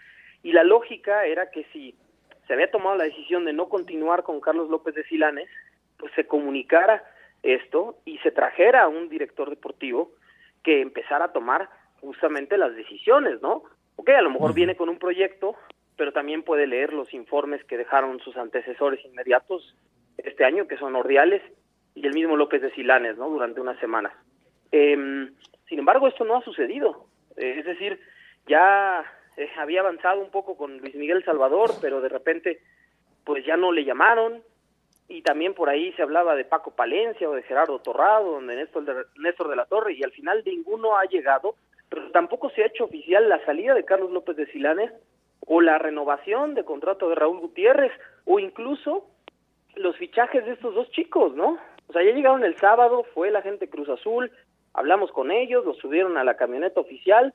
Y 0.43 0.53
la 0.53 0.65
lógica 0.65 1.27
era 1.27 1.51
que 1.51 1.65
si 1.73 1.95
se 2.47 2.55
había 2.55 2.71
tomado 2.71 2.97
la 2.97 3.05
decisión 3.05 3.45
de 3.45 3.53
no 3.53 3.69
continuar 3.69 4.23
con 4.23 4.41
Carlos 4.41 4.71
López 4.71 4.95
de 4.95 5.05
Silanes, 5.05 5.49
pues 5.99 6.13
se 6.15 6.27
comunicara 6.27 7.05
esto 7.43 7.99
y 8.05 8.19
se 8.19 8.31
trajera 8.31 8.83
a 8.83 8.89
un 8.89 9.09
director 9.09 9.51
deportivo 9.51 10.13
que 10.63 10.81
empezara 10.81 11.27
a 11.27 11.33
tomar 11.33 11.69
justamente 12.01 12.57
las 12.57 12.75
decisiones, 12.75 13.41
¿no? 13.43 13.65
Ok, 13.97 14.11
a 14.11 14.23
lo 14.23 14.31
mejor 14.31 14.55
viene 14.55 14.77
con 14.77 14.89
un 14.89 14.99
proyecto, 14.99 15.57
pero 15.97 16.13
también 16.13 16.43
puede 16.43 16.67
leer 16.67 16.93
los 16.93 17.13
informes 17.13 17.63
que 17.65 17.77
dejaron 17.77 18.21
sus 18.21 18.37
antecesores 18.37 19.05
inmediatos 19.05 19.77
este 20.19 20.45
año, 20.45 20.67
que 20.69 20.77
son 20.77 20.97
Ordiales 20.97 21.43
y 21.95 22.07
el 22.07 22.15
mismo 22.15 22.37
López 22.37 22.63
de 22.63 22.71
Silanes, 22.73 23.17
¿no? 23.17 23.29
Durante 23.29 23.61
unas 23.61 23.79
semanas. 23.81 24.13
Em, 24.71 25.35
sin 25.69 25.79
embargo, 25.81 26.09
esto 26.09 26.25
no 26.25 26.37
ha 26.37 26.43
sucedido. 26.43 27.07
Eh, 27.37 27.57
es 27.59 27.65
decir, 27.65 28.01
ya 28.47 29.05
eh, 29.39 29.49
había 29.57 29.81
avanzado 29.81 30.21
un 30.21 30.31
poco 30.31 30.57
con 30.57 30.79
Luis 30.79 30.95
Miguel 30.97 31.25
Salvador, 31.25 31.71
pero 31.81 32.01
de 32.01 32.09
repente 32.09 32.61
pues 33.25 33.45
ya 33.47 33.57
no 33.57 33.73
le 33.73 33.85
llamaron 33.85 34.43
y 35.09 35.23
también 35.23 35.55
por 35.55 35.69
ahí 35.69 35.93
se 35.93 36.03
hablaba 36.03 36.35
de 36.35 36.45
Paco 36.45 36.73
Palencia 36.73 37.29
o 37.29 37.35
de 37.35 37.43
Gerardo 37.43 37.79
Torrado, 37.79 38.33
donde 38.33 38.57
Néstor 38.57 38.85
de, 38.85 39.05
Néstor 39.17 39.49
de 39.49 39.57
la 39.57 39.67
Torre 39.67 39.95
y 39.95 40.03
al 40.03 40.13
final 40.13 40.43
ninguno 40.45 40.99
ha 40.99 41.05
llegado, 41.05 41.55
pero 41.89 42.11
tampoco 42.11 42.51
se 42.51 42.63
ha 42.63 42.67
hecho 42.67 42.85
oficial 42.85 43.29
la 43.29 43.43
salida 43.45 43.75
de 43.75 43.85
Carlos 43.85 44.11
López 44.11 44.37
de 44.37 44.47
Silanes 44.47 44.93
o 45.47 45.61
la 45.61 45.79
renovación 45.79 46.55
de 46.55 46.65
contrato 46.65 47.09
de 47.09 47.15
Raúl 47.15 47.41
Gutiérrez 47.41 47.93
o 48.25 48.39
incluso 48.39 49.07
los 49.77 49.97
fichajes 49.97 50.45
de 50.45 50.53
estos 50.53 50.75
dos 50.75 50.91
chicos, 50.91 51.35
¿no? 51.35 51.59
O 51.87 51.93
sea, 51.93 52.03
ya 52.03 52.13
llegaron 52.13 52.45
el 52.45 52.57
sábado, 52.57 53.05
fue 53.15 53.31
la 53.31 53.41
gente 53.43 53.71
Cruz 53.71 53.89
Azul, 53.89 54.31
hablamos 54.75 55.11
con 55.13 55.31
ellos, 55.31 55.65
los 55.65 55.79
subieron 55.79 56.19
a 56.19 56.25
la 56.25 56.37
camioneta 56.37 56.81
oficial, 56.81 57.33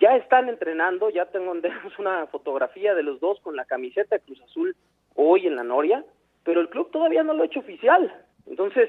ya 0.00 0.16
están 0.16 0.48
entrenando, 0.48 1.10
ya 1.10 1.26
tengo 1.26 1.52
una 1.98 2.26
fotografía 2.26 2.94
de 2.94 3.02
los 3.02 3.20
dos 3.20 3.38
con 3.40 3.54
la 3.54 3.66
camiseta 3.66 4.16
de 4.16 4.22
Cruz 4.22 4.40
Azul 4.42 4.76
hoy 5.14 5.46
en 5.46 5.56
la 5.56 5.62
Noria, 5.64 6.04
pero 6.42 6.60
el 6.60 6.70
club 6.70 6.90
todavía 6.90 7.22
no 7.22 7.34
lo 7.34 7.42
ha 7.42 7.46
hecho 7.46 7.60
oficial. 7.60 8.12
Entonces, 8.46 8.88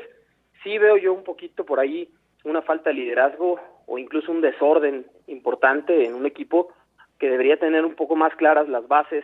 sí 0.64 0.78
veo 0.78 0.98
yo 0.98 1.14
un 1.14 1.24
poquito 1.24 1.66
por 1.66 1.80
ahí 1.80 2.10
una 2.44 2.62
falta 2.62 2.90
de 2.90 2.96
liderazgo 2.96 3.60
o 3.86 3.98
incluso 3.98 4.32
un 4.32 4.42
desorden 4.42 5.06
importante 5.28 6.06
en 6.06 6.16
un 6.16 6.26
equipo 6.26 6.70
que 7.20 7.30
debería 7.30 7.60
tener 7.60 7.86
un 7.86 7.96
poco 7.96 8.16
más 8.16 8.34
claras 8.36 8.68
las 8.70 8.88
bases 8.88 9.24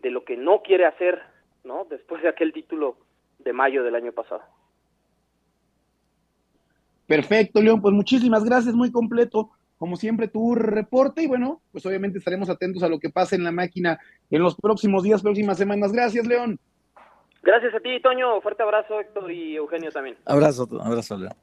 de 0.00 0.10
lo 0.10 0.24
que 0.24 0.36
no 0.36 0.62
quiere 0.62 0.86
hacer, 0.86 1.20
¿no? 1.62 1.84
Después 1.84 2.22
de 2.22 2.28
aquel 2.28 2.52
título 2.52 2.96
de 3.38 3.52
mayo 3.52 3.84
del 3.84 3.94
año 3.94 4.12
pasado. 4.12 4.42
Perfecto, 7.06 7.60
León, 7.60 7.80
pues 7.80 7.94
muchísimas 7.94 8.44
gracias, 8.44 8.74
muy 8.74 8.90
completo 8.90 9.50
como 9.78 9.96
siempre, 9.96 10.28
tu 10.28 10.54
reporte 10.54 11.22
y 11.22 11.26
bueno, 11.26 11.62
pues 11.72 11.86
obviamente 11.86 12.18
estaremos 12.18 12.50
atentos 12.50 12.82
a 12.82 12.88
lo 12.88 12.98
que 12.98 13.10
pase 13.10 13.36
en 13.36 13.44
la 13.44 13.52
máquina 13.52 13.98
en 14.30 14.42
los 14.42 14.56
próximos 14.56 15.04
días, 15.04 15.22
próximas 15.22 15.56
semanas. 15.56 15.92
Gracias, 15.92 16.26
León. 16.26 16.58
Gracias 17.42 17.74
a 17.74 17.80
ti, 17.80 18.00
Toño. 18.02 18.40
Fuerte 18.40 18.62
abrazo, 18.62 19.00
Héctor 19.00 19.30
y 19.30 19.56
Eugenio 19.56 19.90
también. 19.90 20.16
Abrazo, 20.26 20.68
abrazo, 20.80 21.16
León. 21.16 21.34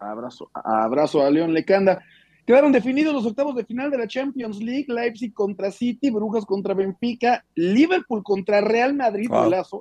Abrazo, 0.00 0.50
abrazo 0.52 1.22
a 1.22 1.30
León 1.30 1.54
Lecanda. 1.54 2.02
Quedaron 2.46 2.72
definidos 2.72 3.14
los 3.14 3.24
octavos 3.24 3.54
de 3.54 3.64
final 3.64 3.90
de 3.90 3.96
la 3.96 4.06
Champions 4.06 4.62
League, 4.62 4.84
Leipzig 4.88 5.32
contra 5.32 5.70
City, 5.70 6.10
Brujas 6.10 6.44
contra 6.44 6.74
Benfica, 6.74 7.42
Liverpool 7.54 8.22
contra 8.22 8.60
Real 8.60 8.92
Madrid, 8.92 9.30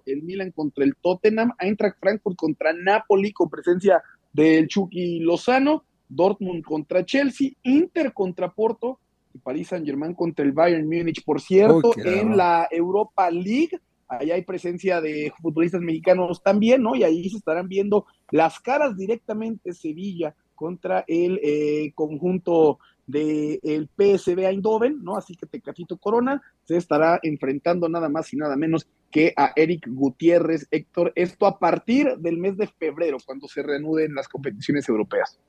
el 0.05 0.23
Milan 0.23 0.51
contra 0.51 0.85
el 0.85 0.95
Tottenham, 1.01 1.51
Eintracht 1.59 1.99
Frankfurt 1.99 2.37
contra 2.37 2.71
Napoli 2.71 3.33
con 3.33 3.49
presencia 3.49 4.01
del 4.31 4.69
Chucky 4.69 5.19
Lozano, 5.19 5.83
Dortmund 6.15 6.63
contra 6.63 7.05
Chelsea, 7.05 7.51
Inter 7.63 8.13
contra 8.13 8.51
Porto 8.51 8.99
y 9.33 9.39
París 9.39 9.69
Saint 9.69 9.85
Germain 9.85 10.13
contra 10.13 10.45
el 10.45 10.51
Bayern 10.51 10.85
Múnich. 10.85 11.23
Por 11.23 11.41
cierto, 11.41 11.93
en 11.97 12.37
la 12.37 12.67
Europa 12.69 13.29
League, 13.31 13.79
ahí 14.07 14.31
hay 14.31 14.43
presencia 14.43 15.01
de 15.01 15.31
futbolistas 15.41 15.81
mexicanos 15.81 16.41
también, 16.43 16.81
¿no? 16.81 16.95
Y 16.95 17.03
ahí 17.03 17.29
se 17.29 17.37
estarán 17.37 17.67
viendo 17.67 18.05
las 18.31 18.59
caras 18.59 18.95
directamente 18.97 19.73
Sevilla 19.73 20.35
contra 20.55 21.03
el 21.07 21.39
eh, 21.43 21.91
conjunto 21.95 22.79
del 23.05 23.59
el 23.63 23.89
PSV 23.89 24.39
Eindhoven, 24.45 25.03
¿no? 25.03 25.17
Así 25.17 25.35
que 25.35 25.45
Tecatito 25.45 25.97
Corona 25.97 26.41
se 26.63 26.77
estará 26.77 27.19
enfrentando 27.21 27.89
nada 27.89 28.07
más 28.07 28.31
y 28.33 28.37
nada 28.37 28.55
menos 28.55 28.87
que 29.11 29.33
a 29.35 29.51
Eric 29.55 29.87
Gutiérrez, 29.89 30.67
Héctor. 30.71 31.11
Esto 31.15 31.45
a 31.45 31.59
partir 31.59 32.15
del 32.17 32.37
mes 32.37 32.57
de 32.57 32.67
febrero, 32.67 33.17
cuando 33.25 33.47
se 33.47 33.61
reanuden 33.61 34.15
las 34.15 34.27
competiciones 34.27 34.87
europeas. 34.87 35.39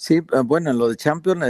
Sí, 0.00 0.20
ah, 0.32 0.42
bueno, 0.42 0.72
lo 0.72 0.88
de 0.88 0.94
Champions, 0.94 1.40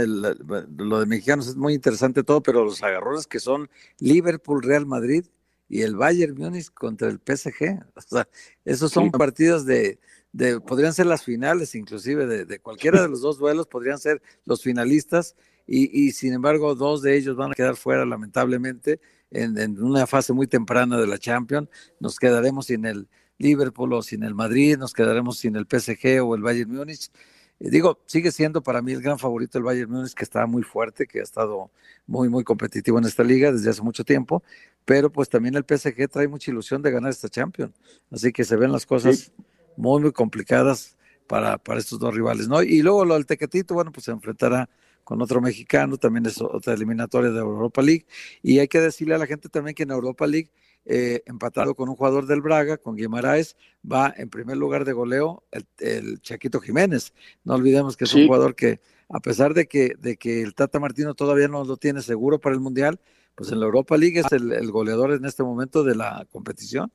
lo 0.75 0.99
de 0.99 1.05
mexicanos 1.05 1.47
es 1.47 1.55
muy 1.55 1.75
interesante 1.75 2.23
todo, 2.23 2.41
pero 2.41 2.65
los 2.65 2.81
agarrones 2.81 3.27
que 3.27 3.39
son 3.39 3.69
Liverpool, 3.99 4.63
Real 4.63 4.87
Madrid 4.87 5.27
y 5.69 5.83
el 5.83 5.95
Bayern 5.95 6.35
Múnich 6.35 6.71
contra 6.73 7.09
el 7.09 7.19
PSG, 7.19 7.79
o 7.95 8.01
sea, 8.01 8.27
esos 8.65 8.91
son 8.91 9.11
partidos 9.11 9.67
de, 9.67 9.99
de, 10.31 10.59
podrían 10.61 10.95
ser 10.95 11.05
las 11.05 11.23
finales 11.23 11.75
inclusive, 11.75 12.25
de, 12.25 12.59
cualquiera 12.59 13.03
de 13.03 13.07
los 13.07 13.21
dos 13.21 13.37
duelos 13.37 13.67
podrían 13.67 13.99
ser 13.99 14.19
los 14.45 14.63
finalistas 14.63 15.35
y, 15.67 16.07
y, 16.07 16.11
sin 16.13 16.33
embargo 16.33 16.73
dos 16.73 17.03
de 17.03 17.17
ellos 17.17 17.35
van 17.35 17.51
a 17.51 17.55
quedar 17.55 17.75
fuera 17.75 18.03
lamentablemente 18.03 18.99
en, 19.29 19.59
en 19.59 19.79
una 19.79 20.07
fase 20.07 20.33
muy 20.33 20.47
temprana 20.47 20.97
de 20.97 21.05
la 21.05 21.19
Champions, 21.19 21.69
nos 21.99 22.17
quedaremos 22.17 22.65
sin 22.65 22.85
el 22.85 23.07
Liverpool 23.37 23.93
o 23.93 24.01
sin 24.01 24.23
el 24.23 24.33
Madrid, 24.33 24.75
nos 24.75 24.93
quedaremos 24.93 25.37
sin 25.37 25.55
el 25.55 25.67
PSG 25.69 26.23
o 26.23 26.33
el 26.33 26.41
Bayern 26.41 26.71
Múnich 26.71 27.11
digo, 27.59 27.99
sigue 28.05 28.31
siendo 28.31 28.63
para 28.63 28.81
mí 28.81 28.93
el 28.93 29.01
gran 29.01 29.19
favorito 29.19 29.57
el 29.57 29.63
Bayern 29.63 29.91
Múnich, 29.91 30.13
que 30.13 30.23
está 30.23 30.45
muy 30.45 30.63
fuerte, 30.63 31.05
que 31.07 31.19
ha 31.19 31.23
estado 31.23 31.69
muy, 32.07 32.29
muy 32.29 32.43
competitivo 32.43 32.97
en 32.99 33.05
esta 33.05 33.23
liga 33.23 33.51
desde 33.51 33.69
hace 33.69 33.81
mucho 33.81 34.03
tiempo, 34.03 34.43
pero 34.85 35.11
pues 35.11 35.29
también 35.29 35.55
el 35.55 35.65
PSG 35.67 36.09
trae 36.09 36.27
mucha 36.27 36.51
ilusión 36.51 36.81
de 36.81 36.91
ganar 36.91 37.11
esta 37.11 37.29
Champions. 37.29 37.73
Así 38.11 38.31
que 38.31 38.43
se 38.43 38.55
ven 38.55 38.71
las 38.71 38.85
cosas 38.85 39.31
muy, 39.75 40.01
muy 40.01 40.11
complicadas 40.11 40.97
para, 41.27 41.57
para 41.57 41.79
estos 41.79 41.99
dos 41.99 42.13
rivales, 42.13 42.47
¿no? 42.47 42.63
Y 42.63 42.81
luego 42.81 43.05
lo 43.05 43.15
del 43.15 43.25
Tequetito, 43.25 43.73
bueno, 43.73 43.91
pues 43.91 44.05
se 44.05 44.11
enfrentará 44.11 44.69
con 45.03 45.21
otro 45.21 45.41
mexicano, 45.41 45.97
también 45.97 46.25
es 46.27 46.39
otra 46.39 46.73
eliminatoria 46.73 47.31
de 47.31 47.39
Europa 47.39 47.81
League. 47.81 48.05
Y 48.41 48.59
hay 48.59 48.67
que 48.67 48.79
decirle 48.79 49.15
a 49.15 49.17
la 49.17 49.27
gente 49.27 49.49
también 49.49 49.75
que 49.75 49.83
en 49.83 49.91
Europa 49.91 50.27
League 50.27 50.49
eh, 50.85 51.21
empatado 51.25 51.75
con 51.75 51.89
un 51.89 51.95
jugador 51.95 52.25
del 52.25 52.41
Braga, 52.41 52.77
con 52.77 52.95
Guimaraes, 52.95 53.55
va 53.89 54.13
en 54.17 54.29
primer 54.29 54.57
lugar 54.57 54.85
de 54.85 54.93
goleo 54.93 55.43
el, 55.79 56.21
Chaquito 56.21 56.59
Jiménez. 56.59 57.13
No 57.43 57.55
olvidemos 57.55 57.95
que 57.95 58.05
es 58.05 58.13
un 58.13 58.25
jugador 58.25 58.55
que, 58.55 58.79
a 59.09 59.19
pesar 59.19 59.53
de 59.53 59.67
que, 59.67 59.93
de 59.99 60.17
que 60.17 60.41
el 60.41 60.55
Tata 60.55 60.79
Martino 60.79 61.13
todavía 61.13 61.47
no 61.47 61.63
lo 61.63 61.77
tiene 61.77 62.01
seguro 62.01 62.39
para 62.39 62.55
el 62.55 62.61
Mundial, 62.61 62.99
pues 63.35 63.51
en 63.51 63.59
la 63.59 63.67
Europa 63.67 63.95
League 63.97 64.19
es 64.19 64.31
el, 64.31 64.71
goleador 64.71 65.13
en 65.13 65.25
este 65.25 65.43
momento 65.43 65.83
de 65.83 65.95
la 65.95 66.27
competición. 66.29 66.91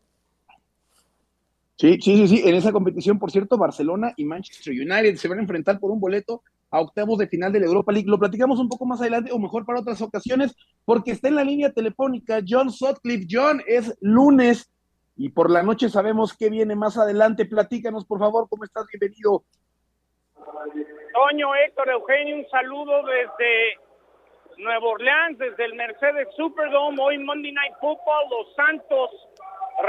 Sí, 1.77 1.99
sí, 2.03 2.17
sí, 2.17 2.29
sí. 2.29 2.43
En 2.45 2.55
esa 2.55 2.71
competición, 2.71 3.19
por 3.19 3.31
cierto, 3.31 3.57
Barcelona 3.57 4.13
y 4.17 4.25
Manchester 4.25 4.73
United 4.75 5.17
se 5.17 5.29
van 5.29 5.39
a 5.39 5.43
enfrentar 5.43 5.81
por 5.81 5.91
un 5.91 6.01
boleto 6.01 6.43
a 6.75 6.81
octavos 6.81 7.19
de 7.19 7.29
final 7.29 7.53
de 7.53 7.61
la 7.61 7.67
Europa 7.67 7.93
League. 7.93 8.11
Lo 8.11 8.19
platicamos 8.19 8.59
un 8.59 8.69
poco 8.69 8.85
más 8.85 9.01
adelante 9.01 9.31
o 9.33 9.39
mejor 9.39 9.65
para 9.65 9.79
otras 9.79 10.03
ocasiones, 10.03 10.57
porque 10.85 11.13
está 11.13 11.29
en 11.29 11.37
la 11.37 11.45
línea 11.45 11.71
telefónica 11.71 12.41
John 12.47 12.71
Sutcliffe. 12.71 13.29
John, 13.31 13.63
es 13.67 13.97
lunes 14.01 14.75
y 15.17 15.29
por 15.29 15.51
la 15.51 15.63
noche 15.63 15.89
sabemos 15.89 16.37
qué 16.37 16.51
viene 16.51 16.75
más 16.75 16.99
adelante. 16.99 17.47
Platícanos, 17.47 18.05
por 18.05 18.19
favor, 18.19 18.49
¿cómo 18.51 18.65
estás? 18.65 18.87
Bienvenido. 18.89 19.45
Toño, 21.15 21.55
Héctor, 21.55 21.91
Eugenio, 21.91 22.39
un 22.39 22.47
saludo 22.51 23.05
desde 23.07 23.79
Nueva 24.59 24.85
Orleans, 24.85 25.39
desde 25.39 25.67
el 25.67 25.75
Mercedes 25.75 26.27
Superdome. 26.37 27.01
Hoy 27.01 27.19
Monday 27.19 27.53
Night 27.53 27.75
Football, 27.81 28.31
los 28.31 28.53
Santos 28.57 29.11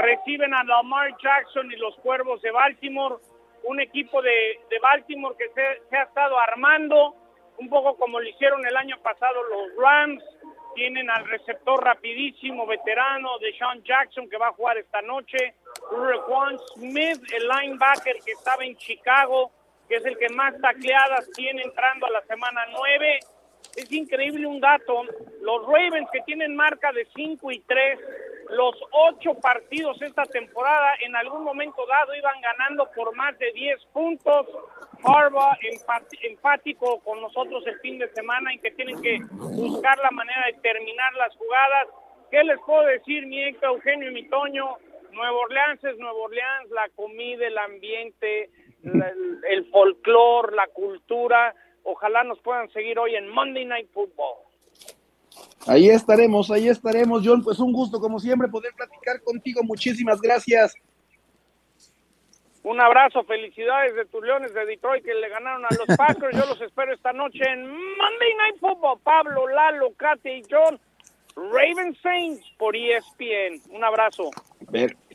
reciben 0.02 0.54
a 0.54 0.62
Lamar 0.62 1.16
Jackson 1.20 1.66
y 1.72 1.76
los 1.76 1.96
Cuervos 1.96 2.40
de 2.42 2.52
Baltimore 2.52 3.16
un 3.66 3.80
equipo 3.80 4.22
de, 4.22 4.58
Baltimore 4.80 5.36
que 5.36 5.48
se, 5.50 5.96
ha 5.96 6.02
estado 6.02 6.38
armando, 6.38 7.14
un 7.58 7.68
poco 7.68 7.96
como 7.96 8.20
lo 8.20 8.28
hicieron 8.28 8.64
el 8.66 8.76
año 8.76 8.96
pasado 9.02 9.42
los 9.44 9.76
Rams, 9.76 10.22
tienen 10.74 11.08
al 11.10 11.26
receptor 11.26 11.82
rapidísimo, 11.82 12.66
veterano 12.66 13.38
de 13.38 13.52
Sean 13.56 13.82
Jackson 13.82 14.28
que 14.28 14.36
va 14.36 14.48
a 14.48 14.52
jugar 14.52 14.76
esta 14.76 15.00
noche, 15.02 15.54
Juan 16.26 16.58
Smith, 16.74 17.22
el 17.32 17.48
linebacker 17.48 18.16
que 18.24 18.32
estaba 18.32 18.64
en 18.64 18.76
Chicago, 18.76 19.50
que 19.88 19.96
es 19.96 20.04
el 20.04 20.18
que 20.18 20.28
más 20.28 20.54
tacleadas 20.60 21.30
tiene 21.32 21.62
entrando 21.62 22.06
a 22.06 22.10
la 22.10 22.22
semana 22.22 22.66
9. 22.72 23.18
Es 23.76 23.90
increíble 23.92 24.46
un 24.46 24.60
dato, 24.60 25.04
los 25.40 25.66
Ravens 25.66 26.08
que 26.12 26.20
tienen 26.22 26.54
marca 26.54 26.92
de 26.92 27.06
5 27.14 27.50
y 27.52 27.60
3 27.60 27.98
los 28.50 28.74
ocho 28.92 29.34
partidos 29.34 30.00
esta 30.02 30.24
temporada 30.24 30.94
en 31.00 31.14
algún 31.16 31.42
momento 31.42 31.84
dado 31.86 32.14
iban 32.14 32.40
ganando 32.40 32.88
por 32.94 33.14
más 33.14 33.38
de 33.38 33.52
10 33.52 33.84
puntos. 33.92 34.46
Harbaugh 35.04 35.56
empático 36.22 37.00
con 37.00 37.20
nosotros 37.20 37.66
el 37.66 37.78
fin 37.80 37.98
de 37.98 38.08
semana 38.08 38.52
en 38.52 38.60
que 38.60 38.70
tienen 38.72 39.00
que 39.00 39.18
buscar 39.30 39.98
la 39.98 40.10
manera 40.10 40.46
de 40.46 40.54
terminar 40.60 41.12
las 41.14 41.36
jugadas. 41.36 41.88
¿Qué 42.30 42.42
les 42.44 42.58
puedo 42.60 42.82
decir, 42.86 43.26
mi 43.26 43.42
Eugenio 43.42 44.10
y 44.10 44.14
mi 44.14 44.28
Toño? 44.28 44.76
Nuevo 45.12 45.40
Orleans 45.40 45.82
es 45.84 45.96
Nuevo 45.98 46.24
Orleans, 46.24 46.70
la 46.70 46.88
comida, 46.90 47.46
el 47.46 47.56
ambiente, 47.56 48.50
el, 48.82 49.40
el 49.48 49.70
folclore, 49.70 50.54
la 50.54 50.66
cultura. 50.68 51.54
Ojalá 51.84 52.24
nos 52.24 52.40
puedan 52.40 52.68
seguir 52.70 52.98
hoy 52.98 53.14
en 53.16 53.28
Monday 53.28 53.64
Night 53.64 53.90
Football. 53.92 54.45
Ahí 55.66 55.88
estaremos, 55.90 56.50
ahí 56.50 56.68
estaremos, 56.68 57.22
John. 57.24 57.42
Pues 57.42 57.58
un 57.58 57.72
gusto, 57.72 58.00
como 58.00 58.20
siempre, 58.20 58.48
poder 58.48 58.72
platicar 58.74 59.20
contigo. 59.22 59.62
Muchísimas 59.62 60.20
gracias. 60.20 60.74
Un 62.62 62.80
abrazo, 62.80 63.22
felicidades 63.24 63.94
de 63.94 64.06
tus 64.06 64.24
Leones 64.24 64.52
de 64.52 64.66
Detroit 64.66 65.04
que 65.04 65.14
le 65.14 65.28
ganaron 65.28 65.64
a 65.64 65.68
los 65.70 65.86
Packers. 65.96 66.36
Yo 66.36 66.46
los 66.46 66.60
espero 66.60 66.92
esta 66.92 67.12
noche 67.12 67.44
en 67.48 67.62
Monday 67.70 68.34
Night 68.38 68.60
Football. 68.60 68.98
Pablo, 69.04 69.46
Lalo, 69.48 69.92
Kate 69.96 70.38
y 70.38 70.42
John. 70.50 70.78
Raven 71.36 71.96
Saints 72.02 72.42
por 72.58 72.74
ESPN. 72.74 73.60
Un 73.70 73.84
abrazo. 73.84 74.30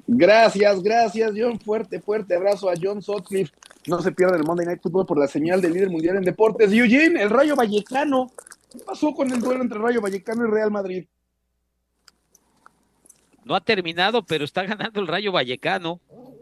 Gracias, 0.08 0.82
gracias, 0.84 1.34
John. 1.36 1.60
Fuerte, 1.60 2.00
fuerte 2.00 2.36
abrazo 2.36 2.70
a 2.70 2.74
John 2.82 3.02
Sutcliffe 3.02 3.52
No 3.88 4.02
se 4.02 4.12
pierda 4.12 4.38
el 4.38 4.44
Monday 4.44 4.66
Night 4.66 4.82
Football 4.82 5.06
por 5.06 5.20
la 5.20 5.28
señal 5.28 5.62
del 5.62 5.74
líder 5.74 5.90
mundial 5.90 6.18
en 6.18 6.24
deportes. 6.24 6.72
Eugene, 6.72 7.22
el 7.22 7.30
Rayo 7.30 7.56
Vallecano. 7.56 8.32
¿Qué 8.72 8.80
pasó 8.86 9.14
con 9.14 9.32
el 9.32 9.42
duelo 9.42 9.62
entre 9.62 9.80
Rayo 9.80 10.02
Vallecano 10.02 10.48
y 10.48 10.52
Real 10.52 10.72
Madrid? 10.72 11.06
No 13.44 13.56
ha 13.56 13.62
terminado, 13.62 14.24
pero 14.24 14.46
está 14.46 14.64
ganando 14.64 15.02
el 15.02 15.08
Rayo 15.08 15.32
Vallecano 15.32 16.00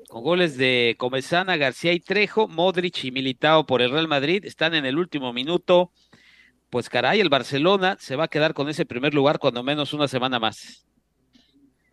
con 0.09 0.23
goles 0.23 0.57
de 0.57 0.95
Comezana, 0.97 1.57
García 1.57 1.93
y 1.93 1.99
Trejo, 1.99 2.47
Modric 2.47 3.03
y 3.03 3.11
Militao 3.11 3.65
por 3.65 3.82
el 3.82 3.91
Real 3.91 4.07
Madrid. 4.07 4.45
Están 4.45 4.73
en 4.73 4.86
el 4.86 4.97
último 4.97 5.34
minuto. 5.34 5.91
Pues 6.69 6.89
caray, 6.89 7.19
el 7.19 7.30
Barcelona 7.30 7.97
se 7.99 8.15
va 8.15 8.25
a 8.25 8.27
quedar 8.27 8.53
con 8.53 8.69
ese 8.69 8.86
primer 8.86 9.13
lugar 9.13 9.39
cuando 9.39 9.63
menos 9.63 9.93
una 9.93 10.07
semana 10.07 10.39
más. 10.39 10.86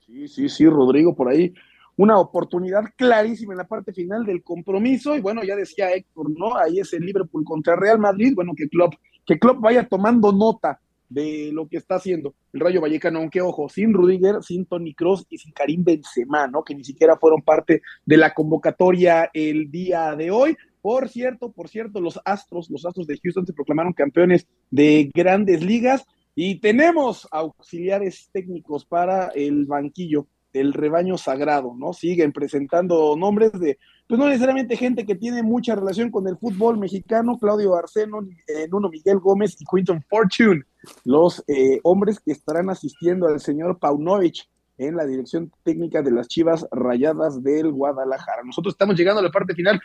Sí, 0.06 0.28
sí, 0.28 0.48
sí, 0.48 0.66
Rodrigo, 0.66 1.14
por 1.14 1.28
ahí 1.28 1.54
una 1.96 2.18
oportunidad 2.18 2.84
clarísima 2.94 3.54
en 3.54 3.58
la 3.58 3.66
parte 3.66 3.92
final 3.92 4.24
del 4.24 4.42
compromiso. 4.42 5.16
Y 5.16 5.20
bueno, 5.20 5.42
ya 5.42 5.56
decía 5.56 5.92
Héctor, 5.92 6.30
¿no? 6.30 6.56
Ahí 6.56 6.78
es 6.78 6.92
el 6.92 7.04
Liverpool 7.04 7.44
contra 7.44 7.74
Real 7.74 7.98
Madrid. 7.98 8.34
Bueno, 8.34 8.52
que 8.56 8.68
Klopp, 8.68 8.94
que 9.26 9.38
Klopp 9.38 9.60
vaya 9.60 9.86
tomando 9.88 10.32
nota 10.32 10.80
de 11.08 11.50
lo 11.52 11.68
que 11.68 11.76
está 11.76 11.96
haciendo 11.96 12.34
el 12.52 12.60
Rayo 12.60 12.80
Vallecano, 12.80 13.18
aunque 13.18 13.40
ojo, 13.40 13.68
sin 13.68 13.92
Rudiger, 13.92 14.42
sin 14.42 14.66
Tony 14.66 14.94
Cross 14.94 15.26
y 15.28 15.38
sin 15.38 15.52
Karim 15.52 15.84
Benzema, 15.84 16.46
¿no? 16.46 16.64
Que 16.64 16.74
ni 16.74 16.84
siquiera 16.84 17.16
fueron 17.16 17.42
parte 17.42 17.82
de 18.04 18.16
la 18.16 18.34
convocatoria 18.34 19.30
el 19.32 19.70
día 19.70 20.16
de 20.16 20.30
hoy. 20.30 20.56
Por 20.80 21.08
cierto, 21.08 21.52
por 21.52 21.68
cierto, 21.68 22.00
los 22.00 22.20
Astros, 22.24 22.70
los 22.70 22.86
Astros 22.86 23.06
de 23.06 23.18
Houston 23.22 23.46
se 23.46 23.52
proclamaron 23.52 23.92
campeones 23.92 24.46
de 24.70 25.10
grandes 25.14 25.62
ligas 25.62 26.04
y 26.34 26.60
tenemos 26.60 27.28
auxiliares 27.30 28.28
técnicos 28.32 28.84
para 28.84 29.28
el 29.28 29.66
banquillo 29.66 30.26
del 30.52 30.72
rebaño 30.72 31.18
sagrado, 31.18 31.74
¿no? 31.76 31.92
Siguen 31.92 32.32
presentando 32.32 33.16
nombres 33.16 33.52
de, 33.52 33.78
pues 34.08 34.18
no 34.18 34.28
necesariamente 34.28 34.76
gente 34.76 35.04
que 35.04 35.14
tiene 35.14 35.42
mucha 35.42 35.74
relación 35.74 36.10
con 36.10 36.28
el 36.28 36.36
fútbol 36.36 36.78
mexicano, 36.78 37.38
Claudio 37.38 37.74
Arceno, 37.74 38.20
eh, 38.46 38.68
Nuno 38.70 38.88
Miguel 38.88 39.18
Gómez 39.18 39.56
y 39.60 39.64
Quinton 39.64 40.02
Fortune, 40.08 40.62
los 41.04 41.42
eh, 41.48 41.80
hombres 41.82 42.20
que 42.20 42.32
estarán 42.32 42.70
asistiendo 42.70 43.26
al 43.26 43.40
señor 43.40 43.78
Paunovic 43.78 44.48
en 44.78 44.96
la 44.96 45.06
dirección 45.06 45.50
técnica 45.64 46.02
de 46.02 46.10
las 46.10 46.28
Chivas 46.28 46.66
Rayadas 46.70 47.42
del 47.42 47.72
Guadalajara. 47.72 48.42
Nosotros 48.44 48.74
estamos 48.74 48.96
llegando 48.96 49.20
a 49.20 49.24
la 49.24 49.30
parte 49.30 49.54
final 49.54 49.80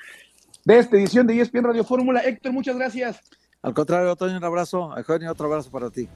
de 0.66 0.78
esta 0.78 0.98
edición 0.98 1.26
de 1.26 1.40
ESPN 1.40 1.64
Radio 1.64 1.84
Fórmula. 1.84 2.20
Héctor, 2.20 2.52
muchas 2.52 2.76
gracias. 2.76 3.22
Al 3.62 3.74
contrario, 3.74 4.16
Toño, 4.16 4.38
un 4.38 4.44
abrazo. 4.44 4.96
Eugenio, 4.98 5.32
otro 5.32 5.48
abrazo 5.48 5.70
para 5.72 5.90
ti. 5.90 6.08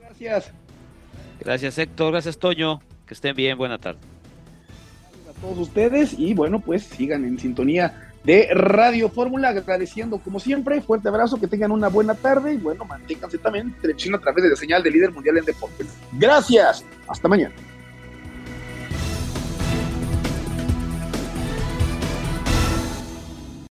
Gracias. 0.00 0.52
Gracias, 1.40 1.78
Héctor. 1.78 2.12
Gracias, 2.12 2.38
Toño. 2.38 2.80
Que 3.06 3.14
estén 3.14 3.36
bien. 3.36 3.56
Buena 3.56 3.78
tarde. 3.78 4.00
Todos 5.40 5.58
ustedes 5.58 6.14
y 6.18 6.34
bueno, 6.34 6.60
pues 6.60 6.84
sigan 6.84 7.24
en 7.24 7.38
sintonía 7.38 8.10
de 8.24 8.48
Radio 8.52 9.08
Fórmula, 9.08 9.50
agradeciendo 9.50 10.18
como 10.18 10.40
siempre, 10.40 10.80
fuerte 10.80 11.08
abrazo, 11.08 11.38
que 11.38 11.46
tengan 11.46 11.70
una 11.70 11.88
buena 11.88 12.14
tarde 12.14 12.54
y 12.54 12.56
bueno, 12.56 12.84
manténganse 12.84 13.38
también 13.38 13.72
televisión 13.80 14.16
a 14.16 14.18
través 14.18 14.42
de 14.42 14.50
la 14.50 14.56
señal 14.56 14.82
de 14.82 14.90
líder 14.90 15.12
mundial 15.12 15.38
en 15.38 15.44
deportes. 15.44 15.86
Gracias, 16.12 16.84
hasta 17.06 17.28
mañana. 17.28 17.54